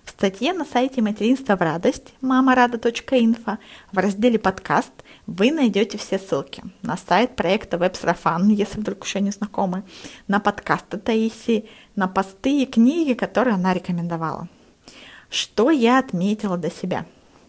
В 0.05 0.11
статье 0.11 0.53
на 0.53 0.65
сайте 0.65 1.01
«Материнство 1.01 1.57
в 1.57 1.61
радость» 1.61 2.13
мамарада.инфо 2.21 3.57
в 3.91 3.97
разделе 3.97 4.37
«Подкаст» 4.37 4.91
вы 5.25 5.51
найдете 5.51 5.97
все 5.97 6.19
ссылки 6.19 6.63
на 6.83 6.95
сайт 6.95 7.35
проекта 7.35 7.79
«Веб-сарафан», 7.79 8.49
если 8.49 8.79
вдруг 8.79 9.03
еще 9.03 9.19
не 9.19 9.31
знакомы, 9.31 9.83
на 10.27 10.39
подкасты 10.39 10.97
Таисии, 10.97 11.67
на 11.95 12.07
посты 12.07 12.61
и 12.61 12.65
книги, 12.67 13.13
которые 13.13 13.55
она 13.55 13.73
рекомендовала. 13.73 14.47
Что 15.31 15.71
я 15.71 15.97
отметила 15.97 16.57
для 16.57 16.69
себя? 16.69 17.05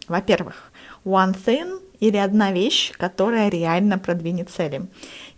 Во-первых, 0.09 0.73
one 1.05 1.37
thing 1.37 1.83
или 2.01 2.17
одна 2.17 2.53
вещь, 2.53 2.93
которая 2.97 3.49
реально 3.49 3.99
продвинет 3.99 4.51
цели. 4.51 4.87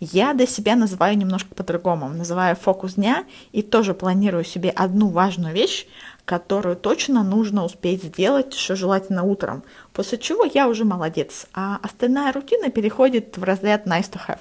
Я 0.00 0.34
для 0.34 0.46
себя 0.46 0.76
называю 0.76 1.16
немножко 1.16 1.54
по-другому. 1.54 2.08
Называю 2.08 2.56
фокус 2.56 2.94
дня 2.94 3.24
и 3.52 3.62
тоже 3.62 3.94
планирую 3.94 4.44
себе 4.44 4.70
одну 4.70 5.08
важную 5.08 5.54
вещь, 5.54 5.86
которую 6.28 6.76
точно 6.76 7.24
нужно 7.24 7.64
успеть 7.64 8.02
сделать, 8.02 8.52
что 8.52 8.76
желательно 8.76 9.22
утром. 9.22 9.62
После 9.94 10.18
чего 10.18 10.44
я 10.44 10.68
уже 10.68 10.84
молодец, 10.84 11.46
а 11.54 11.80
остальная 11.82 12.30
рутина 12.34 12.68
переходит 12.68 13.38
в 13.38 13.42
разряд 13.42 13.86
nice 13.86 14.10
to 14.12 14.20
have. 14.28 14.40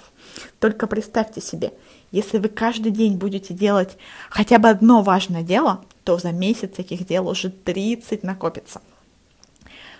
Только 0.60 0.86
представьте 0.86 1.40
себе, 1.40 1.72
если 2.12 2.40
вы 2.40 2.50
каждый 2.50 2.92
день 2.92 3.16
будете 3.16 3.54
делать 3.54 3.98
хотя 4.30 4.60
бы 4.60 4.68
одно 4.68 5.02
важное 5.02 5.44
дело, 5.44 5.86
то 6.04 6.18
за 6.18 6.34
месяц 6.34 6.72
таких 6.76 7.08
дел 7.08 7.30
уже 7.30 7.50
30 7.50 8.22
накопится. 8.22 8.82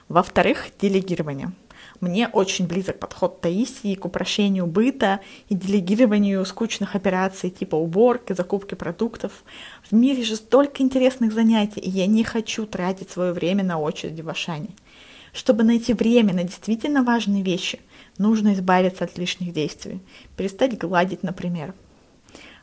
Во-вторых, 0.10 0.66
делегирование– 0.78 1.54
мне 2.00 2.28
очень 2.28 2.68
близок 2.68 3.00
подход 3.00 3.42
Таисии 3.42 3.96
к 3.96 4.06
упрощению 4.06 4.68
быта 4.68 5.20
и 5.50 5.56
делегированию 5.56 6.46
скучных 6.46 6.96
операций 6.96 7.50
типа 7.50 7.76
уборки, 7.76 8.34
закупки 8.34 8.76
продуктов. 8.76 9.44
В 9.90 9.94
мире 9.94 10.24
же 10.24 10.36
столько 10.36 10.84
интересных 10.84 11.34
занятий, 11.34 11.80
и 11.80 11.90
я 11.90 12.06
не 12.06 12.24
хочу 12.24 12.66
тратить 12.66 13.10
свое 13.10 13.34
время 13.34 13.64
на 13.64 13.80
очереди 13.80 14.22
в 14.22 14.30
Ашане. 14.30 14.70
Чтобы 15.34 15.64
найти 15.64 15.94
время 15.94 16.34
на 16.34 16.44
действительно 16.44 17.04
важные 17.04 17.44
вещи, 17.44 17.80
нужно 18.18 18.54
избавиться 18.54 19.04
от 19.04 19.18
лишних 19.18 19.54
действий, 19.54 20.00
перестать 20.36 20.78
гладить, 20.78 21.24
например. 21.24 21.74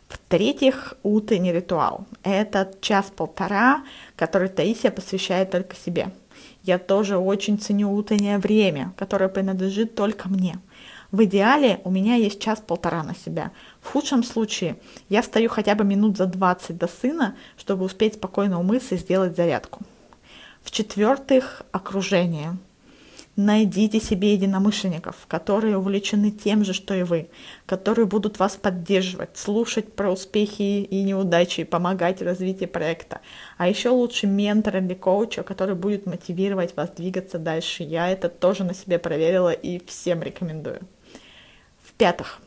В-третьих, 0.09 0.95
утренний 1.03 1.53
ритуал. 1.53 2.07
Это 2.23 2.73
час-полтора, 2.81 3.85
который 4.17 4.49
Таисия 4.49 4.91
посвящает 4.91 5.51
только 5.51 5.75
себе– 5.75 6.13
я 6.65 6.79
тоже 6.79 7.17
очень 7.17 7.59
ценю 7.59 7.93
утреннее 7.93 8.39
время, 8.39 8.93
которое 8.97 9.29
принадлежит 9.29 9.95
только 9.95 10.29
мне. 10.29 10.59
В 11.13 11.23
идеале 11.25 11.81
у 11.85 11.91
меня 11.91 12.17
есть 12.17 12.41
час-полтора 12.41 13.05
на 13.05 13.15
себя. 13.15 13.53
В 13.81 13.93
худшем 13.93 14.25
случае 14.25 14.77
я 15.09 15.23
стою 15.23 15.49
хотя 15.49 15.77
бы 15.77 15.85
минут 15.85 16.17
за 16.17 16.27
20 16.27 16.77
до 16.77 16.89
сына, 16.89 17.37
чтобы 17.57 17.85
успеть 17.85 18.15
спокойно 18.15 18.59
умыться 18.59 18.97
и 18.97 18.99
сделать 18.99 19.37
зарядку. 19.37 19.83
В-четвертых, 20.63 21.63
окружение– 21.71 22.57
Найдите 23.37 23.99
себе 23.99 24.35
единомышленников, 24.35 25.27
которые 25.27 25.77
увлечены 25.77 26.31
тем 26.31 26.65
же, 26.65 26.73
что 26.73 26.95
и 26.95 27.03
вы, 27.03 27.29
которые 27.67 28.07
будут 28.07 28.39
вас 28.39 28.55
поддерживать, 28.55 29.37
слушать 29.37 29.93
про 29.93 30.13
успехи 30.13 30.83
и 30.83 31.03
неудачи, 31.03 31.65
помогать 31.65 32.21
в 32.21 32.25
развитии 32.25 32.67
проекта. 32.67 33.21
А 33.59 33.67
еще 33.69 33.89
лучше 33.89 34.29
ментора 34.29 34.79
или 34.79 34.95
коуча, 34.95 35.43
который 35.43 35.75
будет 35.75 36.07
мотивировать 36.07 36.77
вас 36.77 36.91
двигаться 36.91 37.39
дальше. 37.41 37.83
Я 37.83 38.09
это 38.09 38.29
тоже 38.29 38.63
на 38.63 38.73
себе 38.73 39.01
проверила 39.01 39.53
и 39.53 39.85
всем 39.85 40.23
рекомендую. 40.23 40.83
В-пятых, 41.83 42.41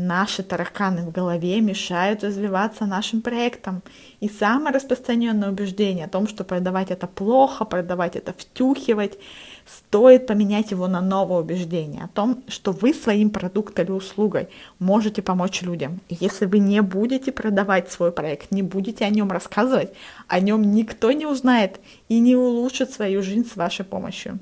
Наши 0.00 0.44
тараканы 0.44 1.02
в 1.02 1.10
голове 1.10 1.60
мешают 1.60 2.22
развиваться 2.22 2.86
нашим 2.86 3.20
проектам. 3.20 3.82
И 4.20 4.28
самое 4.28 4.72
распространенное 4.72 5.50
убеждение 5.50 6.04
о 6.04 6.08
том, 6.08 6.28
что 6.28 6.44
продавать 6.44 6.92
это 6.92 7.08
плохо, 7.08 7.64
продавать 7.64 8.14
это 8.14 8.32
втюхивать, 8.32 9.18
стоит 9.66 10.28
поменять 10.28 10.70
его 10.70 10.86
на 10.86 11.00
новое 11.00 11.40
убеждение 11.40 12.04
о 12.04 12.08
том, 12.14 12.44
что 12.46 12.70
вы 12.70 12.94
своим 12.94 13.30
продуктом 13.30 13.86
или 13.86 13.90
услугой 13.90 14.48
можете 14.78 15.20
помочь 15.20 15.62
людям. 15.62 15.98
И 16.08 16.16
если 16.20 16.46
вы 16.46 16.60
не 16.60 16.80
будете 16.80 17.32
продавать 17.32 17.90
свой 17.90 18.12
проект, 18.12 18.52
не 18.52 18.62
будете 18.62 19.04
о 19.04 19.10
нем 19.10 19.32
рассказывать, 19.32 19.92
о 20.28 20.38
нем 20.38 20.62
никто 20.62 21.10
не 21.10 21.26
узнает 21.26 21.80
и 22.08 22.20
не 22.20 22.36
улучшит 22.36 22.92
свою 22.92 23.20
жизнь 23.20 23.50
с 23.52 23.56
вашей 23.56 23.84
помощью. 23.84 24.38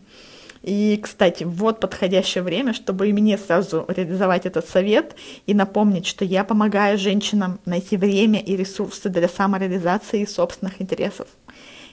И, 0.66 0.98
кстати, 1.00 1.44
вот 1.44 1.78
подходящее 1.78 2.42
время, 2.42 2.74
чтобы 2.74 3.08
и 3.08 3.12
мне 3.12 3.38
сразу 3.38 3.84
реализовать 3.86 4.46
этот 4.46 4.68
совет 4.68 5.14
и 5.46 5.54
напомнить, 5.54 6.06
что 6.06 6.24
я 6.24 6.42
помогаю 6.42 6.98
женщинам 6.98 7.60
найти 7.66 7.96
время 7.96 8.40
и 8.40 8.56
ресурсы 8.56 9.08
для 9.08 9.28
самореализации 9.28 10.24
собственных 10.24 10.82
интересов. 10.82 11.28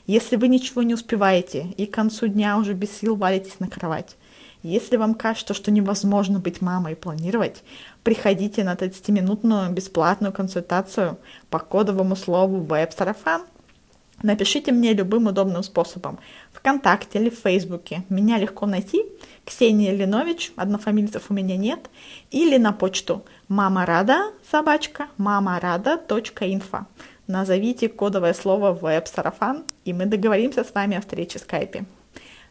Если 0.08 0.38
вы 0.38 0.48
ничего 0.48 0.82
не 0.82 0.96
успеваете 0.96 1.68
и 1.78 1.86
к 1.86 1.94
концу 1.94 2.28
дня 2.28 2.58
уже 2.58 2.74
без 2.74 2.92
сил 2.98 3.16
валитесь 3.16 3.60
на 3.60 3.68
кровать, 3.68 4.18
если 4.64 4.98
вам 4.98 5.14
кажется, 5.14 5.54
что 5.54 5.70
невозможно 5.70 6.40
быть 6.40 6.62
мамой 6.62 6.94
и 6.94 6.96
планировать, 6.96 7.64
приходите 8.02 8.64
на 8.64 8.74
30-минутную 8.74 9.72
бесплатную 9.72 10.34
консультацию 10.34 11.20
по 11.52 11.60
кодовому 11.60 12.16
слову 12.16 12.62
веб-сарафан 12.62 13.44
Напишите 14.22 14.72
мне 14.72 14.94
любым 14.94 15.28
удобным 15.28 15.64
способом. 15.64 16.20
Вконтакте 16.52 17.20
или 17.20 17.30
в 17.30 17.40
Фейсбуке. 17.40 18.04
Меня 18.10 18.38
легко 18.38 18.66
найти. 18.66 19.04
Ксения 19.44 19.94
Линович, 19.94 20.54
однофамильцев 20.56 21.26
у 21.30 21.34
меня 21.34 21.58
нет. 21.58 21.90
Или 22.32 22.58
на 22.58 22.72
почту 22.72 23.26
мама 23.48 23.86
рада 23.86 24.32
собачка 24.50 25.08
мамарада.инфо. 25.18 26.86
Назовите 27.28 27.90
кодовое 27.90 28.34
слово 28.34 28.72
веб-сарафан, 28.72 29.64
и 29.86 29.94
мы 29.94 30.06
договоримся 30.06 30.64
с 30.64 30.74
вами 30.74 30.98
о 30.98 31.02
встрече 31.02 31.40
в 31.40 31.42
скайпе. 31.42 31.86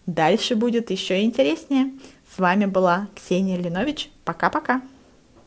Дальше 0.06 0.56
будет 0.56 0.90
еще 0.90 1.22
интереснее. 1.22 1.92
С 2.34 2.38
вами 2.38 2.66
была 2.66 3.08
Ксения 3.14 3.56
Линович. 3.56 4.10
Пока-пока. 4.24 4.82